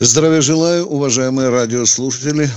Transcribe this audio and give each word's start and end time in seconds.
Здравия 0.00 0.40
желаю, 0.40 0.86
уважаемые 0.86 1.50
радиослушатели. 1.50 2.50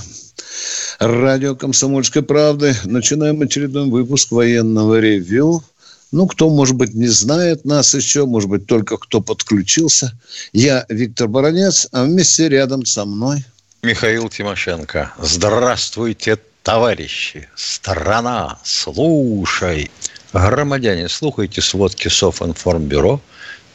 Радио 0.98 1.54
«Комсомольской 1.54 2.22
правды». 2.22 2.74
Начинаем 2.84 3.40
очередной 3.40 3.88
выпуск 3.88 4.32
военного 4.32 4.98
ревю. 4.98 5.62
Ну, 6.10 6.26
кто, 6.26 6.50
может 6.50 6.74
быть, 6.74 6.94
не 6.94 7.06
знает 7.06 7.64
нас 7.64 7.94
еще, 7.94 8.26
может 8.26 8.50
быть, 8.50 8.66
только 8.66 8.96
кто 8.96 9.20
подключился. 9.20 10.18
Я 10.52 10.84
Виктор 10.88 11.28
Баранец, 11.28 11.86
а 11.92 12.04
вместе 12.04 12.48
рядом 12.48 12.84
со 12.84 13.04
мной... 13.04 13.44
Михаил 13.84 14.28
Тимошенко. 14.28 15.12
Здравствуйте, 15.22 16.38
товарищи. 16.64 17.48
Страна, 17.54 18.58
слушай. 18.64 19.92
Громадяне, 20.32 21.08
слухайте 21.08 21.60
сводки 21.60 22.08
Софинформбюро. 22.08 23.20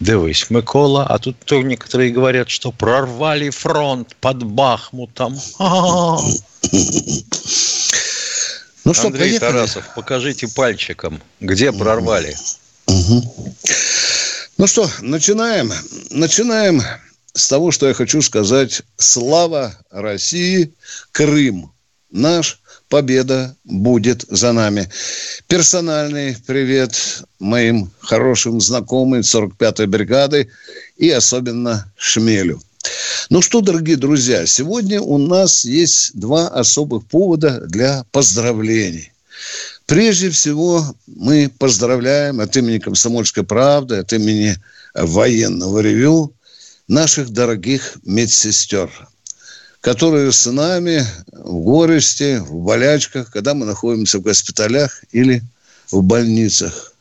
Дивись, 0.04 0.50
Микола, 0.50 1.08
а 1.08 1.18
тут 1.18 1.38
то 1.46 1.62
некоторые 1.62 2.12
говорят, 2.12 2.50
что 2.50 2.74
прорвали 2.74 3.50
фронт 3.50 4.18
под 4.20 4.44
Бахмутом. 4.44 5.40
Ну 8.86 8.94
что, 8.94 9.08
Андрей 9.08 9.30
поехали? 9.30 9.40
Тарасов, 9.40 9.96
покажите 9.96 10.50
пальчиком, 10.50 11.22
где 11.40 11.72
прорвали. 11.72 12.36
Ну 14.58 14.68
что, 14.68 14.90
начинаем. 15.00 15.72
Начинаем 16.10 16.82
с 17.34 17.48
того, 17.48 17.72
что 17.72 17.88
я 17.88 17.94
хочу 17.94 18.22
сказать. 18.22 18.82
Слава 18.98 19.74
России, 19.90 20.74
Крым 21.14 21.72
наш, 22.12 22.60
победа 22.94 23.56
будет 23.64 24.24
за 24.30 24.52
нами. 24.52 24.88
Персональный 25.48 26.38
привет 26.46 27.24
моим 27.40 27.90
хорошим 28.00 28.62
знакомым 28.62 29.22
45-й 29.22 29.88
бригады 29.88 30.52
и 30.98 31.10
особенно 31.10 31.92
Шмелю. 31.98 32.62
Ну 33.32 33.42
что, 33.42 33.62
дорогие 33.62 33.96
друзья, 33.98 34.46
сегодня 34.46 35.02
у 35.02 35.18
нас 35.18 35.66
есть 35.66 36.12
два 36.14 36.50
особых 36.50 37.08
повода 37.08 37.62
для 37.62 38.06
поздравлений. 38.12 39.12
Прежде 39.88 40.30
всего, 40.30 40.96
мы 41.08 41.50
поздравляем 41.58 42.42
от 42.42 42.56
имени 42.56 42.78
«Комсомольской 42.78 43.44
правды», 43.44 43.96
от 43.96 44.14
имени 44.14 44.56
военного 44.94 45.80
ревю 45.80 46.32
наших 46.88 47.32
дорогих 47.32 47.98
медсестер, 48.04 48.92
которые 49.84 50.32
с 50.32 50.50
нами 50.50 51.06
в 51.34 51.60
горести, 51.60 52.38
в 52.40 52.64
болячках, 52.64 53.30
когда 53.30 53.54
мы 53.54 53.66
находимся 53.66 54.20
в 54.20 54.22
госпиталях 54.22 55.04
или 55.12 55.44
в 55.92 56.02
больницах. 56.02 56.94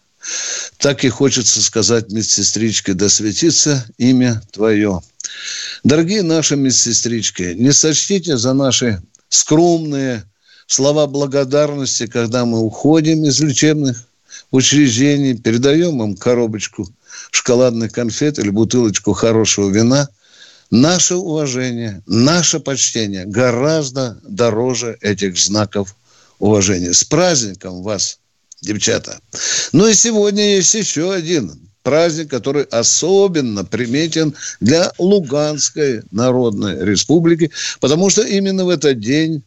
Так 0.79 1.05
и 1.05 1.09
хочется 1.09 1.63
сказать 1.63 2.11
медсестричке, 2.11 2.95
да 2.95 3.09
светится 3.09 3.87
имя 3.99 4.43
Твое. 4.51 5.01
Дорогие 5.85 6.23
наши 6.23 6.57
медсестрички, 6.57 7.55
не 7.57 7.73
сочтите 7.73 8.37
за 8.37 8.53
наши 8.53 9.01
скромные 9.29 10.25
слова 10.67 11.07
благодарности, 11.07 12.09
когда 12.09 12.45
мы 12.45 12.59
уходим 12.59 13.25
из 13.25 13.41
лечебных 13.41 14.03
учреждений, 14.51 15.39
передаем 15.39 16.03
им 16.03 16.17
коробочку 16.17 16.89
шоколадных 17.31 17.93
конфет 17.93 18.41
или 18.41 18.51
бутылочку 18.51 19.13
хорошего 19.13 19.71
вина. 19.71 20.09
Наше 20.73 21.17
уважение, 21.17 22.03
наше 22.07 22.59
почтение 22.59 23.27
гораздо 23.27 24.19
дороже 24.27 24.97
этих 25.03 25.37
знаков 25.37 25.95
уважения. 26.39 26.95
С 26.95 27.05
праздником 27.05 27.83
вас, 27.83 28.21
девчата! 28.63 29.21
Ну 29.73 29.87
и 29.87 29.93
сегодня 29.93 30.57
есть 30.57 30.75
еще 30.75 31.13
один 31.13 31.69
праздник, 31.83 32.31
который 32.31 32.63
особенно 32.63 33.67
приметен 33.67 34.35
для 34.61 34.91
Луганской 34.97 36.05
Народной 36.11 36.83
Республики, 36.83 37.51
потому 37.81 38.09
что 38.09 38.23
именно 38.23 38.65
в 38.65 38.71
этот 38.71 38.99
день, 38.99 39.43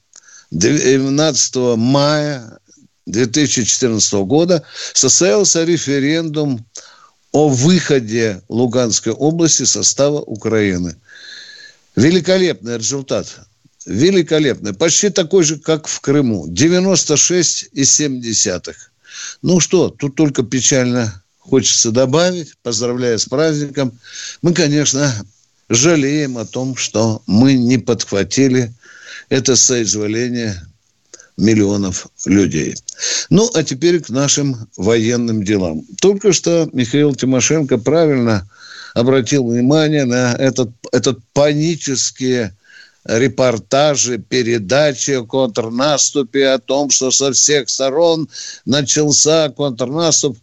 12 0.52 1.56
мая 1.76 2.60
2014 3.08 4.14
года, 4.26 4.62
состоялся 4.94 5.64
референдум 5.64 6.64
о 7.32 7.50
выходе 7.50 8.44
Луганской 8.48 9.12
области 9.12 9.64
состава 9.64 10.22
Украины. 10.22 10.96
Великолепный 11.96 12.78
результат. 12.78 13.40
Великолепный. 13.86 14.74
Почти 14.74 15.10
такой 15.10 15.44
же, 15.44 15.60
как 15.60 15.88
в 15.88 16.02
Крыму. 16.02 16.48
96,7. 16.48 18.76
Ну 19.42 19.60
что, 19.60 19.90
тут 19.90 20.16
только 20.16 20.44
печально 20.44 21.22
хочется 21.40 21.92
добавить, 21.92 22.54
поздравляя 22.64 23.18
с 23.18 23.26
праздником, 23.26 24.00
мы, 24.42 24.54
конечно, 24.54 25.14
жалеем 25.70 26.38
о 26.38 26.46
том, 26.46 26.76
что 26.76 27.22
мы 27.28 27.54
не 27.54 27.78
подхватили 27.78 28.74
это 29.30 29.56
соизволение 29.56 30.62
миллионов 31.38 32.08
людей. 32.26 32.76
Ну, 33.30 33.50
а 33.54 33.64
теперь 33.64 34.02
к 34.02 34.10
нашим 34.10 34.68
военным 34.78 35.44
делам. 35.44 35.84
Только 36.00 36.34
что 36.34 36.68
Михаил 36.74 37.14
Тимошенко 37.14 37.78
правильно 37.78 38.50
обратил 38.96 39.46
внимание 39.46 40.06
на 40.06 40.34
этот, 40.34 40.72
этот 40.92 41.20
панические 41.34 42.56
репортажи, 43.04 44.18
передачи 44.18 45.12
о 45.12 45.26
контрнаступе, 45.26 46.48
о 46.48 46.60
том, 46.60 46.90
что 46.90 47.12
со 47.12 47.32
всех 47.34 47.70
сторон 47.70 48.30
начался 48.66 49.50
контрнаступ. 49.50 50.38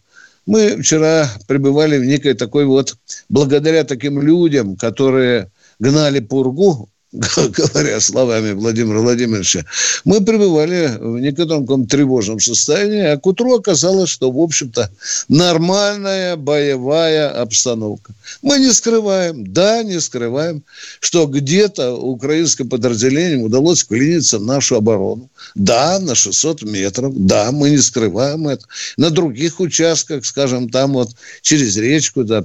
Мы 0.45 0.77
вчера 0.81 1.29
пребывали 1.49 1.99
в 1.99 2.05
некой 2.05 2.35
такой 2.35 2.67
вот, 2.67 2.97
благодаря 3.29 3.85
таким 3.85 4.21
людям, 4.21 4.77
которые 4.77 5.51
гнали 5.81 6.21
пургу 6.21 6.89
говоря 7.12 8.00
словами 8.00 8.53
Владимира 8.53 9.00
Владимировича, 9.00 9.67
мы 10.05 10.25
пребывали 10.25 10.97
в 10.99 11.19
некотором 11.21 11.62
таком 11.62 11.87
тревожном 11.87 12.41
состоянии, 12.41 13.05
а 13.05 13.19
к 13.19 13.27
утру 13.27 13.56
оказалось, 13.56 14.09
что, 14.09 14.31
в 14.31 14.41
общем-то, 14.41 14.91
нормальная 15.28 16.37
боевая 16.37 17.28
обстановка. 17.28 18.15
Мы 18.41 18.59
не 18.59 18.73
скрываем, 18.73 19.53
да, 19.53 19.83
не 19.83 20.00
скрываем, 20.00 20.62
что 21.00 21.27
где-то 21.27 21.95
украинским 21.95 22.71
подразделениям 22.71 23.43
удалось 23.43 23.83
вклиниться 23.83 24.39
в 24.39 24.47
нашу 24.47 24.77
оборону. 24.77 25.29
Да, 25.55 25.99
на 25.99 26.15
600 26.15 26.62
метров, 26.62 27.12
да, 27.15 27.53
мы 27.53 27.71
не 27.71 27.79
скрываем 27.79 28.49
это. 28.49 28.65
На 28.97 29.11
других 29.11 29.61
участках, 29.61 30.25
скажем, 30.25 30.71
там 30.71 30.94
вот 30.94 31.11
через 31.43 31.77
речку, 31.77 32.25
да, 32.25 32.43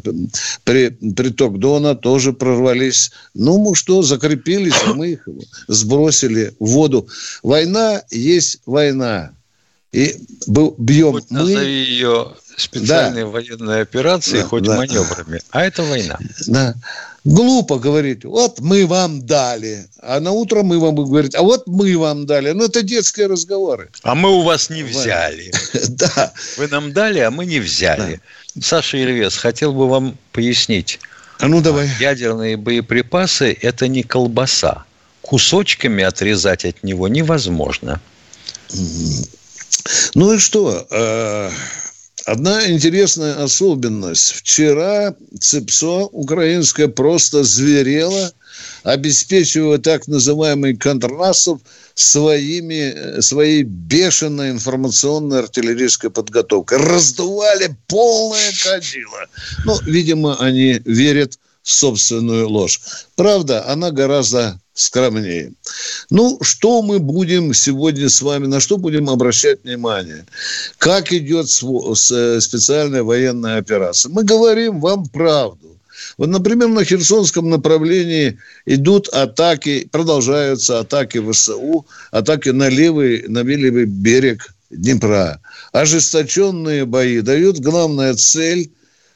при, 0.66 0.90
приток 0.90 1.58
Дона 1.58 1.96
тоже 1.96 2.34
прорвались. 2.34 3.12
Ну, 3.34 3.60
мы 3.60 3.74
что, 3.74 4.02
закрепили 4.02 4.57
договорились, 4.58 4.82
а 4.86 4.94
мы 4.94 5.08
их 5.10 5.28
сбросили 5.68 6.54
в 6.60 6.70
воду. 6.70 7.08
Война 7.44 8.02
есть 8.10 8.60
война. 8.66 9.32
И 9.92 10.16
бьем 10.48 11.14
хоть 11.14 11.32
мы... 11.32 11.40
Назови 11.40 11.84
ее 11.86 12.34
специальной 12.58 13.22
да. 13.22 13.28
военной 13.28 13.82
операцией, 13.82 14.42
да, 14.42 14.48
хоть 14.48 14.64
да. 14.64 14.78
маневрами. 14.78 15.42
А 15.52 15.64
это 15.64 15.84
война. 15.84 16.18
Да. 16.48 16.76
Глупо 17.24 17.78
говорить, 17.78 18.24
вот 18.24 18.62
мы 18.62 18.86
вам 18.86 19.26
дали, 19.26 19.86
а 20.02 20.22
на 20.22 20.32
утро 20.32 20.64
мы 20.64 20.80
вам 20.80 20.96
говорить, 20.96 21.36
а 21.36 21.42
вот 21.42 21.68
мы 21.68 21.98
вам 21.98 22.26
дали. 22.26 22.52
Ну, 22.52 22.66
это 22.66 22.84
детские 22.84 23.28
разговоры. 23.28 23.90
А 24.04 24.16
мы 24.16 24.30
у 24.30 24.44
вас 24.44 24.70
не 24.70 24.84
взяли. 24.84 25.52
Да. 25.90 26.32
Вы 26.58 26.68
нам 26.68 26.94
дали, 26.94 27.20
а 27.20 27.32
мы 27.32 27.46
не 27.46 27.60
взяли. 27.60 28.22
Саша 28.62 28.98
Ильвес, 28.98 29.36
хотел 29.36 29.74
бы 29.74 29.88
вам 29.90 30.18
пояснить. 30.32 31.00
А 31.40 31.48
ну 31.48 31.62
давай. 31.62 31.90
Ядерные 32.00 32.58
боеприпасы– 32.58 33.58
это 33.62 33.88
не 33.88 34.04
колбаса. 34.04 34.86
Кусочками 35.22 36.04
отрезать 36.04 36.66
от 36.66 36.84
него 36.84 37.08
невозможно. 37.08 38.02
Ну 40.16 40.34
и 40.34 40.38
что? 40.40 40.88
Э, 40.90 41.50
одна 42.26 42.70
интересная 42.70 43.44
особенность. 43.44 44.34
Вчера 44.34 45.16
ЦИПСО 45.40 46.08
украинское 46.12 46.88
просто 46.88 47.44
зверело, 47.44 48.32
обеспечивая 48.88 49.80
так 49.80 50.08
называемый 50.08 50.76
контрнаступ 50.78 51.62
своими, 51.94 53.20
своей 53.20 53.64
бешеной 53.64 54.52
информационной 54.52 55.40
артиллерийской 55.40 56.10
подготовкой. 56.10 56.78
Раздували 56.78 57.76
полное 57.88 58.52
кадило. 58.64 59.26
Ну, 59.66 59.78
видимо, 59.82 60.38
они 60.40 60.82
верят 60.86 61.38
собственную 61.64 62.48
ложь. 62.48 62.80
Правда, 63.16 63.68
она 63.68 63.92
гораздо 63.92 64.58
скромнее. 64.74 65.52
Ну, 66.10 66.40
что 66.42 66.82
мы 66.82 67.00
будем 67.00 67.54
сегодня 67.54 68.08
с 68.08 68.22
вами, 68.22 68.48
на 68.48 68.62
что 68.62 68.78
будем 68.78 69.10
обращать 69.10 69.66
внимание? 69.66 70.26
Как 70.78 71.12
идет 71.12 71.50
специальная 71.50 73.04
военная 73.04 73.58
операция? 73.58 74.12
Мы 74.12 74.24
говорим 74.24 74.80
вам 74.80 75.06
правду. 75.08 75.77
Вот, 76.18 76.30
например, 76.30 76.70
на 76.70 76.84
Херсонском 76.84 77.50
направлении 77.50 78.40
идут 78.66 79.08
атаки, 79.10 79.88
продолжаются 79.92 80.80
атаки 80.80 81.22
ВСУ, 81.32 81.86
атаки 82.12 82.50
на 82.50 82.70
левый, 82.70 83.28
на 83.28 83.44
левый 83.44 83.86
берег 83.86 84.54
Днепра. 84.70 85.40
Ожесточенные 85.72 86.86
бои 86.86 87.22
дают 87.22 87.60
главная 87.60 88.16
цель 88.16 88.72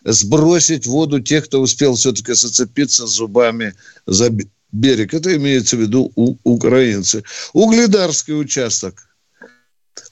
сбросить 0.05 0.85
воду 0.85 1.19
тех, 1.19 1.45
кто 1.45 1.59
успел 1.59 1.95
все-таки 1.95 2.33
зацепиться 2.33 3.05
зубами 3.05 3.73
за 4.05 4.31
берег. 4.71 5.13
Это 5.13 5.35
имеется 5.35 5.75
в 5.75 5.81
виду 5.81 6.11
у, 6.15 6.35
украинцы. 6.43 7.23
Угледарский 7.53 8.39
участок. 8.39 9.07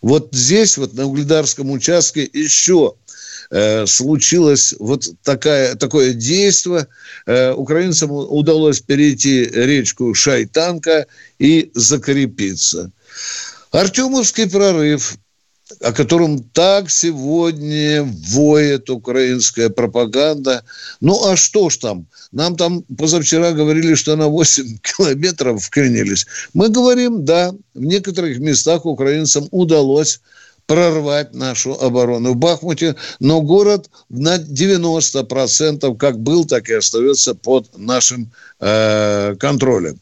Вот 0.01 0.29
здесь, 0.33 0.77
вот 0.77 0.93
на 0.93 1.05
Угледарском 1.05 1.71
участке 1.71 2.29
еще 2.33 2.95
э, 3.49 3.85
случилось 3.85 4.73
вот 4.79 5.07
такая, 5.23 5.75
такое 5.75 6.13
действие. 6.13 6.87
Э, 7.25 7.51
украинцам 7.53 8.11
удалось 8.11 8.79
перейти 8.79 9.45
речку 9.45 10.13
Шайтанка 10.13 11.07
и 11.39 11.71
закрепиться. 11.73 12.91
Артемовский 13.71 14.49
прорыв 14.49 15.17
о 15.81 15.93
котором 15.93 16.43
так 16.43 16.89
сегодня 16.89 18.03
воет 18.03 18.89
украинская 18.89 19.69
пропаганда. 19.69 20.63
Ну, 20.99 21.27
а 21.27 21.35
что 21.35 21.69
ж 21.69 21.77
там? 21.77 22.07
Нам 22.31 22.55
там 22.55 22.83
позавчера 22.97 23.51
говорили, 23.51 23.95
что 23.95 24.15
на 24.15 24.27
8 24.27 24.79
километров 24.81 25.63
вклинились. 25.63 26.25
Мы 26.53 26.69
говорим, 26.69 27.23
да, 27.23 27.53
в 27.73 27.81
некоторых 27.81 28.39
местах 28.39 28.85
украинцам 28.85 29.47
удалось 29.51 30.21
прорвать 30.69 31.33
нашу 31.33 31.73
оборону 31.73 32.33
в 32.33 32.35
Бахмуте, 32.35 32.95
но 33.19 33.41
город 33.41 33.89
на 34.09 34.37
90% 34.37 35.97
как 35.97 36.19
был, 36.19 36.45
так 36.45 36.69
и 36.69 36.73
остается 36.73 37.33
под 37.33 37.75
нашим 37.75 38.31
э, 38.59 39.35
контролем. 39.39 39.99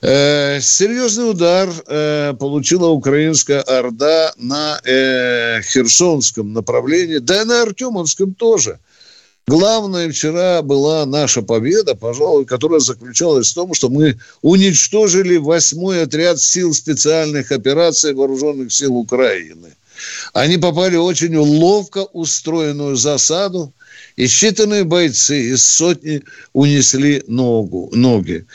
Э, 0.00 0.60
серьезный 0.62 1.30
удар 1.30 1.68
э, 1.68 2.32
получила 2.40 2.88
украинская 2.88 3.60
Орда 3.60 4.32
на 4.38 4.80
э, 4.82 5.60
Херсонском 5.60 6.54
направлении, 6.54 7.18
да 7.18 7.42
и 7.42 7.44
на 7.44 7.60
Артемовском 7.60 8.32
тоже. 8.32 8.78
Главное 9.48 10.10
вчера 10.10 10.60
была 10.60 11.06
наша 11.06 11.40
победа, 11.40 11.94
пожалуй, 11.94 12.46
которая 12.46 12.80
заключалась 12.80 13.52
в 13.52 13.54
том, 13.54 13.74
что 13.74 13.88
мы 13.88 14.18
уничтожили 14.42 15.36
восьмой 15.36 16.02
отряд 16.02 16.40
сил 16.40 16.74
специальных 16.74 17.52
операций 17.52 18.12
вооруженных 18.12 18.72
сил 18.72 18.96
Украины. 18.96 19.72
Они 20.32 20.56
попали 20.56 20.96
в 20.96 21.04
очень 21.04 21.36
ловко 21.36 21.98
устроенную 22.12 22.96
засаду, 22.96 23.72
и 24.16 24.24
считанные 24.24 24.82
бойцы 24.82 25.50
из 25.52 25.64
сотни 25.64 26.22
унесли 26.52 27.22
ногу, 27.28 27.90
ноги. 27.92 28.46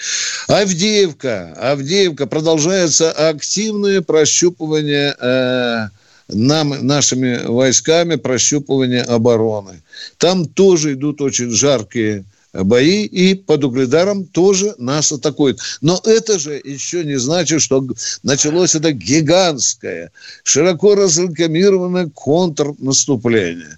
Авдеевка. 0.47 1.53
Авдеевка. 1.53 2.27
Продолжается 2.27 3.11
активное 3.11 4.01
прощупывание 4.01 5.15
э, 5.17 5.87
нам, 6.33 6.85
нашими 6.85 7.45
войсками, 7.45 8.15
прощупывание 8.15 9.03
обороны. 9.03 9.81
Там 10.17 10.45
тоже 10.45 10.93
идут 10.93 11.21
очень 11.21 11.49
жаркие 11.51 12.25
бои, 12.53 13.03
и 13.05 13.35
под 13.35 13.63
Угледаром 13.63 14.25
тоже 14.25 14.75
нас 14.77 15.11
атакуют. 15.11 15.59
Но 15.81 16.01
это 16.03 16.37
же 16.37 16.61
еще 16.63 17.03
не 17.03 17.17
значит, 17.17 17.61
что 17.61 17.85
началось 18.23 18.75
это 18.75 18.91
гигантское, 18.91 20.11
широко 20.43 20.95
разрекламированное 20.95 22.09
контрнаступление. 22.13 23.77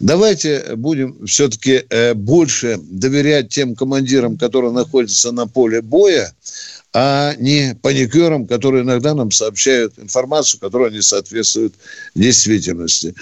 Давайте 0.00 0.74
будем 0.76 1.26
все-таки 1.26 1.84
э, 1.88 2.14
больше 2.14 2.78
доверять 2.82 3.50
тем 3.50 3.74
командирам, 3.74 4.38
которые 4.38 4.72
находятся 4.72 5.32
на 5.32 5.46
поле 5.46 5.82
боя, 5.82 6.32
а 6.94 7.34
не 7.38 7.76
паникерам, 7.82 8.46
которые 8.46 8.84
иногда 8.84 9.14
нам 9.14 9.32
сообщают 9.32 9.98
информацию, 9.98 10.60
которая 10.60 10.92
не 10.92 11.02
соответствует 11.02 11.74
действительности. 12.14 13.14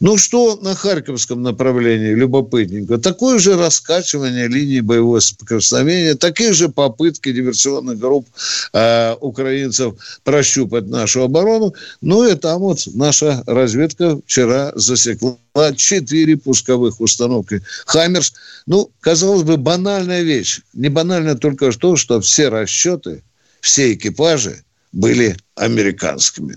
Ну 0.00 0.18
что 0.18 0.56
на 0.56 0.74
Харьковском 0.74 1.40
направлении 1.40 2.12
любопытненько? 2.12 2.98
Такое 2.98 3.38
же 3.38 3.56
раскачивание 3.56 4.48
линии 4.48 4.80
боевого 4.80 5.20
соприкосновения, 5.20 6.16
такие 6.16 6.52
же 6.52 6.68
попытки 6.68 7.30
диверсионных 7.32 8.00
групп 8.00 8.26
э, 8.72 9.14
украинцев 9.20 9.94
прощупать 10.24 10.88
нашу 10.88 11.22
оборону. 11.22 11.72
Ну 12.00 12.28
и 12.28 12.34
там 12.34 12.60
вот 12.60 12.80
наша 12.94 13.44
разведка 13.46 14.18
вчера 14.26 14.72
засекла 14.74 15.36
четыре 15.76 16.36
пусковых 16.36 17.00
установки 17.00 17.62
«Хаммерс». 17.86 18.32
Ну, 18.66 18.90
казалось 19.00 19.42
бы, 19.42 19.56
банальная 19.56 20.22
вещь. 20.22 20.60
Не 20.74 20.88
банально 20.88 21.36
только 21.36 21.70
то, 21.72 21.96
что 21.96 22.20
все 22.20 22.48
расчеты, 22.48 23.22
все 23.60 23.92
экипажи 23.92 24.64
были 24.92 25.36
американскими. 25.54 26.56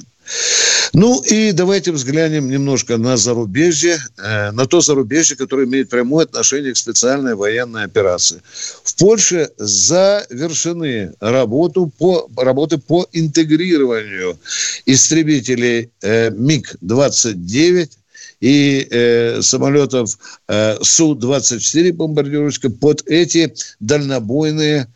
Ну 0.94 1.22
и 1.22 1.52
давайте 1.52 1.92
взглянем 1.92 2.50
немножко 2.50 2.98
на 2.98 3.18
зарубежье, 3.18 4.00
э, 4.18 4.52
на 4.52 4.66
то 4.68 4.80
зарубежье, 4.80 5.36
которое 5.36 5.66
имеет 5.66 5.90
прямое 5.90 6.26
отношение 6.26 6.74
к 6.74 6.78
специальной 6.78 7.36
военной 7.36 7.84
операции. 7.84 8.42
В 8.84 8.96
Польше 8.96 9.50
завершены 9.58 11.14
работу 11.20 11.92
по, 11.98 12.30
работы 12.38 12.78
по 12.78 13.08
интегрированию 13.12 14.38
истребителей 14.86 15.90
э, 16.02 16.30
МиГ-29 16.30 17.90
и 18.44 18.86
э, 18.92 19.42
самолетов 19.42 20.18
э, 20.50 20.78
Су-24 20.82 21.94
бомбардировочка 21.94 22.70
под 22.70 23.02
эти 23.08 23.54
дальнобойные 23.80 24.88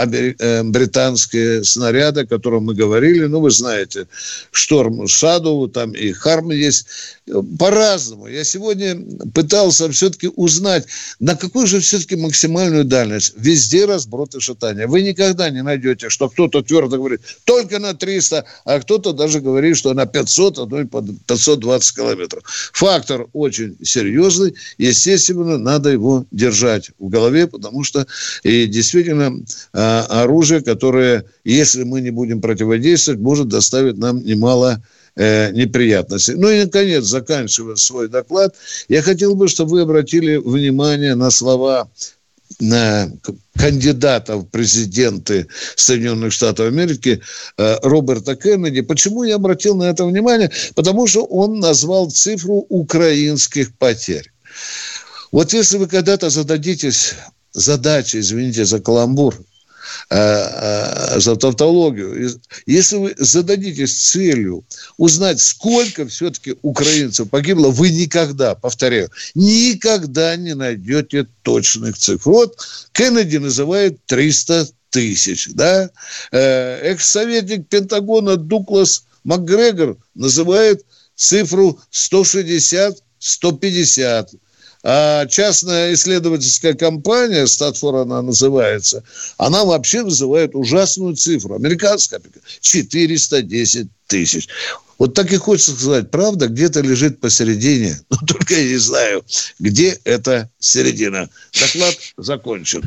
франко-британские 0.00 1.64
снаряды, 1.64 2.22
о 2.22 2.26
которых 2.26 2.62
мы 2.62 2.74
говорили. 2.74 3.26
Ну, 3.26 3.40
вы 3.40 3.50
знаете, 3.50 4.06
Шторм 4.52 5.06
Шадоу, 5.06 5.68
там 5.68 5.92
и 5.92 6.12
Харм 6.12 6.50
есть. 6.50 6.86
По-разному. 7.58 8.26
Я 8.26 8.44
сегодня 8.44 8.98
пытался 9.34 9.90
все-таки 9.92 10.28
узнать, 10.34 10.86
на 11.20 11.36
какую 11.36 11.66
же 11.66 11.80
все-таки 11.80 12.16
максимальную 12.16 12.84
дальность. 12.84 13.34
Везде 13.36 13.84
разброд 13.84 14.34
и 14.34 14.40
шатание. 14.40 14.86
Вы 14.86 15.02
никогда 15.02 15.48
не 15.50 15.62
найдете, 15.62 16.08
что 16.08 16.28
кто-то 16.28 16.62
твердо 16.62 16.96
говорит 16.96 17.20
только 17.44 17.78
на 17.78 17.94
300, 17.94 18.44
а 18.64 18.80
кто-то 18.80 19.12
даже 19.12 19.40
говорит, 19.40 19.76
что 19.76 19.94
на 19.94 20.06
500, 20.06 20.58
а 20.58 20.66
то 20.66 20.80
и 20.80 20.84
520 20.84 21.96
километров. 21.96 22.42
Фактор 22.72 23.28
очень 23.32 23.76
серьезный. 23.82 24.54
Естественно, 24.78 25.58
надо 25.58 25.90
его 25.90 26.24
держать 26.32 26.90
в 26.98 27.08
голове, 27.08 27.46
потому 27.46 27.84
что 27.84 28.06
и 28.42 28.66
действительно 28.66 29.32
а, 29.72 29.89
оружие, 30.04 30.60
которое, 30.62 31.24
если 31.44 31.84
мы 31.84 32.00
не 32.00 32.10
будем 32.10 32.40
противодействовать, 32.40 33.20
может 33.20 33.48
доставить 33.48 33.98
нам 33.98 34.22
немало 34.24 34.82
э, 35.16 35.50
неприятностей. 35.52 36.34
Ну 36.34 36.48
и, 36.48 36.64
наконец, 36.64 37.04
заканчивая 37.04 37.76
свой 37.76 38.08
доклад, 38.08 38.54
я 38.88 39.02
хотел 39.02 39.34
бы, 39.34 39.48
чтобы 39.48 39.72
вы 39.72 39.80
обратили 39.82 40.36
внимание 40.36 41.14
на 41.14 41.30
слова 41.30 41.88
на 42.58 43.10
кандидата 43.56 44.36
в 44.36 44.44
президенты 44.44 45.46
Соединенных 45.76 46.32
Штатов 46.32 46.66
Америки 46.66 47.20
э, 47.56 47.76
Роберта 47.82 48.34
Кеннеди. 48.34 48.80
Почему 48.80 49.22
я 49.22 49.36
обратил 49.36 49.76
на 49.76 49.84
это 49.84 50.04
внимание? 50.04 50.50
Потому 50.74 51.06
что 51.06 51.24
он 51.24 51.60
назвал 51.60 52.10
цифру 52.10 52.66
украинских 52.68 53.72
потерь. 53.76 54.32
Вот 55.32 55.52
если 55.52 55.78
вы 55.78 55.86
когда-то 55.86 56.28
зададитесь 56.28 57.14
задача, 57.52 58.18
извините 58.18 58.64
за 58.64 58.80
каламбур, 58.80 59.34
э, 59.34 59.38
э, 59.38 59.49
за 60.08 61.36
тавтологию. 61.36 62.40
Если 62.66 62.96
вы 62.96 63.14
зададитесь 63.16 64.10
целью 64.10 64.64
узнать, 64.96 65.40
сколько 65.40 66.06
все-таки 66.06 66.56
украинцев 66.62 67.30
погибло, 67.30 67.68
вы 67.68 67.90
никогда, 67.90 68.54
повторяю, 68.54 69.10
никогда 69.34 70.36
не 70.36 70.54
найдете 70.54 71.26
точных 71.42 71.98
цифр. 71.98 72.30
Вот 72.30 72.58
Кеннеди 72.92 73.38
называет 73.38 73.98
300 74.06 74.68
тысяч. 74.90 75.48
Да? 75.50 75.90
Э, 76.32 76.80
экс-советник 76.82 77.68
Пентагона 77.68 78.36
Дуглас 78.36 79.04
МакГрегор 79.24 79.96
называет 80.14 80.84
цифру 81.14 81.80
160-150 81.92 84.28
а 84.82 85.26
частная 85.26 85.92
исследовательская 85.92 86.74
компания, 86.74 87.46
Статфор 87.46 87.96
она 87.96 88.22
называется, 88.22 89.04
она 89.36 89.64
вообще 89.64 90.02
называет 90.02 90.54
ужасную 90.54 91.16
цифру. 91.16 91.54
Американская 91.54 92.20
410 92.60 93.88
тысяч. 94.06 94.48
Вот 94.98 95.14
так 95.14 95.32
и 95.32 95.36
хочется 95.36 95.72
сказать, 95.72 96.10
правда 96.10 96.48
где-то 96.48 96.80
лежит 96.80 97.20
посередине, 97.20 97.98
но 98.10 98.18
только 98.26 98.54
я 98.54 98.68
не 98.68 98.76
знаю, 98.76 99.24
где 99.58 99.98
эта 100.04 100.50
середина. 100.58 101.28
Доклад 101.58 101.96
закончен. 102.16 102.82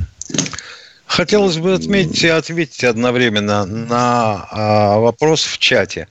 Хотелось 1.06 1.58
бы 1.58 1.74
отметить 1.74 2.24
и 2.24 2.28
ответить 2.28 2.84
одновременно 2.84 3.66
на 3.66 4.48
а, 4.50 4.98
вопрос 4.98 5.44
в 5.44 5.60
чате. 5.60 6.08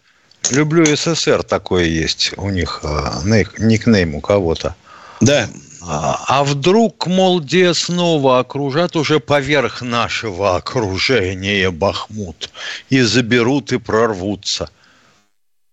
Люблю 0.50 0.84
СССР, 0.84 1.42
такое 1.42 1.84
есть 1.84 2.32
у 2.36 2.50
них, 2.50 2.80
а, 2.84 3.20
никнейм 3.24 4.14
у 4.14 4.20
кого-то. 4.20 4.76
Да. 5.20 5.48
А, 5.84 6.44
вдруг, 6.44 7.06
мол, 7.08 7.40
где 7.40 7.74
снова 7.74 8.38
окружат 8.38 8.94
уже 8.94 9.18
поверх 9.18 9.82
нашего 9.82 10.56
окружения 10.56 11.70
Бахмут 11.70 12.50
и 12.88 13.00
заберут 13.00 13.72
и 13.72 13.78
прорвутся. 13.78 14.70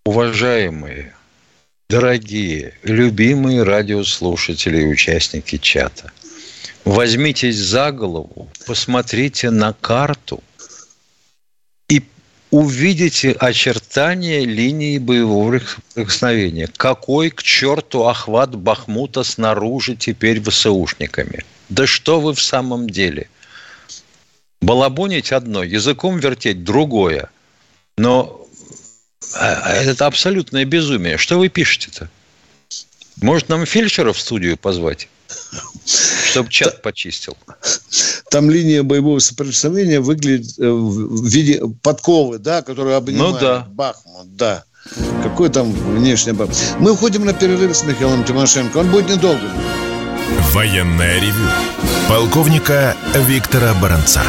Уважаемые, 0.05 1.13
дорогие, 1.89 2.73
любимые 2.81 3.61
радиослушатели 3.61 4.81
и 4.81 4.87
участники 4.87 5.57
чата, 5.57 6.11
возьмитесь 6.85 7.57
за 7.57 7.91
голову, 7.91 8.49
посмотрите 8.65 9.51
на 9.51 9.73
карту 9.73 10.41
увидите 12.51 13.31
очертания 13.31 14.45
линии 14.45 14.97
боевого 14.97 15.61
прикосновения. 15.93 16.67
Какой 16.75 17.29
к 17.29 17.43
черту 17.43 18.05
охват 18.05 18.55
Бахмута 18.55 19.23
снаружи 19.23 19.95
теперь 19.95 20.41
ВСУшниками? 20.41 21.45
Да 21.69 21.85
что 21.85 22.19
вы 22.19 22.33
в 22.33 22.41
самом 22.41 22.89
деле? 22.89 23.29
Балабонить 24.61 25.31
одно, 25.31 25.63
языком 25.63 26.17
вертеть 26.17 26.63
другое. 26.63 27.29
Но 27.97 28.47
а, 29.35 29.61
а 29.63 29.73
это 29.73 30.05
абсолютное 30.05 30.65
безумие. 30.65 31.17
Что 31.17 31.37
вы 31.37 31.49
пишете-то? 31.49 32.09
Может, 33.21 33.49
нам 33.49 33.65
фельдшера 33.65 34.13
в 34.13 34.19
студию 34.19 34.57
позвать? 34.57 35.07
Чтобы 35.85 36.49
чат 36.49 36.81
почистил. 36.81 37.37
Там 38.29 38.49
линия 38.51 38.83
боевого 38.83 39.19
соприкосновения 39.19 39.99
выглядит 39.99 40.59
э, 40.59 40.69
в 40.69 41.25
виде 41.25 41.61
подковы, 41.81 42.37
да, 42.37 42.61
которая 42.61 42.97
обнимает 42.97 43.33
ну, 43.33 43.39
да. 43.39 43.67
Бахмут, 43.71 44.35
да. 44.35 44.63
Какой 45.23 45.49
там 45.49 45.71
внешний 45.71 46.33
бах. 46.33 46.49
Мы 46.79 46.91
уходим 46.91 47.25
на 47.25 47.33
перерыв 47.33 47.75
с 47.75 47.83
Михаилом 47.83 48.23
Тимошенко. 48.23 48.77
Он 48.77 48.91
будет 48.91 49.09
недолго. 49.09 49.41
Военная 50.53 51.19
ревю. 51.19 51.49
Полковника 52.07 52.95
Виктора 53.27 53.73
Баранца. 53.81 54.21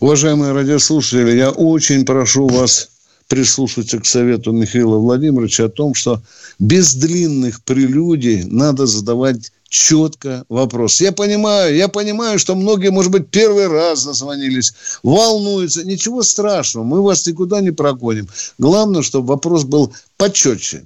Уважаемые 0.00 0.52
радиослушатели, 0.52 1.36
я 1.36 1.50
очень 1.50 2.04
прошу 2.04 2.48
вас 2.48 2.88
прислушаться 3.28 4.00
к 4.00 4.06
совету 4.06 4.52
Михаила 4.52 4.96
Владимировича 4.96 5.66
о 5.66 5.68
том, 5.68 5.94
что 5.94 6.22
без 6.58 6.94
длинных 6.94 7.62
прелюдий 7.62 8.42
надо 8.44 8.86
задавать 8.86 9.52
четко 9.72 10.44
вопрос. 10.50 11.00
Я 11.00 11.12
понимаю, 11.12 11.74
я 11.74 11.88
понимаю, 11.88 12.38
что 12.38 12.54
многие, 12.54 12.90
может 12.90 13.10
быть, 13.10 13.30
первый 13.30 13.68
раз 13.68 14.04
назвонились, 14.04 14.74
волнуются. 15.02 15.84
Ничего 15.84 16.22
страшного, 16.22 16.84
мы 16.84 17.02
вас 17.02 17.26
никуда 17.26 17.60
не 17.62 17.70
прогоним. 17.70 18.28
Главное, 18.58 19.02
чтобы 19.02 19.28
вопрос 19.28 19.64
был 19.64 19.92
почетче 20.18 20.84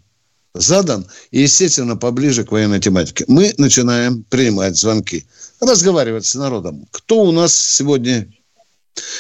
задан 0.55 1.05
и, 1.33 1.41
естественно, 1.41 1.97
поближе 1.97 2.45
к 2.45 2.53
военной 2.53 2.79
тематике. 2.79 3.25
Мы 3.27 3.53
начинаем 3.59 4.25
принимать 4.31 4.77
звонки, 4.77 5.25
разговаривать 5.61 6.25
с 6.25 6.37
народом. 6.37 6.87
Кто 6.93 7.17
у 7.23 7.33
нас 7.33 7.55
сегодня? 7.55 8.29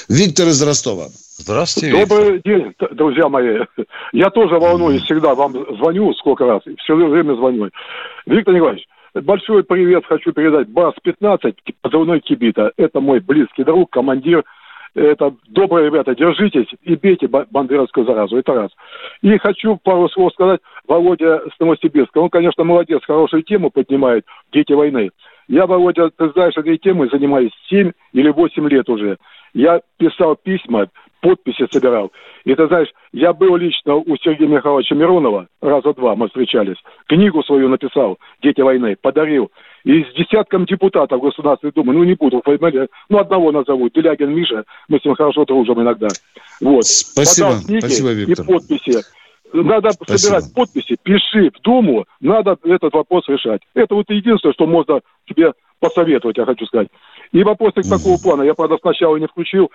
Виктор 0.08 0.46
из 0.49 0.62
Ростова. 0.62 1.08
Здравствуйте. 1.38 2.06
Добрый 2.06 2.40
день, 2.44 2.73
друзья 2.92 3.28
мои. 3.28 3.58
Я 4.12 4.30
тоже 4.30 4.58
волнуюсь 4.58 5.02
всегда. 5.02 5.35
Вам 5.35 5.52
звоню 5.76 6.14
сколько 6.14 6.46
раз. 6.46 6.62
Все 6.78 6.94
время 6.94 7.35
звоню. 7.35 7.68
Виктор 8.26 8.54
Николаевич, 8.54 8.87
большой 9.23 9.64
привет 9.64 10.04
хочу 10.06 10.32
передать. 10.32 10.68
БАС-15, 10.68 11.54
позывной 11.82 12.20
Кибита. 12.20 12.73
Это 12.76 13.00
мой 13.00 13.20
близкий 13.20 13.64
друг, 13.64 13.90
командир. 13.90 14.44
Это 14.94 15.35
добрые 15.49 15.87
ребята, 15.87 16.14
держитесь 16.14 16.68
и 16.82 16.96
бейте 16.96 17.28
бандеровскую 17.28 18.06
заразу. 18.06 18.38
Это 18.38 18.54
раз. 18.54 18.70
И 19.20 19.37
хочу 19.37 19.76
пару 19.76 20.08
слов 20.08 20.32
сказать 20.32 20.61
Володя 20.88 21.42
с 21.54 21.61
Новосибирска. 21.61 22.16
Он, 22.16 22.30
конечно, 22.30 22.64
молодец, 22.64 23.02
хорошую 23.04 23.42
тему 23.42 23.70
поднимает. 23.70 24.25
Дети 24.52 24.73
войны. 24.73 25.11
Я, 25.49 25.66
Володя, 25.66 26.08
ты 26.11 26.30
знаешь, 26.30 26.56
этой 26.56 26.78
темой 26.78 27.11
занимаюсь 27.11 27.52
7 27.68 27.92
или 28.14 28.30
8 28.30 28.68
лет 28.70 28.88
уже. 28.88 29.18
Я 29.52 29.82
писал 29.99 30.35
письма, 30.35 30.88
подписи 31.20 31.66
собирал. 31.70 32.12
И 32.44 32.54
ты 32.54 32.66
знаешь, 32.66 32.88
я 33.12 33.32
был 33.32 33.56
лично 33.56 33.96
у 33.96 34.16
Сергея 34.16 34.49
Михайловича 34.49 34.94
Миронова, 34.94 35.49
раза 35.61 35.92
два 35.94 36.14
мы 36.14 36.28
встречались, 36.28 36.76
книгу 37.06 37.42
свою 37.42 37.68
написал 37.68 38.18
«Дети 38.42 38.61
войны», 38.61 38.96
подарил. 39.00 39.50
И 39.85 40.04
с 40.04 40.12
десятком 40.14 40.64
депутатов 40.64 41.23
Государственной 41.23 41.73
Думы, 41.73 41.94
ну 41.94 42.04
не 42.04 42.14
буду 42.14 42.42
фамилия, 42.44 42.88
ну 43.08 43.18
одного 43.18 43.52
назову, 43.52 43.88
Делягин 43.88 44.30
Миша, 44.30 44.64
мы 44.88 44.99
с 44.99 45.04
ним 45.04 45.14
хорошо 45.14 45.44
дружим 45.44 45.80
иногда. 45.80 46.08
Вот. 46.61 46.85
Спасибо, 46.85 47.50
книги 47.64 47.80
спасибо, 47.80 48.12
Виктор. 48.12 48.44
И 48.44 48.49
подписи. 48.49 49.04
Надо 49.52 49.90
Спасибо. 49.92 50.18
собирать 50.18 50.54
подписи, 50.54 50.96
пиши 51.02 51.50
в 51.50 51.62
Думу, 51.62 52.04
надо 52.20 52.58
этот 52.64 52.92
вопрос 52.92 53.28
решать. 53.28 53.62
Это 53.75 53.94
вот 53.94 54.11
единственное, 54.11 54.52
что 54.52 54.66
можно 54.66 55.00
тебе 55.28 55.52
посоветовать, 55.80 56.37
я 56.37 56.44
хочу 56.44 56.66
сказать. 56.66 56.88
И 57.32 57.42
вопросы 57.42 57.80
mm 57.80 57.88
такого 57.88 58.18
плана, 58.18 58.42
я, 58.42 58.54
правда, 58.54 58.76
сначала 58.80 59.16
не 59.16 59.26
включил, 59.26 59.70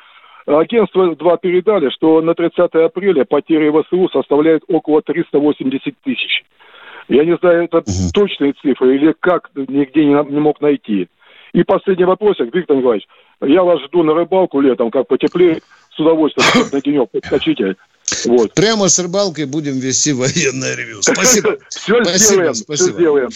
Агентство 0.46 1.16
два 1.16 1.38
передали, 1.38 1.90
что 1.90 2.22
на 2.22 2.34
30 2.34 2.60
апреля 2.76 3.26
потери 3.26 3.72
ВСУ 3.72 4.10
составляют 4.10 4.64
около 4.68 5.02
380 5.02 5.96
тысяч. 6.04 6.44
Я 7.08 7.26
не 7.26 7.36
знаю, 7.38 7.64
это 7.64 7.80
угу. 7.80 8.12
точные 8.14 8.54
цифры 8.54 8.96
или 8.96 9.14
как, 9.20 9.50
нигде 9.56 10.06
не, 10.06 10.32
не 10.32 10.40
мог 10.40 10.62
найти. 10.62 11.08
И 11.54 11.64
последний 11.64 12.06
вопросик, 12.06 12.54
Виктор 12.54 12.78
Николаевич. 12.78 13.08
Я 13.42 13.64
вас 13.64 13.82
жду 13.82 14.04
на 14.04 14.14
рыбалку 14.14 14.62
летом, 14.62 14.92
как 14.92 15.08
потеплее, 15.08 15.62
с 15.90 16.00
удовольствием 16.00 16.68
на 16.72 16.82
денек 16.82 17.10
подскочите. 17.12 17.76
Вот. 18.26 18.54
Прямо 18.54 18.90
с 18.90 19.00
рыбалкой 19.00 19.46
будем 19.46 19.80
вести 19.80 20.14
военное 20.14 20.76
ревю. 20.76 21.02
Спасибо. 21.02 21.58
Все 21.70 22.18
сделаем. 22.18 22.54
Все 22.54 22.76
сделаем. 22.76 23.30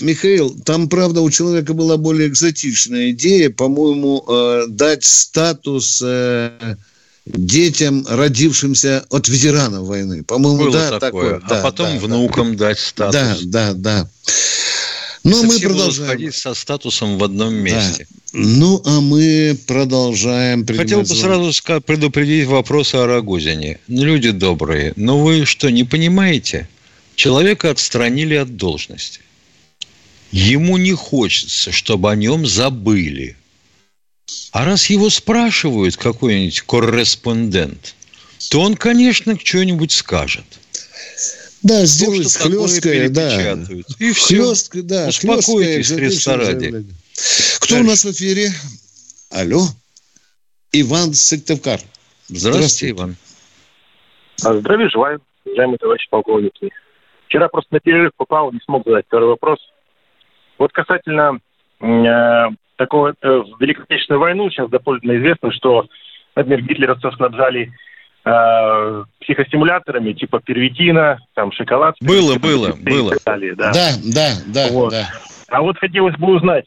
Михаил, 0.00 0.56
там, 0.64 0.88
правда, 0.88 1.20
у 1.20 1.30
человека 1.30 1.74
была 1.74 1.96
более 1.96 2.28
экзотичная 2.28 3.10
идея, 3.10 3.50
по-моему, 3.50 4.24
э, 4.26 4.64
дать 4.68 5.04
статус 5.04 6.02
э, 6.04 6.76
детям, 7.26 8.04
родившимся 8.08 9.04
от 9.10 9.28
ветеранов 9.28 9.86
войны. 9.86 10.24
По-моему, 10.24 10.64
Было 10.64 10.72
да, 10.72 10.98
такое. 10.98 11.34
такое. 11.34 11.36
А 11.44 11.48
да, 11.48 11.62
потом 11.62 11.94
да, 11.94 12.00
внукам 12.00 12.56
да. 12.56 12.66
дать 12.66 12.78
статус. 12.78 13.42
Да, 13.42 13.72
да, 13.72 13.74
да. 13.74 14.08
Но 15.30 15.42
мы 15.44 15.58
продолжаем. 15.60 16.10
ходить 16.10 16.34
со 16.34 16.54
статусом 16.54 17.18
в 17.18 17.24
одном 17.24 17.54
месте. 17.54 18.06
Да. 18.10 18.18
Ну, 18.32 18.82
а 18.84 19.00
мы 19.00 19.58
продолжаем. 19.66 20.66
Хотел 20.66 21.00
бы 21.00 21.06
сразу 21.06 21.52
предупредить 21.82 22.46
вопрос 22.46 22.94
о 22.94 23.06
Рогозине. 23.06 23.78
Люди 23.88 24.30
добрые, 24.30 24.92
но 24.96 25.22
вы 25.22 25.44
что, 25.44 25.70
не 25.70 25.84
понимаете? 25.84 26.68
Человека 27.14 27.70
отстранили 27.70 28.34
от 28.34 28.56
должности. 28.56 29.20
Ему 30.30 30.76
не 30.76 30.92
хочется, 30.92 31.72
чтобы 31.72 32.10
о 32.10 32.16
нем 32.16 32.46
забыли. 32.46 33.36
А 34.52 34.64
раз 34.64 34.90
его 34.90 35.10
спрашивают 35.10 35.96
какой-нибудь 35.96 36.60
корреспондент, 36.62 37.94
то 38.50 38.60
он, 38.60 38.76
конечно, 38.76 39.38
что-нибудь 39.42 39.92
скажет. 39.92 40.44
Да, 41.62 41.84
сделать 41.86 42.34
хлесткое, 42.36 43.08
да. 43.08 43.52
И 43.98 44.12
все. 44.12 44.44
Хлестка, 44.44 44.82
да. 44.82 45.08
Успокойтесь 45.08 45.90
в 45.90 45.98
ресторане. 45.98 46.84
Кто 47.60 47.74
Дальше. 47.74 47.84
у 47.84 47.88
нас 47.88 48.04
в 48.04 48.12
эфире? 48.12 48.50
Алло. 49.30 49.62
Иван 50.72 51.14
Сыктывкар. 51.14 51.80
Здравствуйте, 52.28 52.58
Здравствуйте, 52.58 52.90
Иван. 52.94 53.16
А, 54.44 54.54
здравия 54.54 54.88
желаю, 54.88 55.20
уважаемые 55.44 55.78
товарищи 55.78 56.08
полковники. 56.10 56.70
Вчера 57.26 57.48
просто 57.48 57.74
на 57.74 57.80
перерыв 57.80 58.12
попал, 58.16 58.52
не 58.52 58.60
смог 58.64 58.84
задать 58.86 59.06
второй 59.06 59.30
вопрос. 59.30 59.58
Вот 60.58 60.72
касательно 60.72 61.38
э, 61.80 62.44
такого 62.76 63.14
э, 63.20 63.28
в 63.28 63.60
Великой 63.60 63.84
Отечественную 63.84 64.20
войну 64.20 64.50
сейчас 64.50 64.70
допольно 64.70 65.16
известно, 65.18 65.52
что, 65.52 65.86
например, 66.36 66.62
гитлеровцев 66.62 67.14
снабжали 67.14 67.72
э, 68.28 69.04
психостимуляторами 69.20 70.12
типа 70.12 70.40
первитина, 70.40 71.18
там 71.34 71.52
шоколад. 71.52 71.96
Было, 72.00 72.38
было, 72.38 72.72
было. 72.80 73.16
Далее, 73.24 73.54
да, 73.54 73.72
да, 73.72 73.90
да, 74.04 74.30
да, 74.46 74.68
вот. 74.72 74.90
да. 74.90 75.08
А 75.48 75.62
вот 75.62 75.78
хотелось 75.78 76.16
бы 76.16 76.34
узнать, 76.36 76.66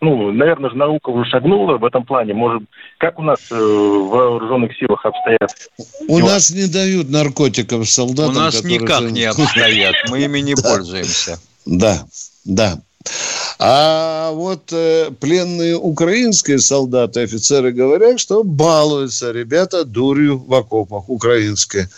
ну, 0.00 0.32
наверное 0.32 0.70
же 0.70 0.76
наука 0.76 1.10
уже 1.10 1.28
шагнула 1.30 1.78
в 1.78 1.84
этом 1.84 2.04
плане. 2.04 2.34
Может, 2.34 2.62
как 2.98 3.18
у 3.18 3.22
нас 3.22 3.40
э, 3.50 3.54
в 3.54 4.08
вооруженных 4.08 4.76
силах 4.76 5.04
обстоят? 5.04 5.50
У 6.08 6.18
дела? 6.18 6.28
нас 6.28 6.50
не 6.50 6.66
дают 6.66 7.10
наркотиков 7.10 7.88
солдатам. 7.88 8.36
У 8.36 8.38
нас 8.38 8.62
никак 8.62 9.10
не 9.10 9.24
обстоят. 9.24 9.94
Мы 10.10 10.24
ими 10.24 10.40
не 10.40 10.54
пользуемся. 10.62 11.38
Да, 11.66 12.04
да. 12.44 12.74
А 13.58 14.30
вот 14.32 14.72
э, 14.72 15.10
пленные 15.20 15.76
украинские 15.76 16.58
солдаты, 16.58 17.20
офицеры 17.20 17.72
говорят, 17.72 18.18
что 18.18 18.42
балуются 18.42 19.30
ребята 19.30 19.84
дурью 19.84 20.38
в 20.38 20.54
окопах 20.54 21.08
украинские. 21.08 21.88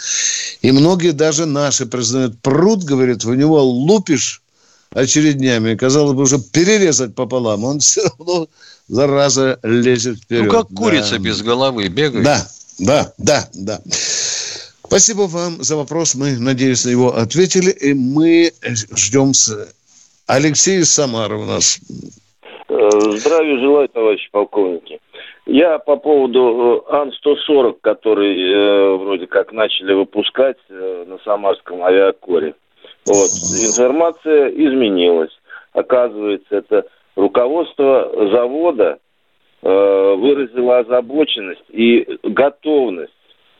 И 0.63 0.73
многие 0.73 1.13
даже 1.13 1.47
наши 1.47 1.87
признают, 1.87 2.41
пруд, 2.41 2.85
говорит, 2.85 3.25
в 3.25 3.35
него 3.35 3.63
лупишь 3.63 4.43
очереднями. 4.91 5.77
Казалось 5.77 6.15
бы, 6.15 6.23
уже 6.23 6.39
перерезать 6.39 7.15
пополам. 7.15 7.65
Он 7.65 7.81
все 7.81 8.03
равно, 8.19 8.49
зараза, 8.89 9.59
лезет 9.63 10.19
вперед. 10.19 10.47
Ну, 10.47 10.51
как 10.51 10.69
курица 10.69 11.13
да. 11.13 11.19
без 11.19 11.43
головы 11.43 11.89
бегает. 11.89 12.25
Да, 12.25 12.49
да, 12.79 13.13
да, 13.19 13.49
да. 13.55 13.81
Спасибо 14.85 15.23
вам 15.23 15.63
за 15.63 15.77
вопрос. 15.77 16.15
Мы, 16.15 16.39
надеюсь, 16.39 16.85
на 16.85 16.91
его 16.91 17.17
ответили. 17.17 17.71
И 17.71 17.93
мы 17.95 18.53
ждем 18.63 19.35
с... 19.35 19.53
Алексей 20.27 20.83
Самара 20.83 21.37
у 21.37 21.45
нас. 21.45 21.79
Э, 22.69 22.91
здравия 22.91 23.59
желаю, 23.61 23.89
товарищи 23.89 24.29
полковники. 24.33 25.01
Я 25.47 25.79
по 25.79 25.97
поводу 25.97 26.85
э, 26.89 26.95
Ан-140, 26.97 27.77
который 27.81 28.35
э, 28.35 28.97
вроде 28.97 29.29
как 29.29 29.53
начали 29.53 29.93
выпускать 29.93 30.57
э, 30.69 31.05
на 31.07 31.19
Самарском 31.19 31.83
авиакоре. 31.85 32.55
Вот. 33.07 33.31
Информация 33.65 34.49
изменилась. 34.49 35.31
Оказывается, 35.73 36.57
это 36.57 36.87
руководство 37.15 38.11
завода 38.33 38.99
э, 39.63 40.15
выразило 40.19 40.79
озабоченность 40.79 41.65
и 41.69 42.19
готовность 42.25 43.13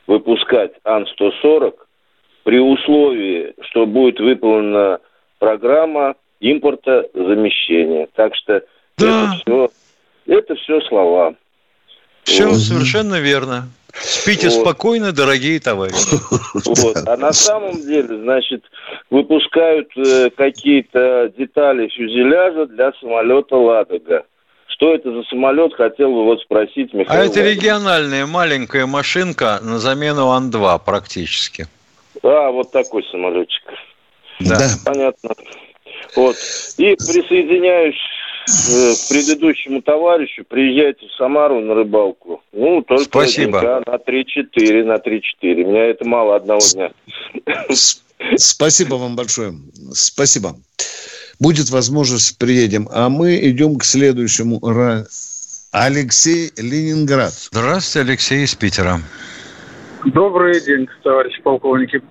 выпускать 0.05 0.73
Ан-140 0.83 1.75
при 2.43 2.59
условии, 2.59 3.53
что 3.69 3.85
будет 3.85 4.19
выполнена 4.19 4.99
программа 5.39 6.15
импорта 6.39 7.05
замещения. 7.13 8.07
Так 8.15 8.35
что 8.35 8.61
да. 8.97 9.05
это 9.05 9.41
все, 9.41 9.69
это 10.25 10.55
все 10.55 10.81
слова. 10.81 11.35
Все 12.23 12.47
вот. 12.47 12.57
совершенно 12.57 13.19
верно. 13.19 13.69
Спите 13.93 14.49
вот. 14.49 14.61
спокойно, 14.61 15.11
дорогие 15.11 15.59
товарищи. 15.59 16.17
Вот. 16.53 16.97
А 17.07 17.17
на 17.17 17.33
самом 17.33 17.81
деле, 17.81 18.19
значит, 18.21 18.63
выпускают 19.09 19.89
э, 19.95 20.29
какие-то 20.35 21.31
детали 21.37 21.87
фюзеляжа 21.87 22.65
для 22.67 22.91
самолета 22.99 23.55
«Ладога». 23.55 24.25
Что 24.67 24.93
это 24.93 25.11
за 25.11 25.23
самолет, 25.23 25.73
хотел 25.73 26.11
бы 26.11 26.25
вот 26.25 26.41
спросить 26.41 26.93
Михаил. 26.93 27.21
А 27.21 27.25
это 27.25 27.41
региональная 27.41 28.25
маленькая 28.25 28.85
машинка 28.85 29.59
на 29.63 29.79
замену 29.79 30.29
Ан-2 30.29 30.81
практически. 30.85 31.67
А, 32.21 32.51
вот 32.51 32.71
такой 32.71 33.03
самолетчик. 33.05 33.63
Да. 34.39 34.59
Понятно. 34.85 35.31
Вот. 36.15 36.35
И 36.77 36.95
присоединяюсь 36.95 37.95
э, 38.47 38.93
к 38.93 39.09
предыдущему 39.09 39.81
товарищу, 39.81 40.43
приезжайте 40.47 41.07
в 41.07 41.11
Самару 41.13 41.59
на 41.59 41.75
рыбалку. 41.75 42.41
Ну, 42.51 42.81
только 42.81 43.03
Спасибо. 43.03 43.83
на 43.85 43.95
3-4, 43.95 44.83
на 44.83 44.95
3-4. 44.95 45.21
Меня 45.41 45.85
это 45.85 46.07
мало 46.07 46.35
одного 46.35 46.61
дня. 46.73 46.91
Спасибо 48.35 48.95
вам 48.95 49.15
большое. 49.15 49.53
Спасибо. 49.93 50.55
Будет 51.39 51.69
возможность, 51.69 52.37
приедем. 52.39 52.89
А 52.91 53.09
мы 53.09 53.37
идем 53.37 53.77
к 53.77 53.83
следующему. 53.83 54.59
Алексей 55.71 56.51
Ленинград. 56.57 57.31
Здравствуйте, 57.51 58.09
Алексей 58.09 58.43
из 58.43 58.55
Питера. 58.55 58.99
Добрый 60.05 60.59
день, 60.61 60.87
товарищи 61.03 61.41
полковники. 61.41 62.01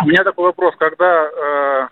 У 0.00 0.06
меня 0.06 0.24
такой 0.24 0.46
вопрос. 0.46 0.74
Когда 0.78 1.24
э, 1.24 1.88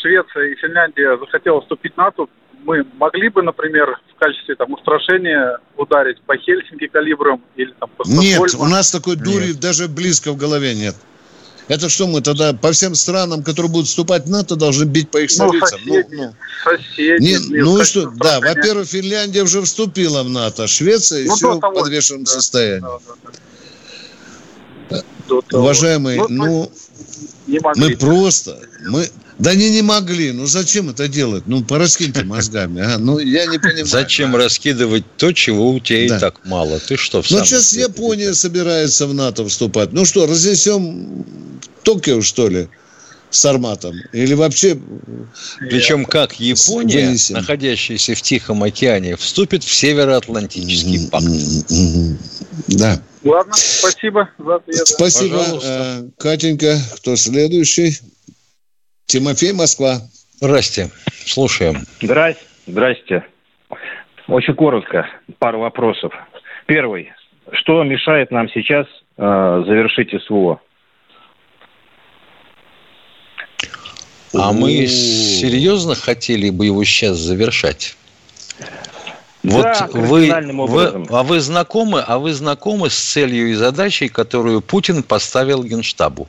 Швеция 0.00 0.52
и 0.52 0.54
Финляндия 0.56 1.16
захотела 1.18 1.60
вступить 1.60 1.94
в 1.94 1.96
НАТО, 1.96 2.26
мы 2.64 2.84
могли 2.98 3.28
бы, 3.28 3.42
например, 3.42 3.98
в 4.14 4.18
качестве 4.18 4.54
там, 4.56 4.72
устрашения 4.72 5.58
ударить 5.76 6.20
по 6.22 6.36
Хельсинки 6.36 6.86
калибром 6.88 7.42
или 7.56 7.72
там 7.78 7.88
по 7.96 8.04
Нет, 8.06 8.54
у 8.58 8.66
нас 8.66 8.90
такой 8.90 9.16
дури 9.16 9.48
нет. 9.48 9.60
даже 9.60 9.88
близко 9.88 10.32
в 10.32 10.36
голове 10.36 10.74
нет. 10.74 10.96
Это 11.68 11.90
что 11.90 12.06
мы 12.06 12.22
тогда 12.22 12.54
по 12.54 12.72
всем 12.72 12.94
странам, 12.94 13.42
которые 13.42 13.70
будут 13.70 13.88
вступать 13.88 14.24
в 14.24 14.30
НАТО, 14.30 14.56
должны 14.56 14.84
бить 14.84 15.10
по 15.10 15.18
их 15.18 15.30
ну, 15.38 15.48
столицам? 15.48 15.78
Соседи, 15.78 16.14
ну, 16.14 16.24
ну. 16.24 16.34
соседи. 16.64 17.22
Не, 17.22 17.62
ну 17.62 17.78
и 17.78 17.84
что, 17.84 18.10
да, 18.10 18.40
во-первых, 18.40 18.88
Финляндия 18.88 19.42
уже 19.42 19.60
вступила 19.60 20.22
в 20.22 20.30
НАТО, 20.30 20.66
Швеция 20.66 21.26
ну, 21.26 21.34
все 21.34 21.58
в 21.58 21.60
подвешенном 21.60 22.24
да, 22.24 22.30
состоянии. 22.30 22.80
Да, 24.88 25.02
да. 25.28 25.58
Уважаемые, 25.58 26.24
ну, 26.28 26.70
ну 27.46 27.60
мы 27.76 27.96
просто, 27.96 28.58
мы, 28.86 29.06
да 29.38 29.50
они 29.50 29.70
не 29.70 29.82
могли. 29.82 30.32
Ну 30.32 30.46
зачем 30.46 30.90
это 30.90 31.08
делать? 31.08 31.44
Ну 31.46 31.62
пораскиньте 31.62 32.24
мозгами. 32.24 32.82
А? 32.82 32.98
Ну 32.98 33.18
я 33.18 33.46
не 33.46 33.58
понимаю. 33.58 33.86
Зачем 33.86 34.34
а? 34.34 34.38
раскидывать 34.38 35.04
то, 35.16 35.32
чего 35.32 35.70
у 35.70 35.80
тебя 35.80 36.08
да. 36.08 36.16
и 36.16 36.20
так 36.20 36.44
мало? 36.44 36.80
Ты 36.80 36.96
что? 36.96 37.18
Ну 37.18 37.44
сейчас 37.44 37.72
Япония 37.72 38.34
собирается 38.34 39.06
в 39.06 39.14
НАТО 39.14 39.46
вступать. 39.46 39.92
Ну 39.92 40.04
что, 40.04 40.26
разнесем 40.26 41.24
Токио, 41.84 42.20
что 42.22 42.48
ли? 42.48 42.68
с 43.30 43.44
Арматом? 43.44 43.94
Или 44.12 44.32
вообще... 44.32 44.78
Причем 45.60 46.06
как 46.06 46.40
Япония, 46.40 47.08
вынесем. 47.08 47.36
находящаяся 47.36 48.14
в 48.14 48.22
Тихом 48.22 48.62
океане, 48.62 49.16
вступит 49.16 49.64
в 49.64 49.72
Североатлантический 49.72 51.08
пакт. 51.10 51.26
Да. 52.68 53.00
Ладно, 53.24 53.52
спасибо 53.54 54.30
за 54.38 54.54
ответ. 54.56 54.88
Спасибо. 54.88 55.38
Пожалуйста. 55.38 55.68
Э, 55.68 56.08
Катенька, 56.16 56.80
кто 56.96 57.16
следующий? 57.16 57.98
Тимофей, 59.08 59.54
Москва. 59.54 60.02
Здрасте, 60.38 60.90
слушаем. 61.24 61.78
Здрасте. 62.02 62.44
Здрасте. 62.66 63.24
Очень 64.28 64.54
коротко, 64.54 65.08
пару 65.38 65.60
вопросов. 65.60 66.12
Первый. 66.66 67.10
Что 67.52 67.82
мешает 67.84 68.30
нам 68.30 68.50
сейчас 68.50 68.86
э, 69.16 69.62
завершить 69.66 70.10
СВО? 70.26 70.60
А 74.34 74.52
мы 74.52 74.86
серьезно 74.86 75.94
хотели 75.94 76.50
бы 76.50 76.66
его 76.66 76.84
сейчас 76.84 77.16
завершать? 77.16 77.96
Вот 79.42 79.62
да, 79.62 79.88
вы, 79.90 80.30
вы, 80.66 81.06
а 81.08 81.22
вы 81.22 81.40
знакомы, 81.40 82.04
а 82.06 82.18
вы 82.18 82.34
знакомы 82.34 82.90
с 82.90 82.98
целью 82.98 83.48
и 83.48 83.54
задачей, 83.54 84.08
которую 84.10 84.60
Путин 84.60 85.02
поставил 85.02 85.64
Генштабу? 85.64 86.28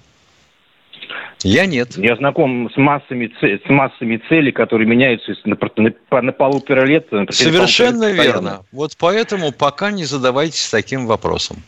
Я 1.44 1.66
нет. 1.66 1.98
Я 1.98 2.16
знаком 2.18 2.70
с 2.74 2.78
массами, 2.78 3.32
с 3.42 3.70
массами 3.70 4.22
целей, 4.28 4.52
которые 4.52 4.88
меняются 4.88 5.34
на, 5.46 5.58
на, 5.78 6.22
на 6.22 6.32
полутора 6.34 6.86
лет. 6.86 7.08
Совершенно 7.32 8.12
верно. 8.12 8.66
Вот 8.72 8.96
поэтому 8.98 9.52
пока 9.52 9.92
не 9.92 10.06
задавайтесь 10.06 10.70
таким 10.70 11.08
вопросом. 11.08 11.64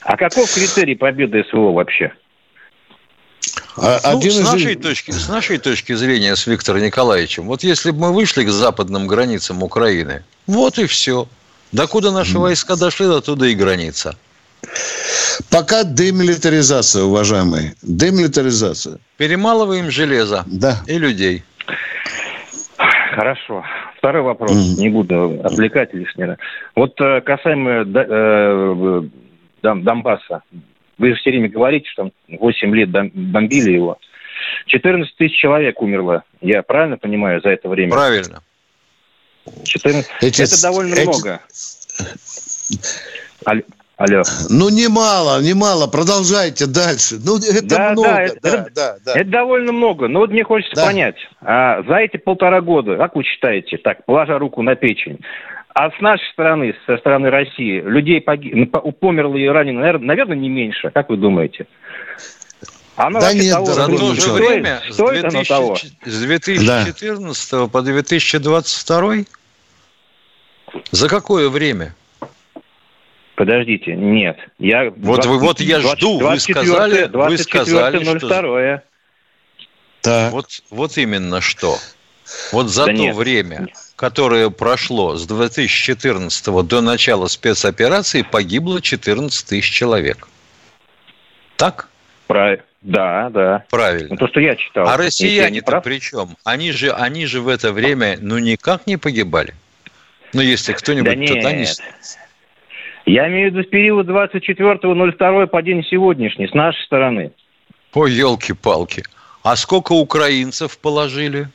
А 0.00 0.16
каков 0.16 0.52
критерий 0.54 0.94
победы 0.94 1.44
СВО 1.50 1.72
вообще? 1.72 2.12
А, 3.76 4.12
ну, 4.14 4.20
с, 4.22 4.52
нашей 4.52 4.74
из... 4.74 4.82
точки, 4.82 5.10
с 5.10 5.28
нашей 5.28 5.58
точки 5.58 5.92
зрения, 5.92 6.34
с 6.34 6.46
Виктором 6.46 6.82
Николаевичем, 6.82 7.44
вот 7.46 7.62
если 7.62 7.90
бы 7.90 7.98
мы 7.98 8.14
вышли 8.14 8.44
к 8.44 8.48
западным 8.48 9.06
границам 9.06 9.62
Украины, 9.62 10.24
вот 10.46 10.78
и 10.78 10.86
все. 10.86 11.28
Докуда 11.72 12.12
наши 12.12 12.38
войска 12.38 12.76
дошли, 12.76 13.06
до 13.06 13.20
туда 13.20 13.48
и 13.48 13.54
граница. 13.54 14.16
Пока 15.50 15.84
демилитаризация, 15.84 17.04
уважаемые. 17.04 17.74
Демилитаризация. 17.82 18.98
Перемалываем 19.16 19.90
железо 19.90 20.44
да. 20.46 20.82
и 20.86 20.98
людей. 20.98 21.44
Хорошо. 23.14 23.64
Второй 23.98 24.22
вопрос. 24.22 24.52
Mm. 24.52 24.80
Не 24.80 24.88
буду 24.90 25.40
отвлекать 25.42 25.94
лишнего. 25.94 26.36
Вот 26.74 27.00
э, 27.00 27.22
касаемо 27.22 27.84
э, 27.84 29.02
Донбасса. 29.62 30.42
Вы 30.98 31.10
же 31.10 31.14
все 31.16 31.30
время 31.30 31.48
говорите, 31.48 31.88
что 31.88 32.10
8 32.28 32.74
лет 32.74 32.90
бомбили 32.90 33.72
его. 33.72 33.98
14 34.66 35.16
тысяч 35.16 35.38
человек 35.38 35.80
умерло. 35.80 36.24
Я 36.40 36.62
правильно 36.62 36.98
понимаю 36.98 37.40
за 37.42 37.50
это 37.50 37.68
время? 37.68 37.92
Правильно. 37.92 38.42
14... 39.64 40.10
Эти... 40.20 40.42
Это 40.42 40.62
довольно 40.62 40.94
Эти... 40.94 41.06
много. 41.06 41.40
Алло. 43.96 44.22
Ну, 44.50 44.68
немало, 44.68 45.40
немало. 45.40 45.86
Продолжайте 45.86 46.66
дальше. 46.66 47.16
Ну, 47.24 47.38
это 47.38 47.66
да, 47.66 47.92
много. 47.92 48.08
Да, 48.08 48.22
это, 48.22 48.40
да, 48.42 48.66
да, 48.74 48.96
да. 49.04 49.12
это 49.14 49.30
довольно 49.30 49.72
много. 49.72 50.06
Но 50.06 50.20
вот 50.20 50.30
мне 50.30 50.44
хочется 50.44 50.76
да. 50.76 50.86
понять, 50.86 51.16
а 51.40 51.82
за 51.82 51.96
эти 51.96 52.18
полтора 52.18 52.60
года, 52.60 52.96
как 52.96 53.16
вы 53.16 53.24
считаете, 53.24 53.78
так, 53.78 54.04
положа 54.04 54.38
руку 54.38 54.60
на 54.60 54.76
печень, 54.76 55.20
а 55.72 55.90
с 55.90 56.00
нашей 56.00 56.30
стороны, 56.32 56.74
со 56.86 56.98
стороны 56.98 57.30
России, 57.30 57.80
людей 57.80 58.20
погиб... 58.20 58.54
Ну, 58.54 58.66
померло 58.92 59.36
и 59.36 59.46
ранено, 59.46 59.80
наверное, 59.80 60.06
наверное, 60.06 60.36
не 60.36 60.50
меньше. 60.50 60.90
Как 60.90 61.08
вы 61.08 61.16
думаете? 61.16 61.66
Оно 62.96 63.20
да 63.20 63.32
нет, 63.32 63.52
того, 63.52 63.66
за 63.66 63.86
то 63.86 64.14
же 64.14 64.32
время, 64.32 64.80
стоит, 64.90 65.26
с, 65.26 65.32
2000, 65.32 65.48
того? 65.48 65.76
с 65.76 66.22
2014 66.22 67.50
да. 67.50 67.66
по 67.66 67.82
2022 67.82 69.14
за 70.90 71.08
какое 71.08 71.48
время? 71.48 71.94
Подождите, 73.36 73.94
нет. 73.94 74.38
Я 74.58 74.90
вот, 74.96 75.22
20, 75.22 75.26
вот 75.42 75.60
я 75.60 75.80
жду. 75.80 76.18
24, 76.18 76.30
вы 76.30 76.40
сказали, 76.40 77.04
24, 77.04 77.28
вы 77.28 77.38
сказали 77.38 78.04
02. 78.04 78.18
что... 78.18 78.82
Так. 80.00 80.32
Вот, 80.32 80.46
вот 80.70 80.96
именно 80.96 81.42
что. 81.42 81.76
Вот 82.50 82.68
за 82.70 82.86
да 82.86 82.92
то 82.92 82.98
нет. 82.98 83.14
время, 83.14 83.68
которое 83.94 84.48
прошло 84.48 85.16
с 85.16 85.26
2014 85.26 86.46
до 86.66 86.80
начала 86.80 87.26
спецоперации, 87.26 88.22
погибло 88.22 88.80
14 88.80 89.46
тысяч 89.46 89.70
человек. 89.70 90.28
Так? 91.56 91.88
Правильно. 92.26 92.64
Да, 92.80 93.28
да. 93.30 93.64
Правильно. 93.68 94.08
Ну, 94.10 94.16
то, 94.16 94.28
что 94.28 94.40
я 94.40 94.56
читал. 94.56 94.88
А 94.88 94.96
россияне-то 94.96 95.80
при 95.82 95.98
чем? 95.98 96.36
Они 96.44 96.72
же, 96.72 96.90
они 96.90 97.26
же 97.26 97.42
в 97.42 97.48
это 97.48 97.72
время 97.72 98.16
ну 98.20 98.38
никак 98.38 98.86
не 98.86 98.96
погибали. 98.96 99.54
Ну, 100.32 100.40
если 100.40 100.72
кто-нибудь 100.72 101.18
да 101.18 101.26
туда 101.26 101.52
не... 101.52 101.66
Я 103.06 103.28
имею 103.28 103.50
в 103.50 103.54
виду 103.54 103.66
с 103.66 103.70
периода 103.70 104.12
24.02 104.12 105.46
по 105.46 105.62
день 105.62 105.84
сегодняшний, 105.84 106.48
с 106.48 106.54
нашей 106.54 106.84
стороны. 106.84 107.30
Ой, 107.94 108.12
елки-палки. 108.12 109.04
А 109.44 109.54
сколько 109.54 109.92
украинцев 109.92 110.76
положили? 110.78 111.48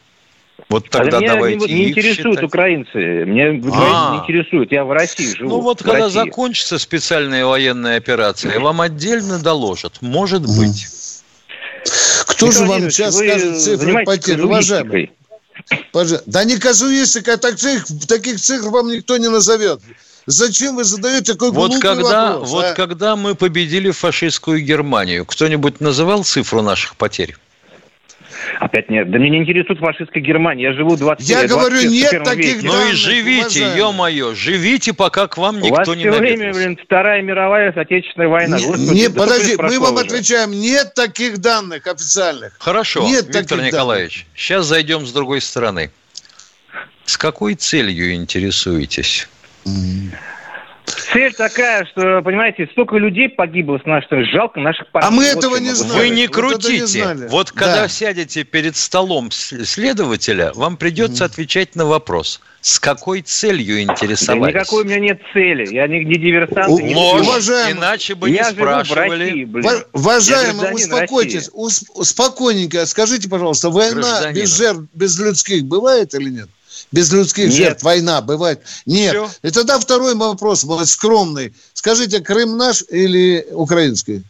Вот 0.70 0.90
тогда 0.90 1.18
а 1.18 1.20
меня 1.20 1.34
давайте 1.34 1.68
не, 1.68 1.74
не 1.74 1.90
интересуют 1.90 2.38
считать. 2.38 2.48
украинцы. 2.48 3.26
Мне 3.26 3.48
а. 3.48 3.52
не 3.52 4.20
интересуют. 4.24 4.72
Я 4.72 4.86
в 4.86 4.92
России 4.94 5.36
живу. 5.36 5.50
Ну 5.50 5.60
вот 5.60 5.84
когда 5.84 6.06
России. 6.06 6.20
закончится 6.20 6.80
специальная 6.80 7.46
военная 7.46 7.98
операция, 7.98 8.58
вам 8.60 8.80
отдельно 8.80 9.38
доложат. 9.38 10.02
Может 10.02 10.44
быть. 10.44 10.88
Кто 12.28 12.52
же 12.52 12.66
вам 12.66 12.90
сейчас 12.90 13.18
скажет 13.18 13.60
цифры 13.60 14.06
потерь, 14.06 14.40
уважаемый? 14.40 15.12
Да 16.26 16.46
не 16.46 16.58
казуистика, 16.58 17.38
так 17.38 17.56
цифр, 17.58 17.86
таких 18.08 18.40
цифр 18.40 18.70
вам 18.70 18.88
никто 18.88 19.18
не 19.18 19.28
назовет. 19.28 19.82
Зачем 20.26 20.76
вы 20.76 20.84
задаете 20.84 21.34
такой 21.34 21.52
вот 21.52 21.80
когда, 21.80 22.34
вопрос? 22.34 22.50
Вот 22.52 22.66
а? 22.66 22.74
когда 22.74 23.16
мы 23.16 23.36
победили 23.36 23.92
фашистскую 23.92 24.62
Германию, 24.62 25.26
кто-нибудь 25.26 25.80
называл 25.82 26.24
цифру 26.24 26.62
наших 26.62 26.96
потерь? 26.96 27.36
Опять 28.60 28.90
нет. 28.90 29.10
Да 29.10 29.18
меня 29.18 29.32
не 29.32 29.38
интересует 29.40 29.80
фашистская 29.80 30.22
Германия. 30.22 30.64
Я 30.64 30.74
живу 30.74 30.96
20 30.96 31.28
Я 31.28 31.48
говорю, 31.48 31.90
нет 31.90 32.24
таких 32.24 32.62
данных, 32.62 32.64
Ну 32.64 32.90
и 32.90 32.94
живите, 32.94 33.74
ё-моё, 33.76 34.34
живите, 34.36 34.94
пока 34.94 35.28
к 35.28 35.38
вам 35.38 35.60
никто 35.60 35.96
не 35.96 36.06
У 36.06 36.12
вас 36.12 36.16
все 36.16 36.36
время, 36.36 36.54
блин, 36.54 36.80
Вторая 36.84 37.22
мировая, 37.22 37.72
Отечественная 37.72 38.28
война. 38.28 38.58
Не, 38.58 38.66
Господи, 38.66 38.90
не 38.90 39.08
да 39.08 39.20
подожди, 39.20 39.56
мы 39.58 39.80
вам 39.80 39.96
уже. 39.96 40.06
отвечаем, 40.06 40.52
нет 40.52 40.94
таких 40.94 41.40
данных 41.40 41.88
официальных. 41.88 42.54
Хорошо, 42.60 43.04
нет 43.04 43.34
Виктор 43.34 43.62
Николаевич, 43.62 44.26
данных. 44.26 44.40
сейчас 44.40 44.66
зайдем 44.66 45.06
с 45.06 45.12
другой 45.12 45.42
стороны. 45.42 45.92
С 47.06 47.18
какой 47.18 47.56
целью 47.56 48.14
интересуетесь? 48.14 49.28
Цель 51.14 51.34
такая, 51.34 51.86
что, 51.86 52.22
понимаете, 52.22 52.68
столько 52.72 52.96
людей 52.96 53.28
погибло 53.30 53.80
с 53.80 53.86
нашей 53.86 54.24
жалко 54.32 54.60
наших 54.60 54.90
партий. 54.92 55.08
А 55.08 55.12
мы 55.12 55.26
вот 55.26 55.38
этого 55.38 55.58
не 55.58 55.72
знали. 55.72 56.00
Вы 56.00 56.10
не 56.10 56.28
крутите. 56.28 57.06
Вот, 57.06 57.16
не 57.16 57.28
вот 57.28 57.52
когда 57.52 57.82
да. 57.82 57.88
сядете 57.88 58.44
перед 58.44 58.78
столом 58.78 59.30
следователя, 59.32 60.52
вам 60.56 60.78
придется 60.78 61.26
отвечать 61.26 61.76
на 61.76 61.86
вопрос. 61.86 62.42
С 62.62 62.80
какой 62.80 63.22
целью 63.22 63.82
интересовались? 63.82 64.54
Да 64.54 64.60
никакой 64.60 64.84
у 64.84 64.86
меня 64.86 65.00
нет 65.00 65.22
цели. 65.34 65.74
Я 65.74 65.88
не, 65.88 66.06
не 66.06 66.16
диверсант. 66.16 66.70
У, 66.70 66.80
не 66.80 66.96
ложь, 66.96 67.22
уважаемый, 67.22 67.80
иначе 67.80 68.16
бы 68.16 68.30
я 68.30 68.44
не 68.44 68.52
спрашивали. 68.52 69.24
России. 69.24 69.86
Уважаемый, 69.94 70.74
успокойтесь. 70.74 71.50
Усп, 71.54 71.90
спокойненько. 72.04 72.86
Скажите, 72.86 73.28
пожалуйста, 73.28 73.70
война 73.70 74.32
без 74.32 74.56
жертв, 74.56 74.84
без 74.94 75.20
людских 75.20 75.66
бывает 75.66 76.14
или 76.14 76.30
нет? 76.30 76.50
Без 76.92 77.12
людских 77.12 77.46
Нет. 77.46 77.54
жертв 77.54 77.84
война 77.84 78.22
бывает? 78.22 78.62
Нет. 78.86 79.14
Все. 79.14 79.30
И 79.44 79.52
тогда 79.52 79.80
второй 79.80 80.16
вопрос, 80.16 80.64
мой 80.64 80.86
скромный. 80.86 81.54
Скажите, 81.74 82.20
Крым 82.20 82.58
наш 82.58 82.84
или 82.90 83.48
украинский? 83.52 84.24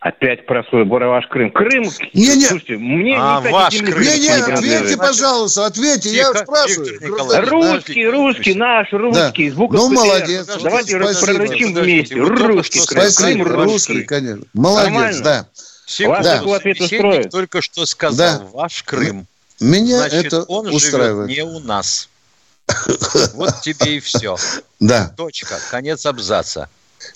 Опять 0.00 0.46
про 0.46 0.64
свой 0.64 0.84
ваш 0.84 1.28
Крым. 1.28 1.52
Крым, 1.52 1.84
не, 2.12 2.34
не. 2.34 2.46
слушайте, 2.46 2.76
мне 2.76 3.16
а, 3.16 3.40
не 3.40 3.52
ваш 3.52 3.76
Крым. 3.78 4.00
Не, 4.00 4.18
не, 4.18 4.30
ответьте, 4.30 4.96
пожалуйста, 4.96 5.66
ответьте, 5.66 6.10
тихо, 6.10 6.32
я 6.34 6.42
спрашиваю. 6.42 6.98
Тихо, 6.98 7.40
русский, 7.42 8.06
русский, 8.08 8.54
наш 8.54 8.92
русский, 8.92 9.50
да. 9.50 9.54
звук 9.54 9.72
Ну, 9.72 9.90
молодец. 9.90 10.46
Давайте 10.60 10.98
прорычим 10.98 11.74
вместе. 11.74 12.16
Русский, 12.16 12.80
Спасибо, 12.80 13.44
Крым, 13.44 13.62
русский, 13.62 14.02
конечно. 14.02 14.44
Молодец, 14.54 14.92
Нормально? 14.92 15.22
да. 15.22 15.46
Вас 16.08 16.24
да. 16.24 16.56
ответ 16.56 16.80
устроит. 16.80 17.30
только 17.30 17.62
что 17.62 17.86
сказал, 17.86 18.40
да. 18.40 18.46
ваш 18.52 18.82
Крым. 18.82 19.26
Меня 19.62 19.98
Значит, 19.98 20.26
это 20.26 20.42
он 20.42 20.68
устраивает. 20.68 21.30
живет 21.30 21.46
не 21.46 21.56
у 21.56 21.60
нас. 21.60 22.08
Вот 23.34 23.60
тебе 23.62 23.96
и 23.96 24.00
все. 24.00 24.36
Да. 24.80 25.14
Точка. 25.16 25.60
Конец 25.70 26.04
абзаца. 26.06 26.68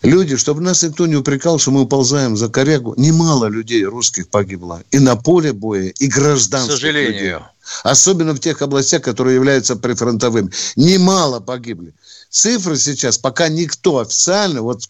Люди, 0.02 0.36
чтобы 0.36 0.60
нас 0.60 0.82
никто 0.82 1.06
не 1.06 1.16
упрекал, 1.16 1.58
что 1.58 1.72
мы 1.72 1.82
уползаем 1.82 2.36
за 2.36 2.48
корягу, 2.48 2.94
немало 2.96 3.46
людей 3.46 3.84
русских 3.84 4.28
погибло. 4.28 4.82
И 4.90 4.98
на 4.98 5.16
поле 5.16 5.52
боя, 5.52 5.88
и 5.88 6.06
гражданских 6.06 6.74
К 6.74 6.76
сожалению. 6.76 7.12
Людей. 7.12 7.38
Особенно 7.82 8.32
в 8.32 8.38
тех 8.38 8.62
областях, 8.62 9.02
которые 9.02 9.34
являются 9.34 9.74
прифронтовыми. 9.74 10.50
Немало 10.76 11.40
погибли. 11.40 11.92
Цифры 12.30 12.76
сейчас 12.76 13.18
пока 13.18 13.48
никто 13.48 13.98
официально, 13.98 14.62
вот 14.62 14.82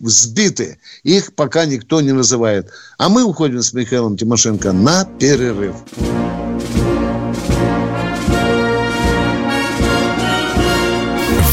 сбиты, 0.00 0.78
их 1.04 1.34
пока 1.34 1.64
никто 1.64 2.00
не 2.00 2.12
называет. 2.12 2.70
А 2.98 3.08
мы 3.08 3.24
уходим 3.24 3.62
с 3.62 3.72
Михаилом 3.72 4.16
Тимошенко 4.16 4.72
на 4.72 5.04
перерыв. 5.04 5.76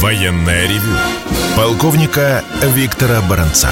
Военная 0.07 0.69
ревю. 0.69 0.95
Полковника 1.57 2.41
Виктора 2.63 3.21
Баранца. 3.29 3.69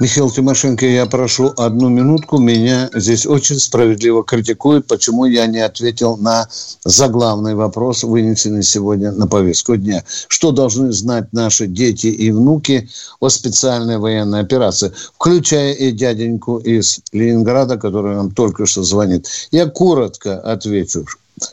Михаил 0.00 0.30
Тимошенко, 0.30 0.86
я 0.86 1.04
прошу 1.04 1.52
одну 1.54 1.90
минутку. 1.90 2.38
Меня 2.38 2.88
здесь 2.94 3.26
очень 3.26 3.58
справедливо 3.58 4.24
критикуют, 4.24 4.86
почему 4.86 5.26
я 5.26 5.46
не 5.46 5.58
ответил 5.58 6.16
на 6.16 6.48
заглавный 6.82 7.54
вопрос, 7.54 8.04
вынесенный 8.04 8.62
сегодня 8.62 9.12
на 9.12 9.26
повестку 9.26 9.76
дня. 9.76 10.02
Что 10.28 10.50
должны 10.50 10.90
знать 10.92 11.30
наши 11.34 11.66
дети 11.66 12.06
и 12.06 12.30
внуки 12.30 12.88
о 13.20 13.28
специальной 13.28 13.98
военной 13.98 14.40
операции, 14.40 14.94
включая 15.14 15.74
и 15.74 15.92
дяденьку 15.92 16.56
из 16.56 17.00
Ленинграда, 17.12 17.76
который 17.76 18.16
нам 18.16 18.30
только 18.30 18.64
что 18.64 18.82
звонит. 18.82 19.26
Я 19.50 19.66
коротко 19.66 20.40
отвечу 20.40 21.04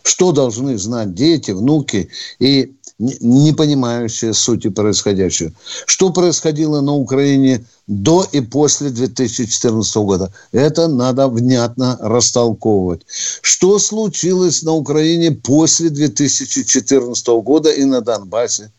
что 0.03 0.31
должны 0.31 0.77
знать 0.77 1.13
дети, 1.13 1.51
внуки 1.51 2.09
и 2.39 2.75
не 2.97 3.51
понимающие 3.53 4.33
сути 4.33 4.69
происходящего. 4.69 5.51
Что 5.85 6.11
происходило 6.11 6.81
на 6.81 6.93
Украине 6.93 7.65
до 7.87 8.25
и 8.31 8.41
после 8.41 8.89
2014 8.89 9.95
года. 9.97 10.33
Это 10.51 10.87
надо 10.87 11.27
внятно 11.27 11.97
растолковывать. 11.99 13.01
Что 13.41 13.79
случилось 13.79 14.63
на 14.63 14.73
Украине 14.73 15.31
после 15.31 15.89
2014 15.89 17.27
года 17.43 17.69
и 17.69 17.83
на 17.83 18.01
Донбассе? 18.01 18.71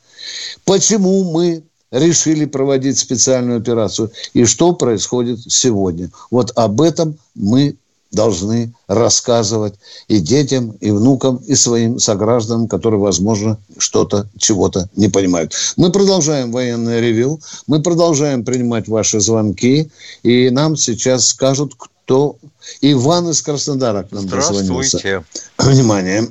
Почему 0.64 1.30
мы 1.30 1.62
решили 1.90 2.46
проводить 2.46 2.98
специальную 2.98 3.58
операцию 3.60 4.10
и 4.34 4.44
что 4.44 4.72
происходит 4.72 5.40
сегодня? 5.46 6.10
Вот 6.30 6.52
об 6.56 6.80
этом 6.80 7.16
мы 7.34 7.76
должны 8.16 8.72
рассказывать 8.88 9.74
и 10.08 10.18
детям, 10.18 10.72
и 10.80 10.90
внукам, 10.90 11.36
и 11.46 11.54
своим 11.54 12.00
согражданам, 12.00 12.66
которые, 12.66 12.98
возможно, 12.98 13.58
что-то, 13.78 14.26
чего-то 14.36 14.88
не 14.96 15.08
понимают. 15.08 15.54
Мы 15.76 15.92
продолжаем 15.92 16.50
военное 16.50 17.00
ревю, 17.00 17.38
мы 17.68 17.80
продолжаем 17.80 18.44
принимать 18.44 18.88
ваши 18.88 19.20
звонки, 19.20 19.88
и 20.24 20.50
нам 20.50 20.76
сейчас 20.76 21.28
скажут, 21.28 21.74
кто... 21.76 22.36
Иван 22.80 23.28
из 23.30 23.42
Краснодара 23.42 24.02
к 24.02 24.10
нам 24.10 24.26
дозвонился. 24.26 25.22
Внимание. 25.56 26.26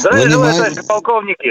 Здравия 0.00 0.28
желаю, 0.28 0.54
товарищи 0.54 0.82
полковники. 0.82 1.50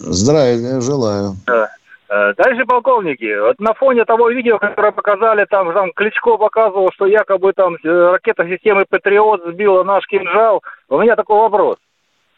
Здравия 0.00 0.80
желаю. 0.80 1.36
Да. 1.46 1.70
Э, 2.08 2.34
Дальше 2.36 2.64
полковники, 2.66 3.40
вот 3.40 3.58
на 3.58 3.74
фоне 3.74 4.04
того 4.04 4.30
видео, 4.30 4.58
которое 4.58 4.92
показали, 4.92 5.44
там, 5.46 5.72
там 5.72 5.92
Кличко 5.92 6.36
показывал, 6.36 6.90
что 6.92 7.06
якобы 7.06 7.52
там 7.52 7.76
э, 7.82 8.10
ракета 8.12 8.46
системы 8.48 8.84
Патриот 8.88 9.42
сбила 9.46 9.82
наш 9.82 10.06
кинжал. 10.06 10.62
У 10.88 11.00
меня 11.00 11.16
такой 11.16 11.38
вопрос. 11.38 11.78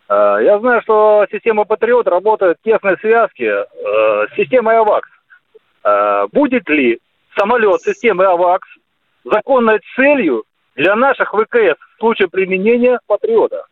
Э, 0.08 0.38
я 0.42 0.58
знаю, 0.58 0.80
что 0.82 1.26
система 1.30 1.64
Патриот 1.64 2.06
работает 2.08 2.58
в 2.58 2.64
тесной 2.64 2.96
связке 2.98 3.66
с 3.84 4.36
системой 4.36 4.78
АВАКС. 4.78 5.08
Будет 6.32 6.68
ли 6.68 6.98
самолет 7.36 7.80
системы 7.82 8.24
АВАКС 8.24 8.66
законной 9.24 9.80
целью 9.96 10.44
для 10.76 10.96
наших 10.96 11.32
ВКС 11.32 11.78
в 11.96 12.00
случае 12.00 12.28
применения 12.28 12.98
Патриота? 13.06 13.64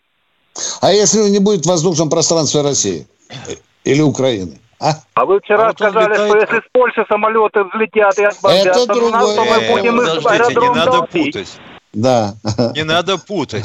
А 0.81 0.93
если 0.93 1.21
он 1.21 1.31
не 1.31 1.41
будет 1.41 1.65
в 1.65 1.69
воздушном 1.69 2.11
пространстве 2.11 2.63
России 2.63 3.07
или 3.85 4.03
Украины? 4.03 4.59
А, 4.79 4.93
а 5.15 5.25
вы 5.25 5.41
вчера 5.41 5.65
а 5.65 5.67
вот 5.69 5.77
сказали, 5.77 6.13
летает... 6.13 6.29
что 6.29 6.39
если 6.39 6.59
с 6.59 6.71
Польши 6.73 7.05
самолеты 7.09 7.65
взлетят 7.65 8.19
и 8.19 8.25
отбомбят, 8.25 8.67
Это 8.67 8.87
то, 8.87 9.11
нас, 9.11 9.35
то 9.35 9.45
мы 9.45 9.73
будем 9.73 10.01
э, 10.01 10.21
Подождите, 10.21 10.61
не 10.61 10.69
надо 10.69 10.91
долбить. 10.91 11.13
путать. 11.13 11.61
Да. 11.93 12.35
Не 12.75 12.85
надо 12.85 13.19
путать. 13.19 13.65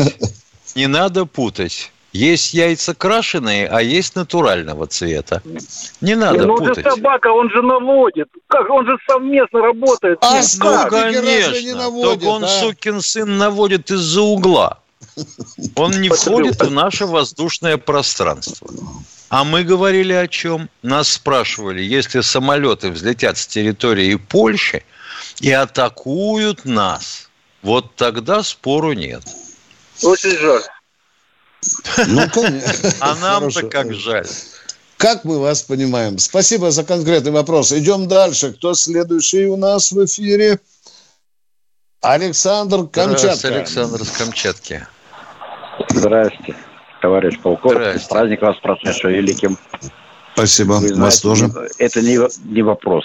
Не 0.76 0.88
надо 0.88 1.26
путать. 1.26 1.92
Есть 2.14 2.54
яйца 2.54 2.94
крашеные, 2.94 3.68
а 3.68 3.82
есть 3.82 4.16
натурального 4.16 4.86
цвета. 4.88 5.42
Не 6.02 6.16
надо 6.16 6.46
ну, 6.46 6.58
путать. 6.58 6.84
Ну, 6.84 6.92
собака, 6.92 7.28
он 7.28 7.50
же 7.50 7.62
наводит. 7.62 8.28
Как 8.48 8.70
он 8.70 8.86
же 8.86 8.98
совместно 9.10 9.62
работает. 9.62 10.20
А 10.22 10.42
ну, 10.60 10.90
конечно. 10.90 11.62
Не 11.62 11.74
наводит, 11.74 12.20
так 12.20 12.30
он, 12.30 12.44
а? 12.44 12.48
сукин 12.48 13.02
сын, 13.02 13.38
наводит 13.38 13.92
из-за 13.92 14.22
угла. 14.22 14.80
Он 15.76 15.92
не 16.02 16.10
входит 16.10 16.62
в 16.62 16.72
наше 16.72 17.06
воздушное 17.06 17.78
пространство. 17.78 18.70
А 19.32 19.46
мы 19.46 19.64
говорили 19.64 20.12
о 20.12 20.28
чем? 20.28 20.70
Нас 20.82 21.08
спрашивали, 21.08 21.82
если 21.82 22.20
самолеты 22.20 22.92
взлетят 22.92 23.38
с 23.38 23.48
территории 23.48 24.16
Польши 24.16 24.84
и 25.40 25.50
атакуют 25.54 26.66
нас, 26.66 27.30
вот 27.62 27.96
тогда 27.96 28.44
спору 28.44 28.92
нет. 28.92 29.24
Очень 30.04 30.38
жаль. 30.38 30.64
Ну, 32.08 32.30
конечно. 32.30 32.90
А 33.00 33.16
нам-то 33.16 33.70
как 33.70 33.94
жаль. 33.94 34.28
Как 34.98 35.24
мы 35.24 35.40
вас 35.40 35.62
понимаем. 35.62 36.20
Спасибо 36.20 36.70
за 36.70 36.84
конкретный 36.84 37.32
вопрос. 37.32 37.72
Идем 37.72 38.10
дальше. 38.10 38.52
Кто 38.52 38.74
следующий 38.74 39.46
у 39.46 39.56
нас 39.56 39.94
в 39.94 40.06
эфире? 40.06 40.60
Александр 42.02 42.86
Камчатка. 42.86 43.18
Здравствуйте, 43.18 43.56
Александр 43.56 44.04
с 44.04 44.10
Камчатки. 44.10 44.88
Здравствуйте, 45.90 46.58
товарищ 47.02 47.40
полковник. 47.40 47.82
Здрасте. 47.82 48.10
Праздник 48.10 48.42
вас 48.42 48.58
прошедшим 48.58 49.12
великим. 49.12 49.58
Спасибо. 50.34 50.74
Вы 50.74 50.96
вас 50.96 51.20
знаете, 51.20 51.22
тоже. 51.22 51.50
Это 51.78 52.02
не, 52.02 52.18
не 52.54 52.62
вопрос. 52.62 53.04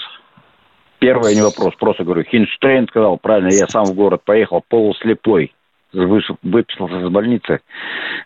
Первое 0.98 1.34
не 1.34 1.42
вопрос. 1.42 1.74
Просто 1.78 2.04
говорю, 2.04 2.24
Хинштейн 2.24 2.86
сказал 2.88 3.18
правильно, 3.18 3.52
я 3.52 3.66
сам 3.68 3.84
в 3.84 3.94
город 3.94 4.22
поехал 4.24 4.62
полуслепой. 4.68 5.52
Выписался 5.92 7.00
из 7.00 7.08
больницы. 7.08 7.60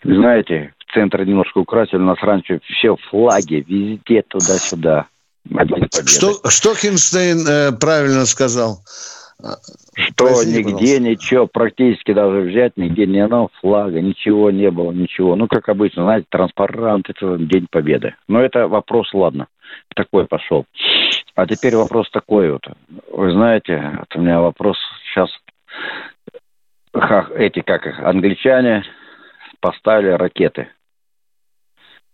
Вы 0.03 0.15
знаете, 0.15 0.73
в 0.87 0.93
центре 0.93 1.25
немножко 1.25 1.59
украсили, 1.59 1.99
у 1.99 2.05
нас 2.05 2.17
раньше 2.21 2.59
все 2.65 2.95
флаги, 3.09 3.63
везде 3.67 4.23
туда-сюда. 4.23 5.07
Что, 6.05 6.49
что 6.49 6.75
Хинштейн 6.75 7.47
э, 7.47 7.71
правильно 7.71 8.25
сказал? 8.25 8.79
Что 9.95 10.25
Простите, 10.25 10.57
нигде 10.59 10.73
пожалуйста. 10.73 10.99
ничего, 11.01 11.47
практически 11.47 12.13
даже 12.13 12.41
взять, 12.41 12.73
нигде 12.77 13.05
ни 13.05 13.19
одного 13.19 13.49
флага, 13.59 13.99
ничего 14.01 14.51
не 14.51 14.69
было, 14.69 14.91
ничего. 14.91 15.35
Ну, 15.35 15.47
как 15.47 15.69
обычно, 15.69 16.03
знаете, 16.03 16.27
транспарант, 16.29 17.09
это 17.09 17.37
День 17.37 17.67
Победы. 17.69 18.15
Но 18.27 18.39
это 18.41 18.67
вопрос, 18.67 19.13
ладно, 19.13 19.47
такой 19.95 20.25
пошел. 20.25 20.65
А 21.35 21.47
теперь 21.47 21.75
вопрос 21.75 22.09
такой 22.11 22.51
вот. 22.51 22.63
Вы 23.11 23.31
знаете, 23.31 23.91
вот 23.99 24.15
у 24.15 24.21
меня 24.21 24.41
вопрос 24.41 24.77
сейчас, 25.09 25.29
ха- 26.93 27.29
эти, 27.35 27.61
как 27.61 27.87
их, 27.87 27.99
англичане 27.99 28.83
поставили 29.59 30.11
ракеты 30.11 30.67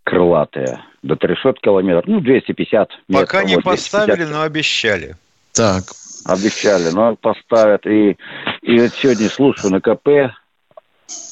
крылатые 0.04 0.80
до 1.04 1.18
300 1.18 1.54
километров, 1.62 2.06
ну, 2.08 2.22
250 2.22 2.90
метров. 3.10 3.28
Пока 3.28 3.44
не 3.44 3.56
вот 3.56 3.64
250 3.66 4.02
поставили, 4.02 4.24
но 4.24 4.42
обещали. 4.44 5.16
Так. 5.54 5.84
Обещали, 6.28 6.90
но 6.94 7.16
поставят. 7.16 7.86
И, 7.86 8.18
и 8.62 8.80
вот 8.80 8.92
сегодня 8.96 9.30
слушаю 9.30 9.72
на 9.72 9.82
КП. 9.82 10.34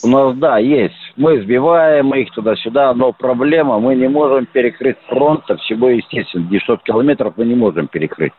У 0.03 0.07
нас, 0.07 0.35
да, 0.37 0.57
есть. 0.57 0.95
Мы 1.17 1.41
сбиваем 1.41 2.13
их 2.15 2.31
туда-сюда, 2.31 2.93
но 2.93 3.11
проблема, 3.11 3.79
мы 3.79 3.95
не 3.95 4.07
можем 4.07 4.45
перекрыть 4.45 4.97
фронта 5.07 5.57
всего, 5.57 5.89
естественно. 5.89 6.47
900 6.49 6.83
километров 6.83 7.33
мы 7.37 7.45
не 7.45 7.55
можем 7.55 7.87
перекрыть. 7.87 8.31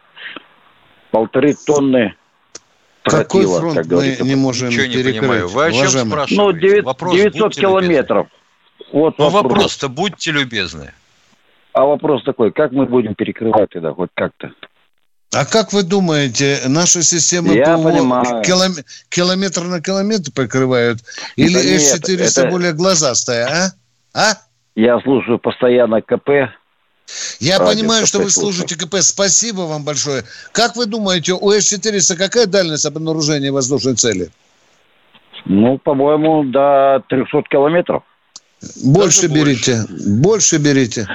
Полторы 1.11 1.55
тонны 1.67 2.15
Какой 3.03 3.43
тротила, 3.43 3.61
фронт 3.61 3.75
как 3.77 3.85
мы 3.85 3.91
говорится. 3.91 4.25
не 4.25 4.35
можем 4.35 4.69
Ничего 4.69 4.87
не 4.87 4.95
перекрыть? 4.95 5.19
понимаю. 5.21 5.49
Вы 5.49 5.65
о 5.67 5.71
чем 5.71 5.81
уважаемый? 5.81 6.11
спрашиваете? 6.11 6.43
Ну, 6.43 6.53
девять- 6.53 6.85
Вопрос, 6.85 7.15
900 7.15 7.41
будьте 7.43 7.61
километров. 7.61 8.27
Вот 8.93 9.15
любезны. 9.15 9.15
Ну, 9.19 9.25
вопрос. 9.31 9.53
вопрос-то 9.53 9.89
будьте 9.89 10.31
любезны. 10.33 10.93
А 11.73 11.85
вопрос 11.85 12.23
такой, 12.25 12.53
как 12.53 12.73
мы 12.73 12.87
будем 12.87 13.15
перекрывать 13.15 13.71
тогда, 13.71 13.93
хоть 13.93 14.11
как-то? 14.15 14.53
А 15.37 15.45
как 15.45 15.73
вы 15.73 15.83
думаете, 15.83 16.61
наши 16.67 17.03
системы 17.03 17.55
Я 17.55 17.77
ПВО 17.77 17.91
понимаю. 17.91 18.43
килом- 18.43 18.83
километр 19.11 19.65
на 19.65 19.83
километр 19.83 20.31
покрывают? 20.33 21.01
Или 21.37 21.55
Да 21.55 21.63
нет, 21.63 21.81
С-400 21.83 22.41
это- 22.43 22.51
более 22.51 22.73
глазастая, 22.73 23.47
а? 23.47 23.73
А? 24.15 24.35
Я 24.75 24.99
слушаю 25.01 25.39
постоянно 25.39 26.01
КП. 26.01 26.29
Я 27.39 27.59
Радио 27.59 27.73
понимаю, 27.73 28.07
что 28.07 28.19
КП 28.19 28.25
вы 28.25 28.31
слушаю. 28.31 28.53
слушаете 28.67 28.77
КП. 28.87 28.97
Спасибо 29.03 29.61
вам 29.63 29.85
большое. 29.85 30.25
Как 30.53 30.75
вы 30.75 30.87
думаете, 30.87 31.35
у 31.35 31.51
С-400 31.53 32.17
какая 32.17 32.47
дальность 32.47 32.87
обнаружения 32.87 33.53
воздушной 33.53 33.95
цели? 33.95 34.31
Ну, 35.45 35.79
по-моему, 35.79 36.45
до 36.45 37.03
300 37.09 37.43
километров. 37.51 38.03
Больше 38.83 39.29
Даже 39.29 39.35
берите. 39.35 39.87
Больше 39.89 40.57
берите. 40.57 41.07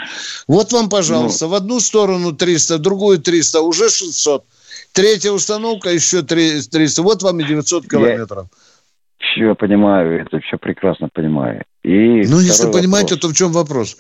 Вот 0.48 0.72
вам, 0.74 0.90
пожалуйста, 0.90 1.48
в 1.48 1.54
одну 1.54 1.80
сторону 1.80 2.34
300, 2.34 2.78
в 2.78 2.82
другую 2.82 3.20
300, 3.20 3.62
уже 3.62 3.90
600. 3.90 4.46
Третья 4.92 5.32
установка, 5.32 5.90
еще 5.90 6.22
300. 6.22 7.02
Вот 7.02 7.24
вам 7.24 7.40
и 7.40 7.44
900 7.44 7.90
километров. 7.90 8.48
Все 9.22 9.54
понимаю, 9.56 10.22
это 10.22 10.40
все 10.40 10.58
прекрасно 10.58 11.08
понимаю. 11.14 11.64
И 11.84 12.24
Ну, 12.28 12.40
если 12.40 12.72
понимаете, 12.72 13.16
вопрос. 13.16 13.20
то 13.20 13.28
в 13.30 13.34
чем 13.34 13.52
вопрос? 13.52 13.98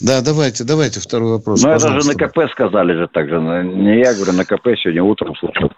Да, 0.00 0.20
давайте, 0.20 0.64
давайте 0.64 1.00
второй 1.00 1.32
вопрос. 1.32 1.62
Ну, 1.62 1.70
это 1.70 2.00
же 2.00 2.06
на 2.08 2.14
КП 2.14 2.50
сказали 2.52 2.94
же 2.94 3.08
так 3.12 3.28
же. 3.28 3.40
на- 3.40 3.62
Не 3.62 3.98
я 3.98 4.14
говорю, 4.14 4.32
на 4.32 4.44
КП 4.44 4.68
сегодня 4.76 5.02
утром 5.02 5.34
слушал. 5.36 5.72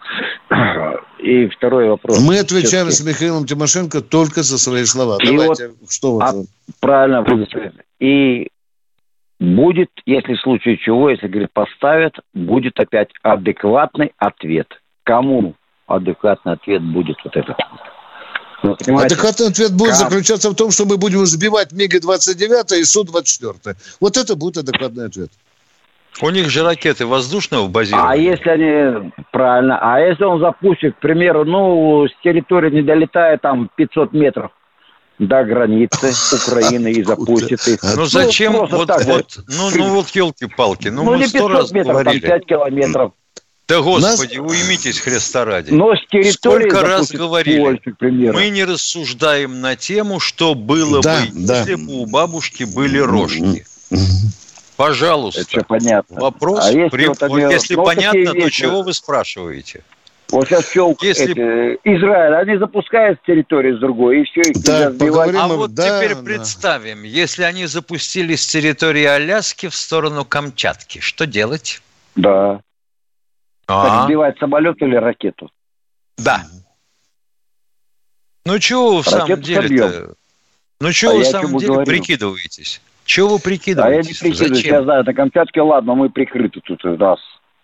И 1.18 1.46
второй 1.48 1.88
вопрос. 1.88 2.20
Мы 2.20 2.38
отвечаем 2.38 2.90
с 2.90 3.04
Михаилом 3.04 3.46
Тимошенко 3.46 4.00
только 4.02 4.42
за 4.42 4.58
свои 4.58 4.84
слова. 4.84 5.18
И 5.22 5.26
Давайте, 5.26 5.70
что 5.88 6.16
вы 6.16 6.22
а-? 6.22 6.32
Правильно. 6.80 7.24
И 8.00 8.48
будет, 9.40 9.90
если 10.04 10.34
в 10.34 10.40
случае 10.40 10.76
чего, 10.78 11.10
если, 11.10 11.28
говорит, 11.28 11.50
поставят, 11.52 12.14
будет 12.34 12.78
опять 12.78 13.10
адекватный 13.22 14.12
ответ. 14.18 14.68
Кому 15.04 15.54
адекватный 15.86 16.52
ответ 16.54 16.82
будет 16.82 17.16
вот 17.24 17.36
этот? 17.36 17.56
Ну, 18.62 18.76
понимаете? 18.76 19.14
Адекватный 19.14 19.48
ответ 19.48 19.72
будет 19.72 19.90
Как? 19.90 19.98
заключаться 19.98 20.50
в 20.50 20.54
том, 20.54 20.70
что 20.70 20.84
мы 20.84 20.96
будем 20.96 21.26
сбивать 21.26 21.72
МиГи-29 21.72 22.78
и 22.78 22.84
Су-24. 22.84 23.76
Вот 24.00 24.16
это 24.16 24.36
будет 24.36 24.58
адекватный 24.58 25.06
ответ. 25.06 25.30
У 26.20 26.28
них 26.30 26.50
же 26.50 26.62
ракеты 26.62 27.06
воздушного 27.06 27.66
А 27.66 27.68
базирования. 27.68 28.30
если 28.32 28.50
они, 28.50 29.12
правильно, 29.32 29.78
а 29.80 29.98
если 29.98 30.24
он 30.24 30.40
запустит, 30.40 30.94
к 30.96 30.98
примеру, 31.00 31.44
ну, 31.44 32.06
с 32.06 32.12
территории 32.22 32.70
не 32.70 32.82
долетая 32.82 33.38
там 33.38 33.70
500 33.76 34.12
метров 34.12 34.50
до 35.18 35.42
границы 35.44 36.12
Украины 36.46 36.92
и 36.92 37.02
запустит 37.02 37.66
их. 37.66 37.80
Ну 37.96 38.04
зачем 38.04 38.52
просто 38.52 38.76
вот, 38.76 38.88
так 38.88 39.04
вот, 39.06 39.38
ну, 39.48 39.70
ну 39.74 39.94
вот 39.94 40.08
елки-палки, 40.10 40.88
ну, 40.88 41.02
Ну, 41.02 41.12
мы 41.12 41.18
не 41.18 41.26
сто 41.26 41.48
500 41.48 41.50
раз 41.50 41.72
метров, 41.72 41.94
там 41.94 42.02
говорили. 42.04 42.26
5 42.26 42.46
километров. 42.46 43.12
Да 43.72 43.80
господи, 43.80 44.38
уймитесь 44.38 44.98
Христа 45.00 45.44
ради. 45.44 45.70
Но 45.70 45.94
с 45.96 46.00
территории 46.10 46.68
Сколько 46.68 46.82
раз 46.86 47.10
говорили, 47.10 47.80
примеру. 47.98 48.34
мы 48.34 48.48
не 48.50 48.64
рассуждаем 48.64 49.60
на 49.60 49.76
тему, 49.76 50.20
что 50.20 50.54
было 50.54 51.00
Да, 51.02 51.20
бы, 51.20 51.46
да. 51.46 51.58
если 51.60 51.74
бы 51.76 51.92
у 52.02 52.06
бабушки 52.06 52.64
были 52.64 52.98
рожки. 52.98 53.64
Пожалуйста. 54.76 55.42
Это 55.42 55.50
все 55.50 55.60
понятно. 55.62 56.20
Вопрос, 56.20 56.66
А 56.66 56.72
если 56.72 56.88
при- 56.88 57.06
вот 57.06 57.22
они- 57.22 57.40
если 57.52 57.74
понятно, 57.76 58.32
то 58.34 58.50
чего 58.50 58.82
вы 58.82 58.92
спрашиваете? 58.92 59.82
Вот 60.30 60.48
сейчас 60.48 60.64
все, 60.64 60.96
Если- 61.02 61.32
Израиль, 61.84 62.34
они 62.34 62.56
запускают 62.58 63.18
с 63.22 63.26
территории 63.26 63.76
с 63.76 63.80
другой, 63.80 64.22
и 64.22 64.24
все, 64.24 64.40
их 64.40 64.56
сбивать. 64.56 64.98
поговорим 64.98 65.40
А 65.40 65.48
вот 65.48 65.74
да, 65.74 66.00
теперь 66.00 66.16
да. 66.16 66.22
представим, 66.22 67.02
если 67.02 67.42
они 67.42 67.66
запустили 67.66 68.34
с 68.34 68.46
территории 68.46 69.04
Аляски 69.04 69.68
в 69.68 69.74
сторону 69.74 70.24
Камчатки, 70.24 71.00
что 71.00 71.26
делать? 71.26 71.82
Да. 72.16 72.60
А, 73.66 73.88
Так 74.00 74.06
сбивать 74.06 74.38
самолет 74.38 74.80
или 74.82 74.96
ракету? 74.96 75.50
да. 76.18 76.46
Ну 78.44 78.58
чего 78.58 78.96
вы 78.96 79.02
в 79.02 79.08
самом 79.08 79.28
собьем. 79.28 80.14
Ну 80.80 80.92
чего 80.92 81.12
А 81.12 81.14
вы 81.14 81.22
в 81.22 81.26
самом 81.26 81.58
деле 81.58 81.72
говорю? 81.74 81.86
прикидываетесь? 81.86 82.80
Чего 83.04 83.28
вы 83.28 83.34
А 83.34 83.36
я 83.36 83.38
не 83.38 83.42
прикидываетесь? 83.44 84.18
прикидываюсь, 84.18 84.56
Зачем? 84.56 84.74
я 84.74 84.82
знаю, 84.82 85.04
на 85.04 85.14
Камчатке, 85.14 85.60
ладно, 85.62 85.94
мы 85.94 86.10
прикрыты 86.10 86.60
тут 86.60 86.84
у 86.84 86.96
нас. 86.96 87.20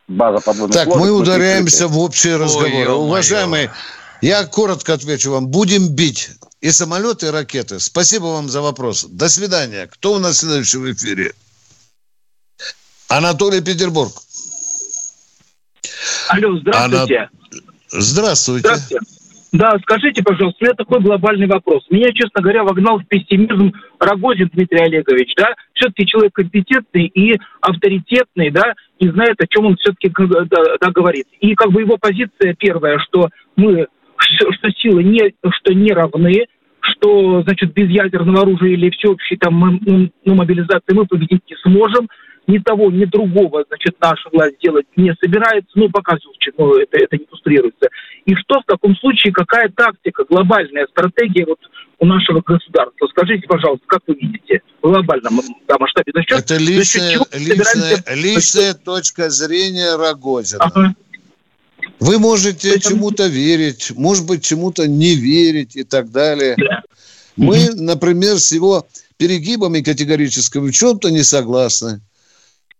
База 0.06 0.40
подводных 0.44 0.76
Так, 0.76 0.86
лодок, 0.86 1.02
мы 1.02 1.10
ударяемся 1.10 1.78
прикрыты. 1.78 1.94
в 1.94 1.98
общие 1.98 2.36
разговоры. 2.36 2.68
ё-моё. 2.70 2.96
Уважаемые, 2.98 3.72
я 4.22 4.44
коротко 4.46 4.94
отвечу 4.94 5.32
вам. 5.32 5.48
Будем 5.48 5.88
бить 5.94 6.30
и 6.60 6.70
самолеты, 6.70 7.26
и 7.26 7.30
ракеты. 7.30 7.80
Спасибо 7.80 8.26
вам 8.26 8.48
за 8.48 8.62
вопрос. 8.62 9.04
До 9.04 9.28
свидания. 9.28 9.86
Кто 9.88 10.14
у 10.14 10.18
нас 10.18 10.38
следующий 10.38 10.78
в 10.78 10.92
эфире? 10.92 11.34
Анатолий 13.08 13.60
Петербург. 13.60 14.12
Алло, 16.28 16.56
здравствуйте. 16.58 17.28
Здравствуйте. 17.88 18.68
Здравствуйте. 18.68 19.18
Да, 19.50 19.76
скажите, 19.82 20.22
пожалуйста, 20.22 20.58
у 20.60 20.64
меня 20.64 20.74
такой 20.74 21.00
глобальный 21.00 21.46
вопрос. 21.46 21.86
Меня, 21.88 22.12
честно 22.12 22.42
говоря, 22.42 22.64
вогнал 22.64 22.98
в 22.98 23.06
пессимизм 23.06 23.72
Рогозин 23.98 24.50
Дмитрий 24.52 24.82
Олегович, 24.84 25.32
да? 25.36 25.54
Все-таки 25.72 26.06
человек 26.06 26.34
компетентный 26.34 27.06
и 27.06 27.38
авторитетный, 27.62 28.50
да, 28.50 28.74
и 28.98 29.08
знает, 29.08 29.36
о 29.40 29.46
чем 29.46 29.66
он 29.66 29.76
все-таки 29.76 30.12
да, 30.18 30.44
да, 30.80 30.90
говорит. 30.90 31.26
И 31.40 31.54
как 31.54 31.72
бы 31.72 31.80
его 31.80 31.96
позиция 31.96 32.54
первая, 32.58 32.98
что 32.98 33.30
мы, 33.56 33.86
что, 34.18 34.70
силы 34.76 35.02
не, 35.02 35.32
что 35.50 35.72
не 35.72 35.92
равны, 35.92 36.46
что, 36.80 37.42
значит, 37.42 37.72
без 37.72 37.88
ядерного 37.88 38.42
оружия 38.42 38.70
или 38.70 38.90
всеобщей 38.90 39.36
там 39.36 39.80
ну, 39.80 40.34
мобилизации 40.34 40.92
мы 40.92 41.06
победить 41.06 41.42
не 41.48 41.56
сможем. 41.62 42.08
Ни 42.48 42.58
того, 42.58 42.90
ни 42.90 43.04
другого, 43.04 43.62
значит, 43.68 43.96
наша 44.00 44.28
власть 44.32 44.56
делать 44.60 44.86
не 44.96 45.14
собирается, 45.20 45.70
ну, 45.74 45.90
пока 45.90 46.16
ну, 46.56 46.76
это, 46.76 46.96
это 46.96 47.16
не 47.16 47.24
иллюстрируется. 47.24 47.88
И 48.24 48.34
что 48.34 48.60
в 48.60 48.64
таком 48.64 48.96
случае, 48.96 49.32
какая 49.32 49.68
тактика, 49.68 50.24
глобальная 50.28 50.86
стратегия 50.86 51.44
вот 51.46 51.58
у 51.98 52.06
нашего 52.06 52.40
государства? 52.40 53.06
Скажите, 53.08 53.46
пожалуйста, 53.46 53.84
как 53.86 54.00
вы 54.06 54.14
видите 54.14 54.62
в 54.80 54.88
глобальном 54.88 55.40
да, 55.68 55.76
масштабе? 55.78 56.10
За 56.14 56.22
счет, 56.22 56.38
это 56.38 56.56
личная, 56.56 57.18
личная, 57.34 58.16
личная 58.16 58.74
точка 58.74 59.28
зрения 59.28 59.96
Рогозина. 59.96 60.64
Ага. 60.64 60.94
Вы 62.00 62.18
можете 62.18 62.70
это... 62.70 62.80
чему-то 62.80 63.26
верить, 63.26 63.92
может 63.94 64.26
быть, 64.26 64.42
чему-то 64.42 64.88
не 64.88 65.14
верить 65.16 65.76
и 65.76 65.84
так 65.84 66.10
далее. 66.10 66.56
Мы, 67.36 67.68
например, 67.74 68.38
с 68.38 68.52
его 68.52 68.86
перегибами 69.18 69.80
категорически 69.80 70.58
в 70.58 70.70
чем-то 70.72 71.10
не 71.10 71.22
согласны. 71.22 72.00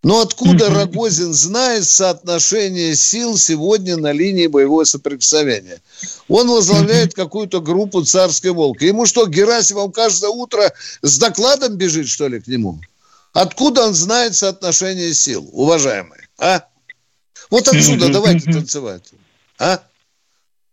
Но 0.05 0.21
откуда 0.21 0.71
Рогозин 0.71 1.33
знает 1.33 1.85
соотношение 1.85 2.95
сил 2.95 3.37
сегодня 3.37 3.97
на 3.97 4.13
линии 4.13 4.47
боевого 4.47 4.85
соприкосновения? 4.85 5.81
Он 6.29 6.49
возглавляет 6.49 7.15
какую-то 7.15 7.61
группу 7.61 8.05
«Царской 8.05 8.53
волки». 8.53 8.85
Ему 8.85 9.07
что, 9.07 9.27
Герасимов 9.27 9.93
каждое 9.93 10.31
утро 10.31 10.73
с 11.03 11.19
докладом 11.19 11.77
бежит, 11.77 12.09
что 12.09 12.29
ли, 12.29 12.41
к 12.41 12.47
нему? 12.47 12.79
Откуда 13.33 13.87
он 13.87 13.95
знает 13.95 14.37
соотношение 14.37 15.13
сил, 15.15 15.49
уважаемые? 15.53 16.29
А? 16.39 16.65
Вот 17.51 17.67
отсюда 17.67 18.09
давайте 18.13 18.51
танцевать. 18.53 19.11
А? 19.59 19.83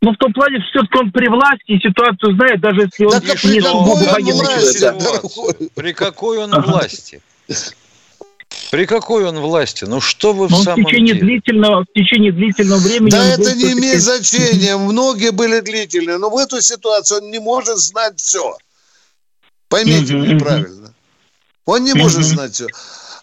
Ну, 0.01 0.11
в 0.11 0.17
том 0.17 0.33
плане, 0.33 0.59
что 0.59 0.81
все-таки 0.81 0.99
он 0.99 1.11
при 1.11 1.27
власти 1.29 1.71
и 1.71 1.79
ситуацию 1.79 2.35
знает, 2.35 2.61
даже 2.61 2.81
если 2.81 3.05
он 3.05 3.21
так, 3.21 3.43
а 3.43 3.47
не 3.47 3.59
военный 3.59 4.73
человек. 4.73 5.71
При 5.73 5.93
какой 5.93 6.37
он 6.37 6.51
власти? 6.61 7.21
При 8.71 8.85
какой 8.85 9.25
он 9.25 9.39
власти? 9.39 9.85
Ну 9.85 10.01
что 10.01 10.33
вы 10.33 10.47
Но 10.49 10.57
в 10.57 10.63
самом 10.63 10.83
в 10.83 10.87
течение 10.87 11.13
деле? 11.13 11.25
Длительного, 11.25 11.83
в 11.83 11.93
течение 11.93 12.31
длительного 12.31 12.79
времени... 12.79 13.09
Да 13.09 13.25
это 13.25 13.55
не 13.55 13.73
имеет 13.73 14.01
значения. 14.01 14.77
Многие 14.77 15.31
были 15.31 15.59
длительные. 15.59 16.17
Но 16.17 16.29
в 16.29 16.37
эту 16.37 16.61
ситуацию 16.61 17.21
он 17.21 17.31
не 17.31 17.39
может 17.39 17.77
знать 17.77 18.19
все. 18.19 18.57
Поймите 19.69 20.13
меня 20.13 20.39
правильно. 20.39 20.93
Он 21.65 21.83
не 21.83 21.93
может 21.93 22.23
знать 22.23 22.53
все. 22.53 22.67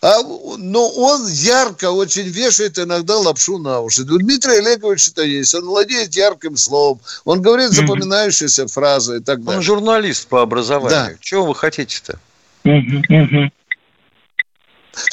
А, 0.04 0.20
но 0.58 0.88
он 0.88 1.28
ярко 1.28 1.92
очень 1.92 2.24
вешает 2.24 2.76
иногда 2.76 3.16
лапшу 3.18 3.58
на 3.58 3.80
уши. 3.80 4.02
У 4.02 4.18
Дмитрия 4.18 4.58
Олеговича 4.58 5.12
это 5.12 5.22
есть. 5.22 5.54
Он 5.54 5.64
владеет 5.64 6.16
ярким 6.16 6.56
словом. 6.56 7.00
Он 7.24 7.40
говорит 7.40 7.70
запоминающиеся 7.70 8.66
фразы 8.66 9.18
и 9.18 9.20
так 9.20 9.44
далее. 9.44 9.58
Он 9.58 9.62
журналист 9.62 10.26
по 10.26 10.42
образованию. 10.42 10.90
Да. 10.90 11.12
Чего 11.20 11.46
вы 11.46 11.54
хотите-то? 11.54 12.18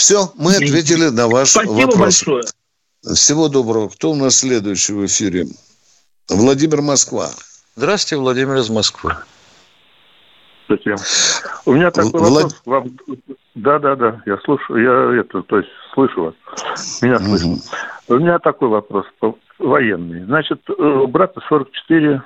Все, 0.09 0.25
мы 0.39 0.55
ответили 0.55 1.09
на 1.09 1.27
ваш 1.27 1.49
Спасибо 1.49 1.81
вопрос. 1.81 1.99
большое. 1.99 2.43
Всего 3.13 3.47
доброго. 3.47 3.89
Кто 3.89 4.09
у 4.09 4.15
нас 4.15 4.37
следующий 4.37 4.93
в 4.93 5.05
эфире? 5.05 5.45
Владимир 6.27 6.81
Москва. 6.81 7.27
Здравствуйте, 7.75 8.19
Владимир 8.19 8.55
из 8.55 8.71
Москвы. 8.71 9.11
Здравствуйте. 10.67 10.95
У 11.67 11.73
меня 11.73 11.91
такой 11.91 12.21
Влад... 12.21 12.43
вопрос 12.45 12.61
вам. 12.65 12.89
Да, 13.53 13.77
да, 13.77 13.95
да, 13.95 14.23
я 14.25 14.39
слушаю, 14.45 14.81
я 14.81 15.21
это, 15.21 15.43
то 15.43 15.57
есть 15.57 15.69
слышу 15.93 16.23
вас. 16.23 17.01
Меня 17.03 17.19
слышно. 17.19 17.57
У 18.07 18.15
меня 18.15 18.39
такой 18.39 18.69
вопрос 18.69 19.05
военный. 19.59 20.25
Значит, 20.25 20.67
у 20.71 21.05
брата 21.05 21.39
44 21.47 22.23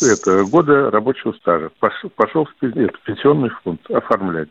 это, 0.00 0.44
года 0.44 0.90
рабочего 0.90 1.32
стажа. 1.32 1.70
Пошел, 1.78 2.08
пошел 2.08 2.46
в 2.46 2.54
пенсионный 2.58 3.50
фонд 3.62 3.82
оформлять. 3.90 4.48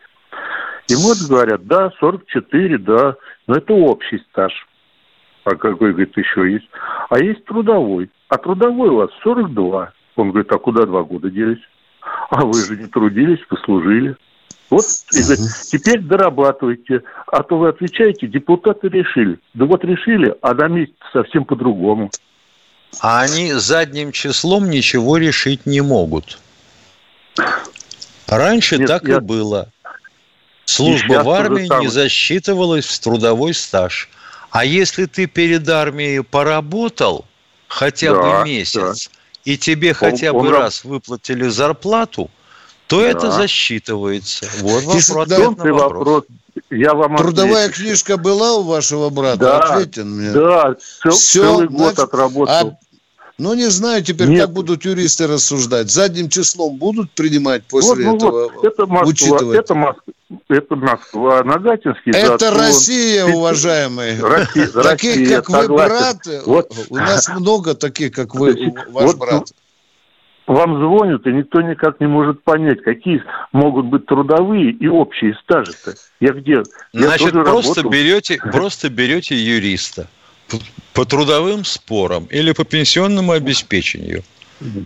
Ему 0.92 1.10
вот 1.10 1.18
говорят, 1.30 1.66
да, 1.66 1.92
44, 2.00 2.78
да, 2.80 3.16
но 3.48 3.56
это 3.56 3.74
общий 3.74 4.20
стаж. 4.30 4.52
А 5.44 5.52
какой, 5.52 5.92
говорит, 5.92 6.16
еще 6.18 6.52
есть? 6.52 6.70
А 7.10 7.20
есть 7.20 7.44
трудовой. 7.46 8.10
А 8.30 8.38
трудовой 8.38 8.90
у 8.90 8.96
вас 8.98 9.10
42. 9.24 9.92
Он 10.18 10.32
говорит, 10.32 10.52
а 10.52 10.58
куда 10.60 10.86
два 10.86 11.04
года 11.04 11.30
делись? 11.30 11.62
А 12.30 12.46
вы 12.46 12.54
же 12.54 12.78
не 12.78 12.88
трудились, 12.88 13.40
послужили. 13.48 14.16
Вот, 14.70 14.86
и 15.14 15.22
говорит, 15.22 15.46
теперь 15.70 16.00
дорабатывайте. 16.00 17.04
А 17.28 17.44
то 17.44 17.58
вы 17.58 17.70
отвечаете, 17.70 18.28
депутаты 18.28 18.88
решили. 18.88 19.40
Да 19.54 19.66
вот 19.66 19.84
решили, 19.84 20.34
а 20.42 20.54
на 20.54 20.68
месте 20.68 20.96
совсем 21.12 21.44
по-другому. 21.46 22.10
А 23.02 23.22
они 23.22 23.54
задним 23.54 24.12
числом 24.12 24.70
ничего 24.70 25.18
решить 25.18 25.66
не 25.66 25.82
могут. 25.82 26.40
Раньше 28.28 28.78
Нет, 28.78 28.88
так 28.88 29.08
я... 29.08 29.18
и 29.18 29.20
было. 29.20 29.70
Служба 30.66 31.24
в 31.24 31.30
армии 31.30 31.70
не 31.82 31.88
засчитывалась 31.88 32.86
в 32.86 33.00
трудовой 33.00 33.54
стаж. 33.54 34.10
А 34.52 34.66
если 34.66 35.06
ты 35.06 35.28
перед 35.28 35.68
армией 35.70 36.22
поработал 36.24 37.26
хотя 37.68 38.14
да, 38.14 38.22
бы 38.22 38.50
месяц, 38.50 39.08
да. 39.08 39.52
и 39.52 39.58
тебе 39.58 39.90
он, 39.90 39.96
хотя 39.96 40.34
бы 40.34 40.40
он... 40.40 40.50
раз 40.50 40.84
выплатили 40.84 41.48
зарплату, 41.48 42.30
то 42.88 43.02
да. 43.02 43.08
это 43.08 43.32
засчитывается. 43.32 44.46
Вот 44.60 44.84
вопрос. 44.84 45.28
Да, 45.28 45.40
вопрос. 45.40 45.82
вопрос. 45.82 46.24
Я 46.70 46.94
вам 46.94 47.16
Трудовая 47.16 47.68
отвечу. 47.68 47.84
книжка 47.84 48.18
была 48.18 48.56
у 48.56 48.64
вашего 48.64 49.10
брата? 49.10 49.38
Да, 49.38 49.60
Ответьте 49.60 50.04
мне. 50.04 50.32
Да, 50.32 50.76
цел, 51.02 51.12
Все, 51.12 51.44
целый 51.44 51.70
год 51.70 51.98
отработал. 51.98 52.54
А 52.54 52.78
ну, 53.42 53.56
не 53.56 53.70
знаю 53.72 54.04
теперь, 54.04 54.28
Нет. 54.28 54.42
как 54.42 54.52
будут 54.52 54.86
юристы 54.86 55.26
рассуждать. 55.26 55.90
Задним 55.90 56.30
числом 56.30 56.78
будут 56.78 57.10
принимать 57.12 57.64
после 57.64 58.06
вот, 58.06 58.12
ну, 58.12 58.16
этого? 58.18 58.52
Вот, 58.54 58.66
это 58.66 58.86
Москва, 58.86 59.10
учитывать? 59.10 59.58
Это 59.58 59.74
Москва, 59.74 60.14
это 60.48 60.76
Москва, 60.76 61.44
Нагатинский. 61.44 62.12
Это 62.12 62.52
Россия, 62.52 63.26
он... 63.26 63.34
уважаемые. 63.34 64.22
Россия, 64.22 64.68
таких, 64.84 65.16
Россия, 65.16 65.42
как 65.42 65.50
согласен. 65.50 65.72
вы, 65.72 65.76
брат, 65.76 66.46
вот. 66.46 66.72
у 66.90 66.96
нас 66.96 67.30
много 67.30 67.74
таких, 67.74 68.12
как 68.12 68.36
вы, 68.36 68.54
ваш 68.90 69.06
вот, 69.06 69.18
брат. 69.18 69.44
Вам 70.46 70.78
звонят, 70.78 71.26
и 71.26 71.32
никто 71.32 71.62
никак 71.62 72.00
не 72.00 72.08
может 72.08 72.44
понять, 72.44 72.84
какие 72.84 73.24
могут 73.54 73.88
быть 73.88 74.06
трудовые 74.06 74.72
и 74.72 74.88
общие 74.88 75.36
стажи-то. 75.44 75.96
Я 76.20 76.34
где? 76.34 76.62
Я 76.94 77.08
Значит, 77.08 77.32
просто 77.32 77.88
берете, 77.88 78.38
просто 78.52 78.90
берете 78.90 79.36
юриста 79.36 80.08
по 80.94 81.06
трудовым 81.06 81.66
спорам 81.66 82.26
или 82.26 82.52
по 82.52 82.64
пенсионному 82.64 83.32
обеспечению. 83.32 84.24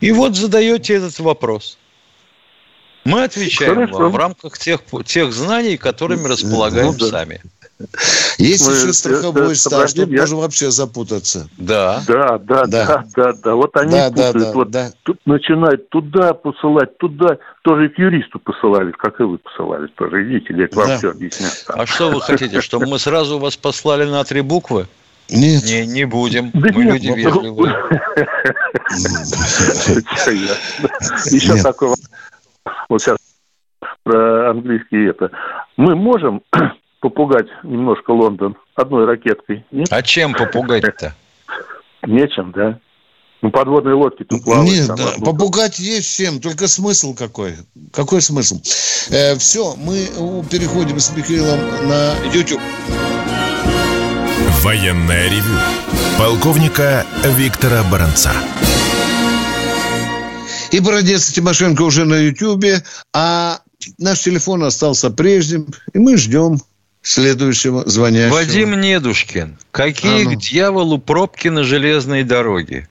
И 0.02 0.12
вот 0.12 0.36
задаете 0.36 0.96
этот 0.96 1.20
вопрос. 1.20 1.78
Мы 3.04 3.24
отвечаем 3.24 3.76
Хорошо. 3.76 3.98
вам 3.98 4.12
в 4.12 4.16
рамках 4.16 4.58
тех, 4.58 4.82
тех 5.06 5.32
знаний, 5.32 5.78
которыми 5.78 6.28
располагаем 6.28 6.88
ну, 6.88 6.98
да. 6.98 7.06
сами. 7.06 7.42
Есть 8.38 8.68
Мы, 8.68 8.74
еще 8.74 8.94
страховой 8.94 9.48
это, 9.48 9.56
стаж, 9.56 9.94
тут 9.94 10.10
я... 10.10 10.22
можно 10.22 10.38
вообще 10.38 10.72
запутаться. 10.72 11.50
Да. 11.58 12.02
Да, 12.08 12.38
да, 12.38 12.66
да, 12.66 12.86
да, 12.86 13.06
да. 13.16 13.34
да. 13.34 13.56
Вот 13.56 13.76
они 13.76 13.92
да, 13.92 14.10
путают. 14.10 14.34
Да, 14.34 14.40
да, 14.40 14.52
вот 14.54 14.72
да. 14.72 14.92
Тут 15.04 15.20
начинают 15.26 15.90
туда 15.90 16.34
посылать, 16.34 16.98
туда. 16.98 17.38
Тоже 17.64 17.90
к 17.90 18.00
юристу 18.00 18.40
посылали, 18.40 18.92
как 18.92 19.20
и 19.20 19.24
вы 19.24 19.38
посылали. 19.38 19.88
Тоже 19.88 20.28
идите, 20.28 20.54
я 20.56 20.68
вам 20.72 20.88
да. 20.88 20.98
все 20.98 21.12
объясню. 21.12 21.48
А 21.68 21.86
что 21.86 22.10
вы 22.10 22.22
хотите, 22.22 22.62
чтобы 22.62 22.88
мы 22.88 22.98
сразу 22.98 23.40
вас 23.40 23.58
послали 23.58 24.06
на 24.06 24.24
три 24.24 24.42
буквы? 24.42 24.88
Нет. 25.30 25.64
Не, 25.64 25.88
не 25.88 26.06
будем. 26.06 26.52
Да 26.54 26.70
Мы 26.74 26.86
нет, 26.86 26.94
люди 26.94 27.10
ну, 27.10 27.16
вежливые. 27.16 27.76
Еще 31.32 31.62
такой 31.62 31.90
Вот 32.90 33.02
сейчас 33.02 33.18
про 34.04 34.52
английский 34.52 35.06
это. 35.06 35.32
Мы 35.78 35.96
можем 35.96 36.42
попугать 37.02 37.48
немножко 37.64 38.12
Лондон 38.12 38.56
одной 38.76 39.06
ракеткой? 39.06 39.66
Нет? 39.72 39.88
А 39.92 40.02
чем 40.02 40.34
попугать-то? 40.34 41.16
Нечем, 42.06 42.52
да. 42.52 42.80
Ну, 43.42 43.52
подводные 43.52 43.96
лодки 43.96 44.24
тут 44.24 44.44
плавают. 44.44 44.72
Нет, 44.72 44.88
да, 44.88 45.12
попугать 45.24 45.78
есть 45.78 46.18
чем, 46.18 46.40
только 46.40 46.68
смысл 46.68 47.14
какой? 47.14 47.56
Какой 47.94 48.22
смысл? 48.22 48.60
Э, 49.12 49.36
все, 49.36 49.76
мы 49.76 50.08
переходим 50.50 51.00
с 51.00 51.16
Михаилом 51.16 51.60
на 51.88 52.14
YouTube. 52.34 52.62
Военное 54.66 55.30
ревю 55.30 55.60
полковника 56.18 57.06
Виктора 57.24 57.84
Баранца. 57.84 58.32
И 60.72 60.80
Бородец 60.80 61.28
Тимошенко 61.32 61.84
уже 61.84 62.04
на 62.04 62.16
Ютьюбе, 62.16 62.84
а 63.14 63.60
наш 64.00 64.22
телефон 64.22 64.64
остался 64.64 65.12
прежним, 65.12 65.68
и 65.94 66.00
мы 66.00 66.18
ждем 66.18 66.60
следующего 67.04 67.88
звонящего. 67.88 68.34
Вадим 68.34 68.82
Недушкин, 68.82 69.56
какие 69.70 70.24
а 70.24 70.30
ну. 70.30 70.32
к 70.32 70.42
дьяволу 70.42 70.98
пробки 70.98 71.50
на 71.50 71.64
железной 71.64 72.24
дороге? 72.24 72.90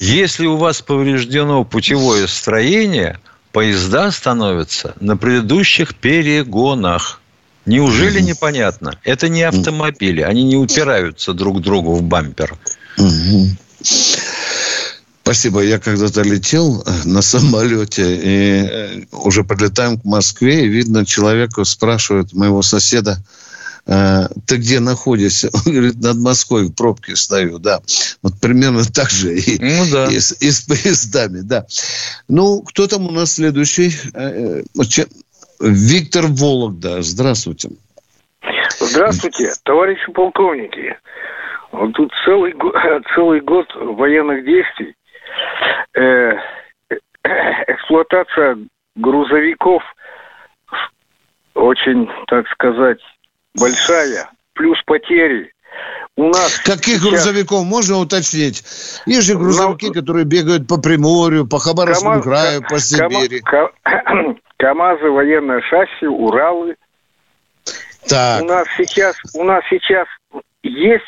Если 0.00 0.46
у 0.46 0.56
вас 0.56 0.82
повреждено 0.82 1.62
путевое 1.62 2.26
строение, 2.26 3.20
поезда 3.52 4.10
становятся 4.10 4.96
на 4.98 5.16
предыдущих 5.16 5.94
перегонах. 5.94 7.20
Неужели 7.66 8.20
непонятно? 8.20 8.98
Это 9.04 9.28
не 9.28 9.42
автомобили, 9.42 10.20
они 10.20 10.44
не 10.44 10.56
упираются 10.56 11.32
друг 11.32 11.60
другу 11.60 11.94
в 11.94 12.02
бампер. 12.02 12.56
Спасибо. 15.22 15.62
Я 15.62 15.78
когда-то 15.78 16.20
летел 16.20 16.82
э, 16.82 17.08
на 17.08 17.22
самолете, 17.22 18.14
и 18.14 18.66
э, 18.66 19.04
уже 19.12 19.42
подлетаем 19.42 19.98
к 19.98 20.04
Москве, 20.04 20.66
и 20.66 20.68
видно, 20.68 21.06
человеку 21.06 21.64
спрашивают 21.64 22.34
моего 22.34 22.60
соседа, 22.60 23.24
а, 23.86 24.28
ты 24.46 24.56
где 24.56 24.80
находишься? 24.80 25.50
Он 25.52 25.72
говорит, 25.72 25.96
над 26.00 26.16
Москвой 26.18 26.66
в 26.66 26.72
пробке 26.72 27.16
стою, 27.16 27.58
да. 27.58 27.80
Вот 28.22 28.38
примерно 28.40 28.84
так 28.84 29.10
же 29.10 29.38
и, 29.38 29.58
ну, 29.58 29.90
да. 29.90 30.06
и, 30.06 30.18
с, 30.18 30.32
и 30.40 30.50
с 30.50 30.60
поездами, 30.62 31.40
да. 31.40 31.66
Ну, 32.28 32.62
кто 32.62 32.86
там 32.86 33.06
у 33.06 33.10
нас 33.10 33.34
следующий? 33.34 33.94
Э, 35.60 35.64
э, 35.64 35.68
Виктор 35.68 36.24
Вологда. 36.28 37.02
Здравствуйте. 37.02 37.70
Здравствуйте, 38.78 39.52
товарищи 39.64 40.10
полковники. 40.12 40.96
Вот 41.72 41.92
тут 41.94 42.12
целый, 42.24 42.54
целый 43.14 43.40
год 43.40 43.66
военных 43.74 44.44
действий. 44.44 44.94
Э, 45.94 46.32
эксплуатация 47.68 48.58
грузовиков 48.96 49.82
очень, 51.54 52.08
так 52.26 52.46
сказать, 52.48 52.98
большая, 53.58 54.30
плюс 54.54 54.78
потери. 54.84 55.52
У 56.16 56.28
нас 56.28 56.60
Каких 56.60 56.98
сейчас... 56.98 57.02
грузовиков 57.02 57.64
можно 57.64 57.98
уточнить? 57.98 58.62
Есть 59.06 59.26
же 59.26 59.34
грузовики, 59.36 59.88
Но... 59.88 59.92
которые 59.92 60.24
бегают 60.24 60.68
по 60.68 60.80
Приморью, 60.80 61.46
по 61.46 61.58
Хабаровскому 61.58 62.22
КамАЗ... 62.22 62.24
краю, 62.24 62.62
по 62.68 62.78
Сибири. 62.78 63.42
КАМАЗы, 64.64 65.10
военное 65.10 65.60
шасси, 65.60 66.06
Уралы. 66.06 66.76
Так. 68.08 68.42
У 68.42 68.46
нас 68.46 68.66
сейчас, 68.78 69.14
у 69.34 69.44
нас 69.44 69.62
сейчас 69.68 70.08
есть 70.62 71.02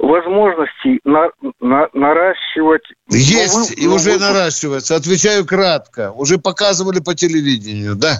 возможности 0.00 0.98
на, 1.04 1.28
на, 1.60 1.88
наращивать. 1.92 2.82
Есть, 3.08 3.54
ну, 3.54 3.66
вы, 3.66 3.84
и 3.84 3.86
уже 3.86 4.14
вы... 4.14 4.18
наращивается. 4.18 4.96
Отвечаю 4.96 5.46
кратко. 5.46 6.10
Уже 6.10 6.38
показывали 6.38 6.98
по 6.98 7.14
телевидению, 7.14 7.94
да. 7.94 8.16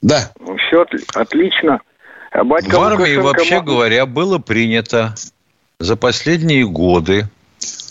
Да. 0.00 0.32
Ну, 0.40 0.56
все 0.56 0.86
отлично. 1.14 1.80
А 2.30 2.44
батька 2.44 2.78
В 2.78 2.82
армии, 2.82 3.16
Лукашенко... 3.16 3.24
вообще 3.24 3.60
говоря, 3.60 4.06
было 4.06 4.38
принято 4.38 5.14
за 5.80 5.96
последние 5.96 6.66
годы, 6.66 7.26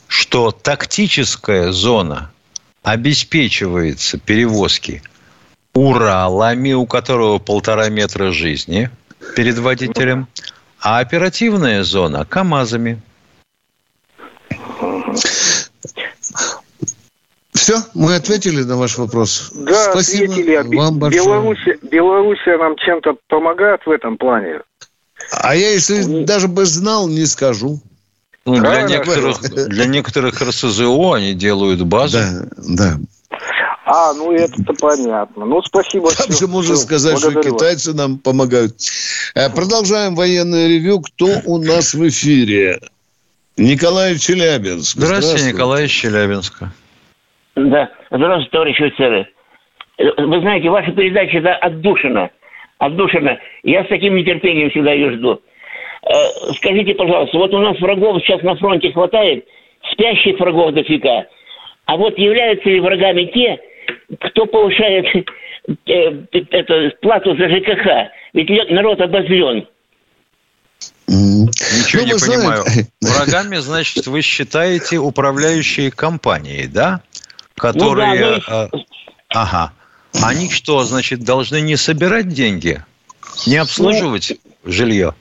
что 0.08 0.50
тактическая 0.50 1.72
зона 1.72 2.32
обеспечивается 2.82 4.18
перевозки 4.18 5.04
Уралами, 5.76 6.74
у 6.74 6.86
которого 6.86 7.38
полтора 7.38 7.90
метра 7.90 8.32
жизни 8.32 8.90
перед 9.36 9.60
водителем, 9.60 10.28
а 10.80 11.00
оперативная 11.00 11.84
зона– 11.84 12.26
КАМАЗами. 12.30 13.02
Все, 17.52 17.78
мы 17.94 18.16
ответили 18.16 18.64
на 18.64 18.78
ваш 18.78 18.98
вопрос. 18.98 19.52
Да, 19.54 19.92
Спасибо 19.92 20.32
ответили. 20.34 20.76
вам 20.76 21.00
большое. 21.00 21.24
Беларусь, 21.26 21.68
Белоруссия 21.82 22.58
нам 22.58 22.76
чем-то 22.78 23.18
помогает 23.28 23.82
в 23.86 23.92
этом 23.92 24.18
плане. 24.18 24.62
А 25.32 25.56
я, 25.56 25.72
если 25.72 26.04
не... 26.04 26.26
даже 26.26 26.48
бы 26.48 26.66
знал, 26.66 27.08
не 27.08 27.26
скажу. 27.26 27.82
Ну, 28.46 28.60
для, 28.60 28.84
некоторых, 28.84 29.42
для 29.42 29.86
некоторых 29.86 30.42
РСЗО 30.42 31.14
они 31.14 31.34
делают 31.34 31.82
базу. 31.82 32.20
Да, 32.20 32.48
да. 32.58 32.98
А, 33.86 34.14
ну 34.14 34.32
это 34.32 34.74
понятно. 34.82 35.46
Ну, 35.46 35.62
спасибо. 35.62 36.10
Там 36.12 36.36
же 36.36 36.48
можно 36.48 36.76
сказать, 36.76 37.20
что 37.20 37.40
китайцы 37.40 37.94
нам 37.94 38.18
помогают. 38.18 38.74
Э, 39.36 39.50
продолжаем 39.50 40.16
военное 40.16 40.68
ревю. 40.68 41.02
Кто 41.02 41.28
у 41.46 41.60
нас 41.60 41.94
в 41.94 42.08
эфире? 42.08 42.80
Николай 43.58 44.18
Челябинск. 44.18 44.98
Здравствуйте, 44.98 45.28
Здравствуйте. 45.28 45.54
Николай 45.54 45.86
из 45.86 45.92
Челябинска. 45.92 46.72
Да, 47.56 47.90
здравствуйте, 48.10 48.52
товарищи 48.52 48.84
офицеры. 48.84 49.28
Вы 49.98 50.40
знаете, 50.42 50.70
ваша 50.70 50.92
передача 50.92 51.40
да, 51.42 51.56
отдушина. 51.56 52.32
Отдушина. 52.80 53.38
Я 53.64 53.86
с 53.86 53.88
таким 53.88 54.16
нетерпением 54.16 54.72
всегда 54.72 54.94
ее 54.94 55.12
жду. 55.12 55.42
Э, 56.04 56.54
скажите, 56.56 56.96
пожалуйста, 56.96 57.38
вот 57.38 57.54
у 57.54 57.60
нас 57.60 57.80
врагов 57.80 58.20
сейчас 58.24 58.42
на 58.42 58.56
фронте 58.56 58.92
хватает, 58.92 59.46
спящих 59.92 60.40
врагов 60.40 60.74
дофига. 60.74 61.28
А 61.86 61.98
вот 61.98 62.18
являются 62.18 62.68
ли 62.68 62.80
врагами 62.80 63.26
те, 63.26 63.60
кто 64.20 64.46
повышает 64.46 65.06
э, 65.88 66.26
это, 66.32 66.92
плату 67.02 67.36
за 67.36 67.50
ЖКХ? 67.50 68.12
Ведь 68.34 68.50
народ 68.70 69.02
обозлен. 69.02 69.68
Ничего 71.08 72.02
ну, 72.02 72.08
не 72.08 72.14
понимаю. 72.14 72.64
Знаете... 72.66 72.90
Врагами, 73.02 73.56
значит, 73.58 74.08
вы 74.08 74.22
считаете 74.22 74.98
управляющие 74.98 75.92
компании, 75.92 76.66
да? 76.66 77.02
которые... 77.56 78.36
Ну, 78.38 78.42
да, 78.48 78.70
ну... 78.72 78.86
Ага. 79.30 79.74
Они 80.22 80.50
что, 80.50 80.84
значит, 80.84 81.24
должны 81.24 81.62
не 81.62 81.76
собирать 81.76 82.30
деньги? 82.30 82.84
Не 83.48 83.58
обслуживать 83.58 84.34
ну... 84.64 84.72
жилье? 84.72 85.16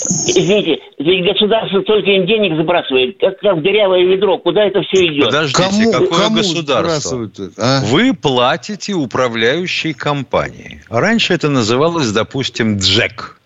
Извините, 0.00 0.78
ведь 0.98 1.24
государство 1.24 1.82
только 1.82 2.10
им 2.10 2.26
денег 2.26 2.56
забрасывает, 2.56 3.18
как, 3.18 3.38
как 3.40 3.62
дырявое 3.62 4.04
ведро. 4.04 4.38
Куда 4.38 4.64
это 4.64 4.82
все 4.82 5.06
идет? 5.06 5.26
Подождите, 5.26 5.62
кому, 5.62 5.92
какое 5.92 6.18
кому 6.20 6.36
государство? 6.36 7.30
А? 7.56 7.80
Вы 7.84 8.14
платите 8.14 8.92
управляющей 8.92 9.94
компании. 9.94 10.82
Раньше 10.88 11.34
это 11.34 11.48
называлось, 11.48 12.10
допустим, 12.12 12.78
Джек. 12.78 13.40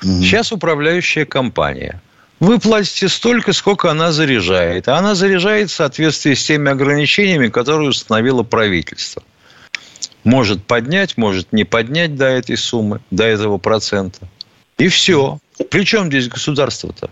Сейчас 0.00 0.52
управляющая 0.52 1.24
компания. 1.24 2.00
Вы 2.38 2.58
платите 2.58 3.08
столько, 3.08 3.52
сколько 3.52 3.90
она 3.90 4.12
заряжает. 4.12 4.88
А 4.88 4.98
она 4.98 5.14
заряжает 5.14 5.70
в 5.70 5.74
соответствии 5.74 6.34
с 6.34 6.44
теми 6.44 6.70
ограничениями, 6.70 7.48
которые 7.48 7.88
установило 7.88 8.42
правительство. 8.42 9.22
Может 10.22 10.64
поднять, 10.64 11.16
может 11.16 11.52
не 11.52 11.64
поднять 11.64 12.14
до 12.16 12.26
этой 12.26 12.56
суммы, 12.56 13.00
до 13.10 13.24
этого 13.24 13.58
процента. 13.58 14.28
И 14.78 14.88
все. 14.88 15.38
Причем 15.70 16.08
здесь 16.08 16.28
государство-то? 16.28 17.10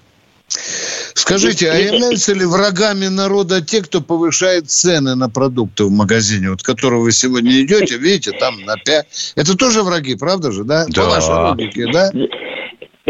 Скажите, 1.15 1.71
а 1.71 1.75
являются 1.77 2.35
ли 2.35 2.45
врагами 2.45 3.07
народа 3.07 3.63
те, 3.63 3.83
кто 3.83 4.03
повышает 4.03 4.71
цены 4.71 5.15
на 5.15 5.31
продукты 5.31 5.85
в 5.85 5.91
магазине, 5.91 6.51
вот 6.51 6.63
которого 6.63 7.01
вы 7.01 7.13
сегодня 7.13 7.63
идете, 7.63 7.97
видите, 7.97 8.33
там 8.33 8.61
на 8.61 8.77
5... 8.77 9.33
Это 9.37 9.57
тоже 9.57 9.83
враги, 9.83 10.17
правда 10.17 10.53
же, 10.53 10.65
да? 10.65 10.85
Да. 10.89 11.03
По 11.03 11.09
вашей 11.09 11.35
логике, 11.35 11.87
да? 11.91 12.13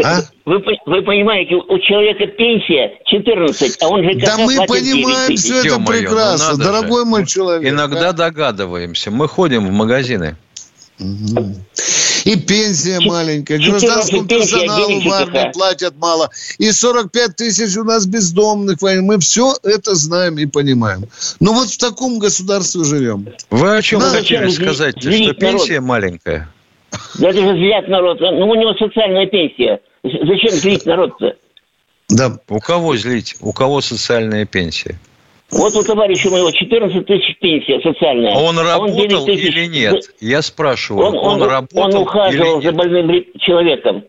А? 0.03 0.21
Вы, 0.45 0.61
вы 0.85 1.01
понимаете, 1.03 1.55
у 1.55 1.79
человека 1.79 2.27
пенсия 2.27 2.99
14, 3.05 3.81
а 3.81 3.87
он 3.87 4.03
же 4.03 4.15
Да 4.19 4.37
мы 4.37 4.55
понимаем 4.65 5.35
все 5.37 5.59
это 5.59 5.79
ну 5.79 5.85
прекрасно, 5.85 6.57
ну 6.57 6.63
дорогой 6.63 7.03
же. 7.03 7.09
мой 7.09 7.25
человек. 7.25 7.71
Иногда 7.71 8.09
а? 8.09 8.13
догадываемся. 8.13 9.11
Мы 9.11 9.27
ходим 9.29 9.67
в 9.67 9.71
магазины. 9.71 10.35
Угу. 10.99 11.55
И 12.25 12.35
пенсия 12.37 12.99
маленькая, 12.99 13.59
гражданскому 13.59 14.25
персоналу 14.25 14.99
в 14.99 15.13
армии 15.13 15.51
платят 15.53 15.95
мало. 15.97 16.29
И 16.57 16.71
45 16.71 17.35
тысяч 17.35 17.77
у 17.77 17.83
нас 17.83 18.07
бездомных. 18.07 18.81
Мы 18.81 19.19
все 19.19 19.53
это 19.63 19.93
знаем 19.93 20.37
и 20.39 20.47
понимаем. 20.47 21.03
Но 21.39 21.53
вот 21.53 21.69
в 21.69 21.77
таком 21.77 22.17
государстве 22.17 22.83
живем. 22.83 23.27
Вы 23.51 23.77
о 23.77 23.81
чем 23.81 23.99
Надо 23.99 24.17
хотели 24.17 24.49
сказать? 24.49 24.99
Что 24.99 25.33
пенсия 25.33 25.79
маленькая? 25.79 26.49
Да 27.19 27.29
это 27.29 27.41
же 27.41 27.57
злят 27.57 27.87
народ. 27.87 28.19
Ну, 28.19 28.49
у 28.49 28.55
него 28.55 28.73
социальная 28.73 29.27
пенсия. 29.27 29.79
Зачем 30.03 30.51
злить 30.51 30.85
народ-то? 30.85 31.35
Да. 32.09 32.39
У 32.49 32.59
кого 32.59 32.95
злить? 32.97 33.35
У 33.39 33.53
кого 33.53 33.81
социальная 33.81 34.45
пенсия? 34.45 34.99
Вот 35.55 35.73
у 35.75 35.83
товарища 35.83 36.29
моего 36.29 36.51
14 36.51 37.05
тысяч 37.05 37.39
пенсия 37.39 37.79
социальная. 37.81 38.35
А 38.35 38.39
он 38.39 38.59
работал 38.59 39.21
он 39.21 39.25
тысяч... 39.25 39.45
или 39.45 39.67
нет? 39.67 40.13
Я 40.19 40.41
спрашиваю, 40.41 41.07
он, 41.07 41.15
он, 41.15 41.41
он 41.41 41.49
работал 41.49 41.83
Он 41.83 41.95
ухаживал 41.95 42.61
за 42.61 42.73
больным 42.73 43.09
человеком. 43.39 44.03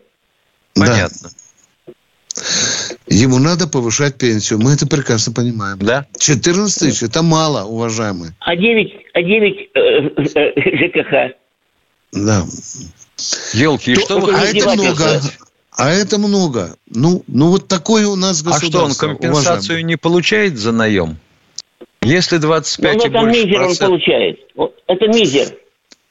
Понятно. 0.75 1.29
Да. 1.29 2.43
Ему 3.07 3.39
надо 3.39 3.67
повышать 3.67 4.17
пенсию. 4.17 4.59
Мы 4.59 4.73
это 4.73 4.85
прекрасно 4.87 5.33
понимаем. 5.33 5.79
Да. 5.79 6.05
14 6.19 6.79
тысяч– 6.79 7.01
это 7.03 7.23
мало, 7.23 7.63
уважаемые. 7.63 8.33
А 8.41 8.55
9, 8.55 8.93
а 9.13 9.23
9 9.23 9.69
э, 9.73 9.79
э, 9.79 10.51
ЖКХ? 10.77 11.35
Да. 12.11 12.43
Елки, 13.53 13.93
и 13.93 13.95
что 13.95 14.19
вы 14.19 14.35
А 14.35 14.43
это 14.43 14.69
много. 14.73 15.21
А 15.71 15.91
это 15.91 16.17
много. 16.17 16.75
Ну, 16.87 17.23
ну 17.27 17.51
вот 17.51 17.67
такое 17.67 18.07
у 18.07 18.15
нас 18.15 18.43
государство. 18.43 18.67
А 18.67 18.91
что, 18.91 19.07
он 19.07 19.15
компенсацию 19.15 19.53
уважаемый. 19.53 19.83
не 19.83 19.95
получает 19.95 20.57
за 20.57 20.71
наем? 20.71 21.17
Если 22.07 22.37
25 22.37 22.95
ну, 22.95 23.03
и 23.03 23.07
это 23.07 23.19
больше 23.19 23.45
мизер 23.45 23.57
процент... 23.59 23.81
он 23.81 23.87
получает. 23.89 24.39
Это 24.87 25.07
мизер. 25.07 25.47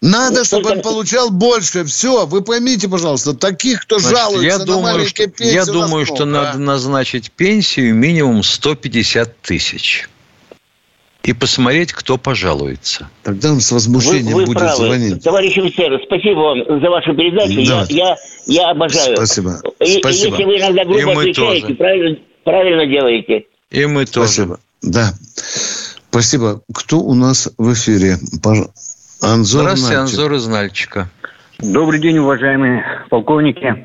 Надо, 0.03 0.45
чтобы 0.45 0.65
Только... 0.65 0.77
он 0.77 0.83
получал 0.83 1.31
больше. 1.31 1.85
Все, 1.85 2.27
вы 2.27 2.43
поймите, 2.43 2.89
пожалуйста, 2.89 3.35
таких, 3.35 3.83
кто 3.83 3.99
Значит, 3.99 4.19
жалуется 4.19 4.47
я 4.47 4.59
на 4.59 4.65
думаю, 4.65 4.83
маленькие 4.83 5.29
что, 5.29 5.39
пенсии. 5.39 5.55
Я 5.55 5.65
думаю, 5.65 6.07
что 6.07 6.23
а? 6.23 6.27
надо 6.27 6.59
назначить 6.59 7.31
пенсию 7.33 7.95
минимум 7.95 8.43
150 8.43 9.41
тысяч 9.41 10.09
и 11.27 11.33
посмотреть, 11.33 11.93
кто 11.93 12.19
пожалуется. 12.19 13.11
Тогда 13.25 13.51
он 13.51 13.61
с 13.61 13.73
возмущением 13.73 14.35
вы, 14.35 14.41
вы 14.41 14.47
будет 14.47 14.59
правы. 14.59 14.87
звонить. 14.87 15.25
Товарищ 15.25 15.59
офицер, 15.59 16.01
спасибо 16.05 16.39
вам 16.39 16.81
за 16.81 16.89
вашу 16.89 17.15
передачу. 17.17 17.67
Да. 17.67 17.85
Я, 17.89 18.11
я, 18.11 18.17
я 18.47 18.71
обожаю. 18.71 19.17
Спасибо. 19.17 19.61
И, 19.81 19.99
спасибо. 19.99 20.37
если 20.37 20.45
вы 20.45 20.59
иногда 20.59 20.85
грубо 20.85 21.21
отвечаете, 21.21 21.75
правильно, 21.75 22.19
правильно 22.45 22.87
делаете. 22.87 23.47
И 23.73 23.87
мы 23.87 24.05
тоже. 24.07 24.29
Спасибо. 24.29 24.61
Да. 24.83 25.15
Спасибо. 26.17 26.63
Кто 26.75 27.01
у 27.01 27.13
нас 27.13 27.47
в 27.59 27.75
эфире? 27.75 28.15
Анзор 29.21 29.65
Здравствуйте, 29.65 29.99
Нальчик. 29.99 30.19
Анзор 30.19 30.33
из 30.33 30.49
Нальчика. 30.49 31.09
Добрый 31.59 32.01
день, 32.01 32.17
уважаемые 32.17 32.83
полковники. 33.11 33.85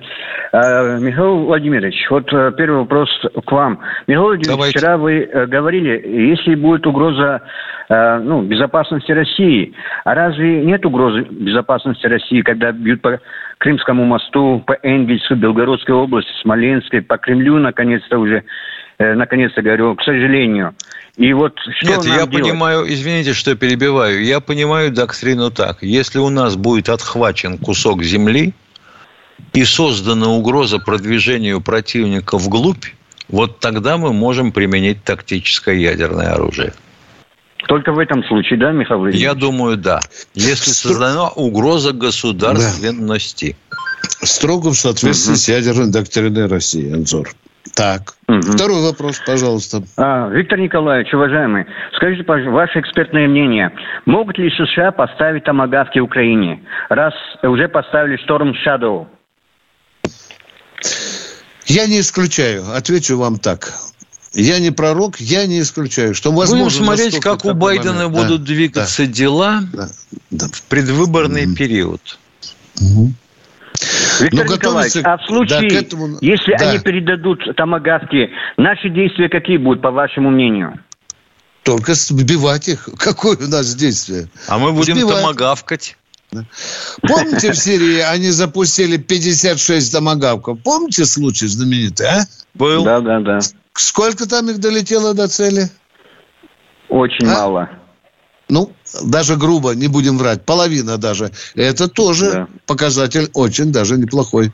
Э, 0.54 0.98
Михаил 1.02 1.40
Владимирович, 1.40 2.10
вот 2.10 2.32
э, 2.32 2.54
первый 2.58 2.80
вопрос 2.84 3.10
к 3.46 3.52
вам. 3.52 3.80
Михаил 4.08 4.28
Владимирович, 4.28 4.48
Давайте. 4.48 4.80
вчера 4.80 4.98
вы 4.98 5.24
э, 5.24 5.46
говорили, 5.46 6.30
если 6.32 6.56
будет 6.56 6.88
угроза 6.88 7.42
ну, 7.90 8.44
безопасности 8.44 9.12
России, 9.12 9.74
а 10.06 10.16
разве 10.16 10.64
нет 10.64 10.86
угрозы 10.86 11.24
безопасности 11.30 12.08
России, 12.08 12.40
когда 12.40 12.72
бьют 12.72 13.02
по 13.02 13.20
Крымскому 13.58 14.06
мосту, 14.06 14.64
по 14.66 14.78
Энгельсу, 14.82 15.36
Белгородской 15.36 15.94
области, 15.94 16.32
Смоленской, 16.42 17.02
по 17.02 17.18
Кремлю, 17.18 17.58
наконец-то 17.58 18.18
уже, 18.18 18.46
наконец-то 18.98 19.62
говорю, 19.62 19.94
к 19.96 20.04
сожалению. 20.04 20.74
И 21.18 21.34
вот 21.34 21.54
что 21.60 21.88
Нет, 21.88 22.06
я 22.06 22.16
делать? 22.16 22.32
понимаю, 22.32 22.92
извините, 22.92 23.34
что 23.34 23.56
перебиваю, 23.56 24.24
я 24.24 24.40
понимаю 24.40 24.92
доктрину 24.92 25.52
так. 25.52 25.84
Если 25.84 26.20
у 26.20 26.30
нас 26.30 26.56
будет 26.56 26.90
отхвачен 26.90 27.58
кусок 27.58 28.04
земли 28.04 28.54
и 29.54 29.66
создана 29.66 30.30
угроза 30.30 30.80
продвижению 30.80 31.62
противника 31.62 32.38
вглубь, 32.38 32.86
вот 33.28 33.60
тогда 33.60 33.98
мы 33.98 34.14
можем 34.14 34.52
применить 34.52 35.04
тактическое 35.04 35.76
ядерное 35.76 36.34
оружие. 36.34 36.74
Только 37.68 37.92
в 37.92 38.00
этом 38.00 38.24
случае, 38.24 38.58
да, 38.60 38.72
Михаил 38.72 39.02
Владимирович? 39.02 39.24
Я 39.24 39.34
думаю, 39.34 39.78
да. 39.78 40.00
Если 40.34 40.72
создана 40.72 41.30
угроза 41.30 41.94
государственности. 41.94 43.56
Да. 43.70 43.78
Строго 44.26 44.70
в 44.70 44.76
соответствии 44.76 45.34
угу. 45.34 45.40
с 45.40 45.48
ядерной 45.48 45.92
доктриной 45.92 46.48
России, 46.48 46.92
Анзор. 46.92 47.30
Так. 47.76 48.16
Угу. 48.28 48.42
Второй 48.42 48.82
вопрос, 48.82 49.22
пожалуйста. 49.26 49.84
А, 49.98 50.30
Виктор 50.30 50.60
Николаевич, 50.60 51.14
уважаемый, 51.14 51.66
скажите, 51.96 52.24
пожалуйста, 52.24 52.52
ваше 52.52 52.80
экспертное 52.80 53.28
мнение. 53.28 53.72
Могут 54.06 54.38
ли 54.38 54.50
США 54.50 54.92
поставить 54.92 55.44
томогавки 55.44 56.00
Украине, 56.00 56.62
раз 56.90 57.14
уже 57.44 57.68
поставили 57.68 58.20
Storm 58.28 58.54
Shadow? 58.66 59.08
Я 61.66 61.88
не 61.88 62.00
исключаю. 62.00 62.64
Отвечу 62.76 63.18
вам 63.18 63.38
так. 63.38 63.74
Я 64.34 64.60
не 64.60 64.72
пророк, 64.72 65.20
я 65.20 65.46
не 65.46 65.60
исключаю, 65.60 66.16
что 66.16 66.32
возможно... 66.32 66.80
Будем 66.80 66.86
смотреть, 66.86 67.20
как 67.20 67.44
у 67.44 67.54
Байдена 67.54 68.08
момент. 68.08 68.14
будут 68.14 68.42
да, 68.42 68.46
двигаться 68.46 69.06
да, 69.06 69.12
дела 69.12 69.62
да, 69.74 69.90
да. 70.32 70.48
в 70.48 70.64
предвыборный 70.64 71.46
mm 71.46 71.56
период. 71.56 72.18
Угу. 72.80 73.12
Виктор 74.20 74.48
Но 74.48 74.56
Николаевич, 74.56 75.04
а 75.04 75.18
в 75.18 75.26
случае, 75.26 75.70
да, 75.70 75.76
этому... 75.76 76.18
если 76.22 76.56
да. 76.58 76.70
они 76.70 76.80
передадут 76.80 77.40
томогавки, 77.56 78.30
наши 78.58 78.90
действия 78.90 79.30
какие 79.30 79.58
будут, 79.58 79.82
по 79.82 79.92
вашему 79.92 80.30
мнению? 80.30 80.80
Только 81.64 81.94
сбивать 81.94 82.68
их. 82.68 82.90
Какое 82.98 83.38
у 83.38 83.48
нас 83.48 83.76
действие? 83.76 84.28
А 84.48 84.58
мы 84.58 84.72
будем 84.72 84.96
Сбивать. 84.96 85.22
томогавкать. 85.22 85.98
Помните, 87.02 87.52
в 87.52 87.58
Сирии 87.58 88.00
они 88.00 88.30
запустили 88.30 88.98
56 88.98 89.92
томогавков? 89.92 90.60
Помните 90.64 91.06
случай 91.06 91.48
знаменитый, 91.48 92.08
а? 92.08 92.26
Был. 92.54 92.84
Да, 92.84 93.02
да, 93.02 93.20
да. 93.20 93.40
Сколько 93.74 94.30
там 94.30 94.50
их 94.50 94.60
долетело 94.60 95.14
до 95.14 95.28
цели? 95.28 95.70
Очень 96.88 97.28
а? 97.28 97.34
мало 97.34 97.70
ну, 98.52 98.74
даже 99.02 99.38
грубо, 99.38 99.72
не 99.72 99.88
будем 99.88 100.18
врать, 100.18 100.44
половина 100.44 100.98
даже. 100.98 101.32
Это 101.56 101.88
тоже 101.88 102.32
да. 102.32 102.48
показатель 102.66 103.30
очень 103.34 103.72
даже 103.72 103.98
неплохой. 103.98 104.52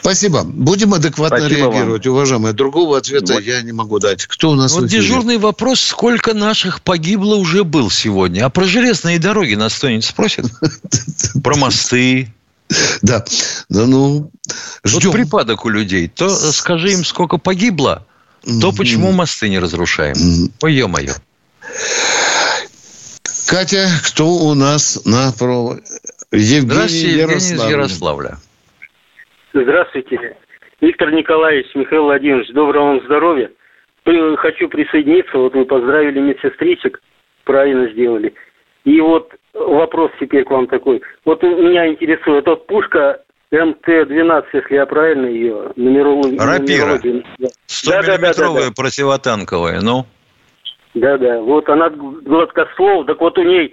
Спасибо. 0.00 0.44
Будем 0.44 0.92
адекватно 0.92 1.38
Спасибо 1.38 1.70
реагировать, 1.70 2.06
вам. 2.06 2.14
уважаемые. 2.14 2.52
Другого 2.52 2.98
ответа 2.98 3.34
вот. 3.34 3.42
я 3.42 3.62
не 3.62 3.72
могу 3.72 3.98
дать. 3.98 4.26
Кто 4.26 4.50
у 4.50 4.54
нас 4.54 4.72
Вот 4.72 4.88
дежурный 4.88 5.38
вопрос, 5.38 5.80
сколько 5.80 6.34
наших 6.34 6.82
погибло 6.82 7.36
уже 7.36 7.64
был 7.64 7.90
сегодня. 7.90 8.44
А 8.44 8.50
про 8.50 8.64
железные 8.64 9.18
дороги 9.18 9.54
нас 9.54 9.74
кто-нибудь 9.74 10.04
спросит? 10.04 10.44
Про 11.42 11.56
мосты? 11.56 12.32
Да. 13.00 13.24
Да 13.70 13.86
ну, 13.86 14.30
ждем. 14.84 15.10
Вот 15.10 15.12
припадок 15.12 15.64
у 15.64 15.70
людей. 15.70 16.08
То 16.08 16.28
скажи 16.52 16.92
им, 16.92 17.04
сколько 17.04 17.38
погибло, 17.38 18.06
то 18.60 18.72
почему 18.72 19.12
мосты 19.12 19.48
не 19.48 19.58
разрушаем. 19.58 20.50
Ой, 20.60 20.74
ё-моё. 20.74 21.14
Катя, 23.48 23.86
кто 24.06 24.26
у 24.26 24.54
нас 24.54 25.04
на 25.06 25.32
проводе? 25.38 25.82
Евгений 26.30 26.60
Здравствуйте, 26.60 27.08
Евгений 27.08 27.36
из 27.36 27.70
Ярославля. 27.70 28.36
Здравствуйте. 29.54 30.36
Виктор 30.80 31.10
Николаевич, 31.10 31.66
Михаил 31.74 32.04
Владимирович, 32.04 32.52
доброго 32.52 32.84
вам 32.84 33.04
здоровья. 33.04 33.50
Хочу 34.36 34.68
присоединиться. 34.68 35.38
Вот 35.38 35.54
вы 35.54 35.64
поздравили 35.64 36.20
медсестричек, 36.20 37.00
правильно 37.44 37.90
сделали. 37.92 38.34
И 38.84 39.00
вот 39.00 39.32
вопрос 39.54 40.10
теперь 40.20 40.44
к 40.44 40.50
вам 40.50 40.66
такой. 40.66 41.02
Вот 41.24 41.42
меня 41.42 41.88
интересует, 41.88 42.46
вот 42.46 42.66
пушка 42.66 43.22
МТ-12, 43.50 44.44
если 44.52 44.74
я 44.74 44.86
правильно 44.86 45.26
ее 45.26 45.72
нумерологию... 45.76 46.38
Рапира. 46.38 46.96
100-миллиметровая 46.96 48.36
да, 48.36 48.60
да, 48.60 48.66
да, 48.68 48.72
противотанковая, 48.76 49.80
ну? 49.80 50.06
Да-да, 51.00 51.40
вот 51.40 51.68
она 51.68 51.90
гладкоствол, 51.90 53.04
так 53.04 53.20
вот 53.20 53.38
у 53.38 53.42
ней 53.42 53.72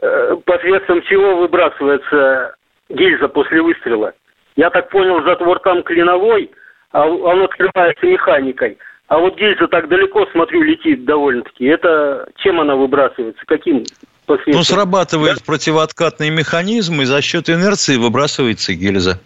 э, 0.00 0.36
посредством 0.44 1.02
чего 1.02 1.36
выбрасывается 1.36 2.54
гильза 2.88 3.28
после 3.28 3.62
выстрела. 3.62 4.12
Я 4.56 4.70
так 4.70 4.88
понял, 4.90 5.22
затвор 5.24 5.58
там 5.60 5.82
клиновой, 5.82 6.50
а 6.92 7.06
он 7.06 7.42
открывается 7.42 8.06
механикой. 8.06 8.78
А 9.08 9.18
вот 9.18 9.36
гильза 9.36 9.68
так 9.68 9.88
далеко, 9.88 10.26
смотрю, 10.32 10.62
летит 10.62 11.04
довольно-таки. 11.04 11.64
Это 11.66 12.28
чем 12.36 12.60
она 12.60 12.74
выбрасывается? 12.74 13.42
Каким 13.46 13.84
посредством? 14.26 14.56
Ну, 14.56 14.62
срабатывает 14.62 15.36
да? 15.36 15.44
противооткатный 15.46 16.30
механизм, 16.30 17.00
и 17.00 17.04
за 17.04 17.22
счет 17.22 17.48
инерции 17.48 17.96
выбрасывается 17.96 18.74
гильза. 18.74 19.20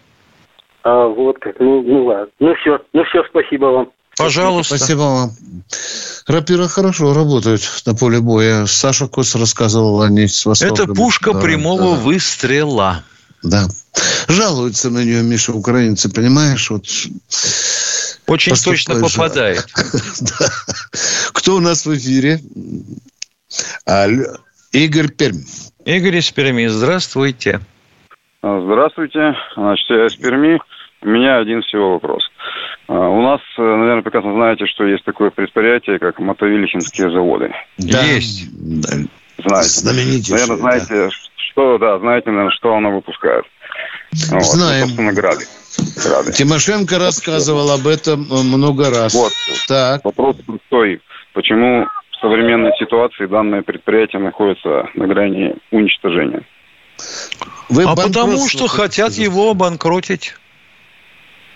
А, 0.82 1.06
вот 1.06 1.38
как. 1.38 1.58
Ну, 1.60 1.82
ну 1.82 2.04
ладно. 2.04 2.28
Ну 2.40 2.54
все. 2.56 2.80
Ну 2.92 3.04
все, 3.04 3.24
спасибо 3.24 3.66
вам. 3.66 3.90
Пожалуйста. 4.24 4.76
Спасибо 4.76 5.00
вам. 5.00 5.32
Рапира 6.26 6.68
хорошо 6.68 7.14
работают 7.14 7.62
на 7.86 7.94
поле 7.94 8.20
боя. 8.20 8.66
Саша 8.66 9.08
Кос 9.08 9.34
рассказывал 9.34 10.02
о 10.02 10.08
ней 10.08 10.28
с 10.28 10.44
восторгом. 10.46 10.84
Это 10.84 10.94
пушка 10.94 11.32
да, 11.32 11.40
прямого 11.40 11.96
да. 11.96 12.02
выстрела. 12.02 13.04
Да. 13.42 13.68
Жалуются 14.28 14.90
на 14.90 15.02
нее, 15.02 15.22
Миша, 15.22 15.52
украинцы, 15.52 16.12
понимаешь? 16.12 16.70
Вот 16.70 16.84
Очень 18.26 18.54
точно 18.54 19.00
попадает. 19.00 19.66
да. 20.20 20.48
Кто 21.32 21.56
у 21.56 21.60
нас 21.60 21.86
в 21.86 21.96
эфире? 21.96 22.40
Игорь 24.72 25.08
Пермь. 25.08 25.42
Игорь 25.84 26.18
из 26.18 26.30
Перми, 26.30 26.66
здравствуйте. 26.66 27.60
Здравствуйте. 28.42 29.34
Значит, 29.56 29.90
я 29.90 30.06
из 30.06 30.14
Перми. 30.16 30.60
У 31.02 31.08
меня 31.08 31.38
один 31.38 31.62
всего 31.62 31.94
вопрос. 31.94 32.29
А, 32.90 33.08
у 33.08 33.22
нас, 33.22 33.40
э, 33.56 33.62
наверное, 33.62 34.02
прекрасно 34.02 34.32
знаете, 34.32 34.66
что 34.66 34.84
есть 34.84 35.04
такое 35.04 35.30
предприятие, 35.30 36.00
как 36.00 36.18
Мотовилихинские 36.18 37.12
заводы. 37.12 37.54
Да. 37.78 38.02
Есть. 38.02 38.50
Знаете. 39.38 40.32
Наверное, 40.32 40.56
знаете, 40.56 40.94
да. 40.94 41.08
что, 41.36 41.78
да, 41.78 41.98
знаете, 42.00 42.30
наверное, 42.30 42.50
что 42.50 42.74
оно 42.74 42.90
выпускает. 42.90 43.44
Вот. 44.32 44.42
Знаем. 44.42 44.80
Ну, 44.80 44.86
собственно, 44.86 45.12
грады. 45.12 45.44
грады. 46.04 46.32
Тимошенко 46.32 46.98
рассказывал 46.98 47.70
об 47.70 47.86
этом 47.86 48.26
э, 48.28 48.42
много 48.42 48.90
раз. 48.90 49.14
Вот. 49.14 49.32
Так. 49.68 50.04
Вопрос 50.04 50.38
простой. 50.44 51.00
Почему 51.32 51.84
в 51.84 52.20
современной 52.20 52.72
ситуации 52.76 53.26
данное 53.26 53.62
предприятие 53.62 54.20
находится 54.20 54.88
на 54.96 55.06
грани 55.06 55.54
уничтожения? 55.70 56.42
Вы 57.68 57.84
а 57.84 57.94
потому 57.94 58.48
что 58.48 58.66
хотят 58.66 59.12
его 59.12 59.50
обанкротить. 59.50 60.34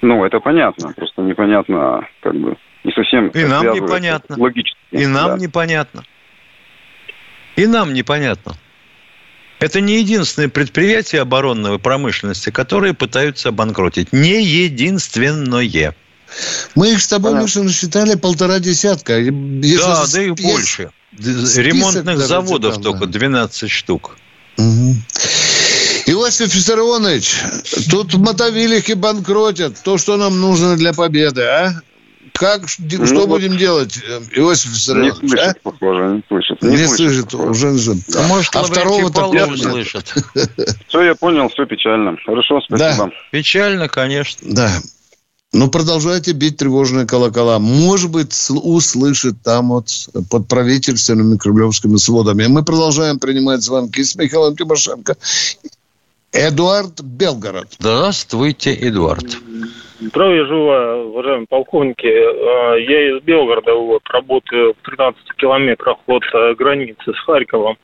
Ну, 0.04 0.22
это 0.22 0.38
понятно. 0.38 0.92
Просто 0.92 1.22
непонятно, 1.22 2.06
как 2.20 2.34
бы, 2.34 2.56
не 2.84 2.92
совсем... 2.92 3.28
И 3.28 3.42
нам 3.44 3.72
непонятно. 3.72 4.36
Логически. 4.38 4.76
И 4.90 5.06
нам 5.06 5.30
да. 5.30 5.38
непонятно. 5.38 6.04
И 7.56 7.66
нам 7.66 7.94
непонятно. 7.94 8.52
Это 9.60 9.80
не 9.80 10.00
единственное 10.00 10.50
предприятие 10.50 11.22
оборонной 11.22 11.78
промышленности, 11.78 12.50
которые 12.50 12.92
пытаются 12.92 13.48
обанкротить. 13.48 14.12
Не 14.12 14.42
единственное. 14.42 15.94
Мы 16.74 16.92
их 16.92 17.00
с 17.00 17.08
тобой, 17.08 17.30
Понятно. 17.30 17.46
Миша, 17.46 17.62
насчитали 17.62 18.16
полтора 18.16 18.58
десятка. 18.58 19.18
Если 19.20 19.78
да, 19.78 20.04
да 20.12 20.22
и 20.22 20.30
больше. 20.32 20.90
Ремонтных 21.16 22.18
заводов 22.18 22.78
только 22.82 23.06
12 23.06 23.70
штук. 23.70 24.18
Угу. 24.58 24.96
Иосиф 26.06 26.54
Виссарионович, 26.54 27.42
тут 27.90 28.14
мотовилихи 28.14 28.92
банкротят. 28.92 29.82
То, 29.82 29.96
что 29.98 30.16
нам 30.16 30.40
нужно 30.40 30.76
для 30.76 30.92
победы, 30.92 31.42
а? 31.42 31.72
Как, 32.32 32.62
ну, 32.78 33.06
что 33.06 33.26
вот 33.26 33.28
будем 33.28 33.56
делать, 33.56 33.96
Иосиф 34.32 34.72
Виссарионович? 34.72 35.22
Не 35.22 35.28
слышит, 35.28 35.46
а? 35.46 35.54
похоже, 35.62 36.14
не 36.16 36.22
слышит. 36.28 36.62
Не, 36.62 36.70
не 36.70 36.86
слышит, 36.88 37.30
слышит 37.30 37.34
уже 37.34 37.66
не 37.68 38.16
а, 38.16 38.22
может, 38.26 38.56
а 38.56 38.64
второго-то 38.64 39.32
не 39.32 39.56
слышит. 39.56 40.14
Все, 40.88 41.02
я 41.02 41.14
понял, 41.14 41.48
все 41.48 41.64
печально. 41.64 42.16
Хорошо, 42.24 42.60
спасибо. 42.60 42.78
Да. 42.78 43.10
Печально, 43.30 43.88
конечно. 43.88 44.40
Да. 44.52 44.70
Но 45.54 45.68
продолжайте 45.68 46.32
бить 46.32 46.56
тревожные 46.56 47.06
колокола. 47.06 47.60
Может 47.60 48.10
быть, 48.10 48.34
услышит 48.50 49.36
там 49.44 49.68
вот 49.68 49.88
под 50.28 50.48
правительственными 50.48 51.38
кремлевскими 51.38 51.96
сводами. 51.96 52.46
Мы 52.48 52.64
продолжаем 52.64 53.20
принимать 53.20 53.62
звонки 53.62 54.02
с 54.02 54.16
Михаилом 54.16 54.56
Тимошенко 54.56 55.16
Эдуард 56.36 57.00
Белгород. 57.00 57.68
Здравствуйте, 57.78 58.74
Эдуард. 58.74 59.38
Здравия 60.00 60.44
желаю, 60.46 61.10
уважаемые 61.10 61.46
полковники. 61.48 62.06
Э, 62.08 62.82
я 62.82 63.16
из 63.16 63.22
Белгорода, 63.22 63.72
вот, 63.74 64.02
работаю 64.10 64.74
в 64.74 64.84
13 64.84 65.16
километрах 65.36 65.96
от 66.08 66.24
э, 66.34 66.54
границы 66.56 67.14
с 67.14 67.18
Харьковом. 67.20 67.76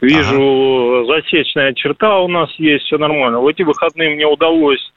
Вижу, 0.00 1.04
ага. 1.04 1.14
засечная 1.14 1.74
черта 1.74 2.18
у 2.18 2.26
нас 2.26 2.50
есть, 2.58 2.86
все 2.86 2.98
нормально. 2.98 3.38
В 3.38 3.46
эти 3.46 3.62
выходные 3.62 4.10
мне 4.16 4.26
удалось 4.26 4.92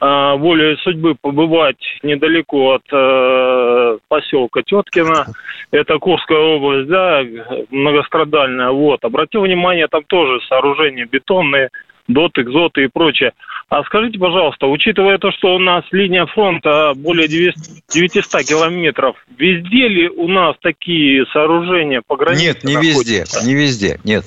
э, 0.00 0.34
волей 0.38 0.76
судьбы 0.78 1.14
побывать 1.14 1.78
недалеко 2.02 2.74
от 2.74 2.82
э, 2.90 3.98
поселка 4.08 4.62
Теткина. 4.62 5.26
Это 5.70 5.98
Курская 5.98 6.40
область, 6.40 6.88
да, 6.88 7.22
многострадальная. 7.70 8.70
Вот. 8.70 9.04
Обратил 9.04 9.42
внимание, 9.42 9.86
там 9.86 10.02
тоже 10.08 10.40
сооружения 10.48 11.06
бетонные, 11.06 11.70
доты, 12.08 12.42
экзоты 12.42 12.84
и 12.84 12.88
прочее. 12.88 13.32
А 13.68 13.84
скажите, 13.84 14.18
пожалуйста, 14.18 14.66
учитывая 14.66 15.18
то, 15.18 15.30
что 15.30 15.54
у 15.54 15.58
нас 15.58 15.84
линия 15.92 16.26
фронта 16.26 16.94
более 16.96 17.28
900 17.28 18.42
километров, 18.42 19.16
везде 19.36 19.88
ли 19.88 20.08
у 20.08 20.26
нас 20.26 20.56
такие 20.60 21.26
сооружения 21.32 22.02
по 22.06 22.16
границе 22.16 22.44
Нет, 22.44 22.64
не 22.64 22.74
находятся? 22.74 23.40
везде, 23.40 23.46
не 23.46 23.54
везде, 23.54 24.00
нет. 24.04 24.24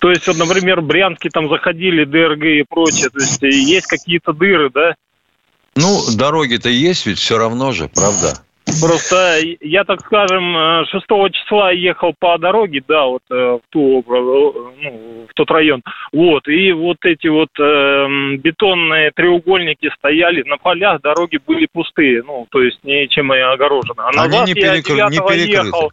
То 0.00 0.10
есть, 0.10 0.26
вот, 0.26 0.38
например, 0.38 0.80
Брянски 0.80 1.28
там 1.28 1.48
заходили, 1.48 2.04
ДРГ 2.04 2.44
и 2.44 2.64
прочее, 2.68 3.10
то 3.10 3.18
есть 3.18 3.42
есть 3.42 3.86
какие-то 3.86 4.32
дыры, 4.32 4.70
да? 4.70 4.94
Ну, 5.76 6.00
дороги-то 6.16 6.68
есть 6.68 7.06
ведь 7.06 7.18
все 7.18 7.38
равно 7.38 7.72
же, 7.72 7.88
правда? 7.88 8.40
Просто 8.80 9.38
я, 9.60 9.84
так 9.84 10.00
скажем, 10.00 10.84
6 10.86 11.04
числа 11.32 11.70
ехал 11.72 12.14
по 12.18 12.38
дороге, 12.38 12.82
да, 12.86 13.06
вот 13.06 13.22
э, 13.30 13.34
в, 13.34 13.60
ту, 13.70 14.04
ну, 14.06 15.26
в 15.28 15.34
тот 15.34 15.50
район, 15.50 15.82
вот, 16.12 16.46
и 16.48 16.72
вот 16.72 16.98
эти 17.04 17.28
вот 17.28 17.50
э, 17.58 18.36
бетонные 18.38 19.10
треугольники 19.12 19.90
стояли 19.98 20.42
на 20.42 20.58
полях, 20.58 21.00
дороги 21.00 21.38
были 21.44 21.66
пустые, 21.72 22.22
ну, 22.22 22.46
то 22.50 22.62
есть 22.62 22.78
ничем 22.84 23.32
и 23.32 23.38
огорожены. 23.38 24.00
А 24.00 24.22
Они 24.22 24.38
не, 24.46 24.54
перекры... 24.54 24.94
не 24.94 25.18
перекрыты. 25.18 25.66
Ехал, 25.66 25.92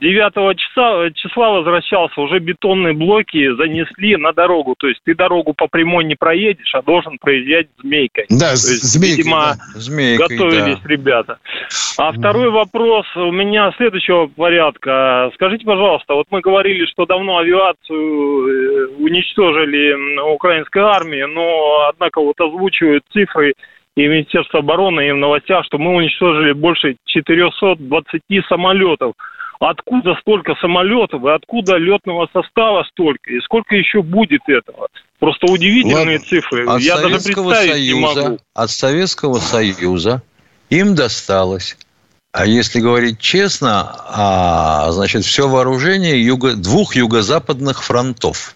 9 0.00 0.58
числа, 0.58 1.10
числа 1.10 1.50
возвращался, 1.50 2.20
уже 2.20 2.38
бетонные 2.38 2.94
блоки 2.94 3.52
занесли 3.56 4.16
на 4.16 4.32
дорогу. 4.32 4.76
То 4.78 4.86
есть 4.86 5.00
ты 5.04 5.14
дорогу 5.14 5.54
по 5.54 5.66
прямой 5.66 6.04
не 6.04 6.14
проедешь, 6.14 6.72
а 6.74 6.82
должен 6.82 7.18
проезжать 7.18 7.66
змейкой. 7.82 8.26
Да, 8.30 8.50
То 8.50 8.52
есть, 8.52 8.82
змейкой, 8.84 9.16
видимо, 9.16 9.54
да. 9.56 9.80
Змейкой, 9.80 10.36
готовились 10.36 10.80
да. 10.82 10.88
ребята. 10.88 11.38
А 11.98 12.12
второй 12.12 12.50
вопрос 12.50 13.06
у 13.16 13.32
меня 13.32 13.72
следующего 13.76 14.28
порядка. 14.28 15.32
Скажите, 15.34 15.64
пожалуйста, 15.64 16.14
вот 16.14 16.26
мы 16.30 16.40
говорили, 16.42 16.86
что 16.86 17.04
давно 17.04 17.38
авиацию 17.38 17.98
э, 17.98 18.86
уничтожили 18.98 20.20
украинской 20.32 20.82
армии, 20.82 21.22
но, 21.22 21.88
однако, 21.88 22.20
вот 22.20 22.40
озвучивают 22.40 23.02
цифры 23.12 23.54
и 23.96 24.06
Министерство 24.06 24.60
обороны, 24.60 25.08
и 25.08 25.12
в 25.12 25.16
новостях, 25.16 25.64
что 25.64 25.78
мы 25.78 25.92
уничтожили 25.96 26.52
больше 26.52 26.96
420 27.06 28.22
самолетов. 28.48 29.14
Откуда 29.58 30.14
столько 30.20 30.54
самолетов 30.60 31.24
и 31.24 31.30
откуда 31.30 31.76
летного 31.76 32.28
состава 32.32 32.84
столько? 32.84 33.32
И 33.32 33.40
сколько 33.40 33.74
еще 33.74 34.02
будет 34.02 34.42
этого? 34.46 34.88
Просто 35.18 35.50
удивительные 35.50 36.18
Ладно. 36.18 36.28
цифры. 36.28 36.66
От 36.66 36.80
Я 36.80 36.96
даже 36.96 37.16
представить 37.16 37.72
Союза, 37.72 37.80
не 37.80 38.00
могу. 38.00 38.38
От 38.54 38.70
Советского 38.70 39.38
Союза 39.38 40.22
им 40.70 40.94
досталось. 40.94 41.76
А 42.30 42.46
если 42.46 42.78
говорить 42.78 43.18
честно, 43.18 43.96
а, 44.10 44.92
значит, 44.92 45.24
все 45.24 45.48
вооружение 45.48 46.24
юго, 46.24 46.54
двух 46.54 46.94
юго-западных 46.94 47.82
фронтов. 47.82 48.54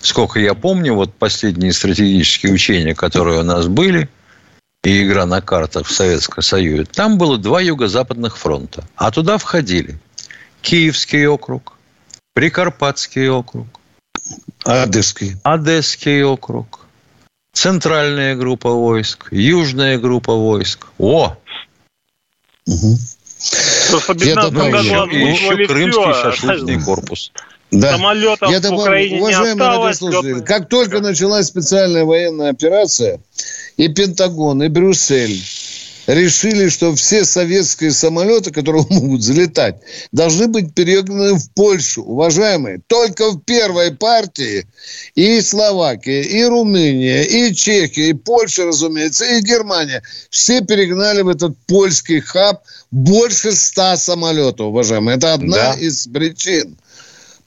Сколько 0.00 0.40
я 0.40 0.54
помню, 0.54 0.94
вот 0.94 1.14
последние 1.14 1.72
стратегические 1.72 2.52
учения, 2.52 2.94
которые 2.94 3.40
у 3.40 3.44
нас 3.44 3.68
были– 3.68 4.08
и 4.84 5.02
игра 5.02 5.26
на 5.26 5.40
картах 5.40 5.86
в 5.86 5.92
Советском 5.92 6.42
Союзе, 6.42 6.84
там 6.84 7.18
было 7.18 7.38
два 7.38 7.60
юго-западных 7.60 8.36
фронта. 8.36 8.84
А 8.96 9.10
туда 9.10 9.38
входили 9.38 9.98
Киевский 10.60 11.26
округ, 11.26 11.78
Прикарпатский 12.34 13.28
округ, 13.28 13.66
Одесский, 14.64 15.36
Одесский 15.42 16.22
округ, 16.22 16.80
Центральная 17.52 18.36
группа 18.36 18.70
войск, 18.70 19.28
Южная 19.30 19.98
группа 19.98 20.34
войск. 20.34 20.86
О! 20.98 21.36
Угу. 22.66 22.98
Я 24.16 24.34
добавлю, 24.36 24.78
еще, 24.78 25.52
еще 25.52 25.66
Крымский 25.66 26.14
шашлычный 26.14 26.82
корпус. 26.82 27.32
Да. 27.70 27.92
Самолетов 27.92 28.50
Я 28.50 28.60
добавлю, 28.60 28.78
в 28.78 28.82
Украине 28.82 29.20
уважаемые 29.20 29.54
не 29.54 29.88
осталось. 29.88 30.44
как 30.44 30.68
только 30.68 31.00
началась 31.00 31.46
специальная 31.46 32.04
военная 32.04 32.50
операция, 32.50 33.20
и 33.76 33.88
Пентагон, 33.88 34.62
и 34.62 34.68
Брюссель 34.68 35.42
решили, 36.06 36.68
что 36.68 36.94
все 36.94 37.24
советские 37.24 37.90
самолеты, 37.90 38.50
которые 38.50 38.84
могут 38.90 39.22
залетать, 39.22 39.76
должны 40.12 40.48
быть 40.48 40.74
перегнаны 40.74 41.34
в 41.38 41.50
Польшу. 41.54 42.02
Уважаемые, 42.02 42.80
только 42.86 43.30
в 43.30 43.40
первой 43.40 43.90
партии 43.94 44.66
и 45.14 45.40
Словакия, 45.40 46.20
и 46.22 46.44
Румыния, 46.44 47.22
и 47.22 47.54
Чехия, 47.54 48.10
и 48.10 48.12
Польша, 48.12 48.66
разумеется, 48.66 49.24
и 49.24 49.40
Германия. 49.40 50.02
Все 50.28 50.60
перегнали 50.60 51.22
в 51.22 51.28
этот 51.28 51.56
польский 51.66 52.20
хаб 52.20 52.62
больше 52.90 53.52
ста 53.52 53.96
самолетов, 53.96 54.66
уважаемые. 54.66 55.16
Это 55.16 55.32
одна 55.32 55.56
Да. 55.56 55.72
из 55.80 56.06
причин. 56.06 56.76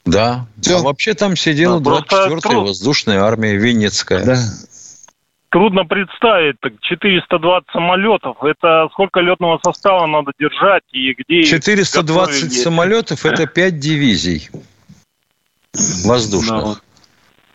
Да. 0.04 0.46
Всё. 0.60 0.78
А 0.78 0.82
вообще 0.82 1.14
там 1.14 1.36
сидела 1.36 1.78
Да, 1.78 1.84
просто 2.02 2.16
24-я 2.16 2.40
труд- 2.40 2.68
воздушная 2.68 3.20
армия 3.20 3.54
Винницкая. 3.56 4.24
Да. 4.24 4.54
Трудно 5.50 5.84
представить, 5.84 6.60
так 6.60 6.74
420 6.80 7.70
самолетов. 7.72 8.36
Это 8.42 8.88
сколько 8.92 9.20
летного 9.20 9.58
состава 9.64 10.06
надо 10.06 10.32
держать 10.38 10.82
и 10.92 11.14
где... 11.14 11.40
их 11.40 11.48
420 11.48 12.34
готовили? 12.34 12.62
самолетов– 12.62 13.24
это 13.24 13.46
5 13.46 13.78
дивизий 13.78 14.50
воздушных. 16.04 16.82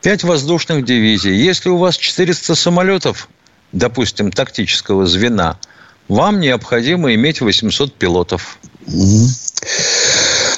5 0.02 0.24
воздушных 0.24 0.84
дивизий. 0.84 1.34
Если 1.36 1.68
у 1.68 1.76
вас 1.76 1.96
400 1.96 2.56
самолетов, 2.56 3.28
допустим, 3.72 4.32
тактического 4.32 5.06
звена, 5.06 5.58
вам 6.08 6.40
необходимо 6.40 7.14
иметь 7.14 7.40
800 7.40 7.94
пилотов. 7.94 8.58
Мгм. 8.86 9.28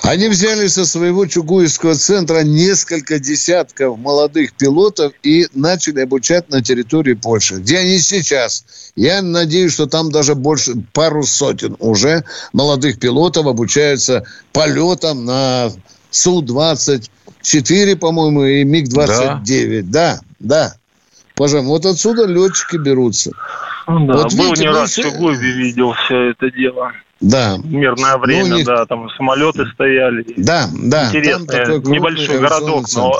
Они 0.07 0.29
взяли 0.29 0.69
со 0.69 0.87
своего 0.87 1.27
Чугуевского 1.27 1.97
центра 1.97 2.45
несколько 2.45 3.19
десятков 3.19 3.99
молодых 3.99 4.53
пилотов 4.53 5.13
и 5.25 5.49
начали 5.53 6.01
обучать 6.01 6.49
на 6.49 6.63
территории 6.63 7.15
Польши. 7.15 7.57
Где 7.57 7.79
они 7.79 7.99
сейчас? 7.99 8.93
Я 8.95 9.21
надеюсь, 9.21 9.73
что 9.73 9.87
там 9.87 10.13
даже 10.13 10.37
больше, 10.37 10.75
пару 10.93 11.25
сотен 11.25 11.75
уже 11.81 12.23
молодых 12.53 13.01
пилотов 13.01 13.49
обучаются 13.49 14.25
полетам 14.53 15.25
на 15.25 15.73
Су-24, 16.13 17.97
по-моему, 17.97 18.45
и 18.45 18.63
МиГ-29. 18.63 19.83
Да, 19.83 20.21
да. 20.39 20.77
Уважаемые, 21.37 21.71
вот 21.71 21.85
отсюда 21.85 22.27
летчики 22.27 22.77
берутся. 22.77 23.33
Ну 23.89 24.07
Да, 24.07 24.15
Вот 24.19 24.35
был 24.35 24.45
видите, 24.45 24.63
не 24.63 24.69
раз 24.69 24.97
в 24.97 25.03
Чугуеве 25.03 25.51
видел 25.51 25.95
все 25.95 26.31
это 26.31 26.49
дело. 26.53 26.93
Да. 27.21 27.57
Мирное 27.65 28.19
время, 28.19 28.45
Ну, 28.47 28.55
у 28.55 28.59
них- 28.59 28.67
да, 28.67 28.85
там 28.87 29.09
самолеты 29.11 29.67
стояли. 29.73 30.25
Да, 30.37 30.69
да. 30.73 31.09
там 31.11 31.17
Интересный, 31.17 31.47
такой 31.65 31.93
небольшой 31.93 32.39
городок, 32.39 32.85
но... 32.95 33.13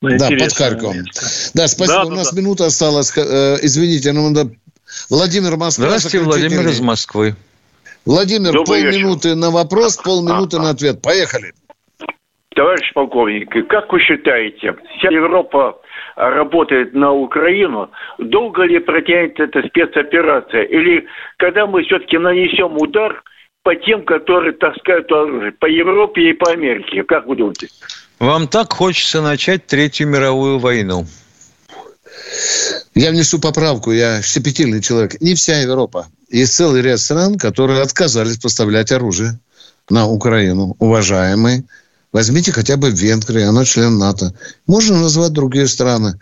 но 0.00 0.10
Да, 0.18 0.28
под 0.28 0.52
Харьковом. 0.52 0.96
место. 0.98 1.26
Да, 1.54 1.68
спасибо. 1.68 1.98
Да, 1.98 2.04
У 2.04 2.10
да, 2.10 2.16
нас 2.16 2.32
да. 2.32 2.40
минута 2.40 2.66
осталась. 2.66 3.16
Э, 3.16 3.56
Извините, 3.62 4.12
нам 4.12 4.32
надо... 4.32 4.50
Владимир 5.10 5.56
Москва. 5.56 5.86
Здравствуйте. 5.86 6.20
Владимир 6.20 6.68
из 6.68 6.80
Москвы. 6.80 7.36
Владимир, 8.04 8.52
Добрый 8.52 8.82
полминуты 8.82 9.34
на 9.34 9.50
вопрос, 9.50 9.96
полминуты 9.96 10.58
на 10.58 10.70
ответ. 10.70 11.02
Поехали. 11.02 11.52
Товарищ 12.54 12.92
полковник, 12.94 13.50
как 13.68 13.92
вы 13.92 14.00
считаете, 14.00 14.74
вся 14.98 15.10
Европа 15.10 15.68
а, 15.68 15.74
работает 16.18 16.94
на 16.94 17.12
Украину, 17.12 17.90
долго 18.18 18.64
ли 18.64 18.80
протянет 18.80 19.38
эта 19.38 19.62
спецоперация? 19.68 20.62
Или 20.64 21.06
когда 21.38 21.66
мы 21.66 21.84
все-таки 21.84 22.18
нанесем 22.18 22.76
удар 22.76 23.22
по 23.62 23.74
тем, 23.76 24.04
которые 24.04 24.52
таскают 24.52 25.10
оружие, 25.12 25.52
по 25.52 25.66
Европе 25.66 26.30
и 26.30 26.32
по 26.32 26.50
Америке? 26.50 27.04
Как 27.04 27.26
вы 27.26 27.36
думаете? 27.36 27.68
Вам 28.18 28.48
так 28.48 28.72
хочется 28.72 29.22
начать 29.22 29.66
Третью 29.66 30.08
мировую 30.08 30.58
войну. 30.58 31.04
Я 32.94 33.10
внесу 33.10 33.40
поправку, 33.40 33.92
я 33.92 34.20
щепетильный 34.22 34.82
человек. 34.82 35.20
Не 35.20 35.36
вся 35.36 35.60
Европа. 35.60 36.06
Есть 36.30 36.56
целый 36.56 36.82
ряд 36.82 36.98
стран, 36.98 37.38
которые 37.38 37.80
отказались 37.80 38.38
поставлять 38.38 38.90
оружие 38.90 39.38
на 39.88 40.06
Украину. 40.08 40.74
Уважаемые, 40.80 41.62
возьмите 42.12 42.52
хотя 42.52 42.76
бы 42.76 42.90
Венгрию, 42.90 43.48
она 43.48 43.64
член 43.64 43.98
НАТО. 43.98 44.34
Можно 44.66 45.00
назвать 45.00 45.32
другие 45.32 45.68
страны. 45.68 46.18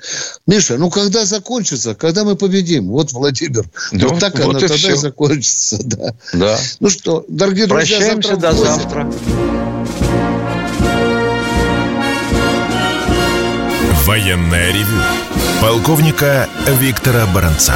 Миша, 0.46 0.76
ну 0.78 0.90
когда 0.90 1.24
закончится, 1.24 1.94
когда 1.94 2.24
мы 2.24 2.36
победим? 2.36 2.88
Вот 2.88 3.12
Владимир. 3.12 3.64
Ну, 3.92 4.08
вот 4.08 4.20
так 4.20 4.38
вот 4.38 4.50
оно 4.50 4.58
и 4.58 4.60
тогда 4.62 4.74
и 4.74 4.78
всё. 4.78 4.96
закончится. 4.96 5.78
Да. 5.82 6.14
Да. 6.32 6.58
Ну 6.80 6.90
что, 6.90 7.24
дорогие 7.28 7.66
друзья, 7.66 7.98
Прощаемся 7.98 8.30
завтра 8.30 8.50
до 8.50 8.54
в 8.54 8.58
восемь. 8.58 8.74
завтра. 8.74 9.12
Военная 14.06 14.26
Военное 14.26 14.72
ревю 14.72 15.02
полковника 15.60 16.48
Виктора 16.80 17.26
Баранца. 17.34 17.74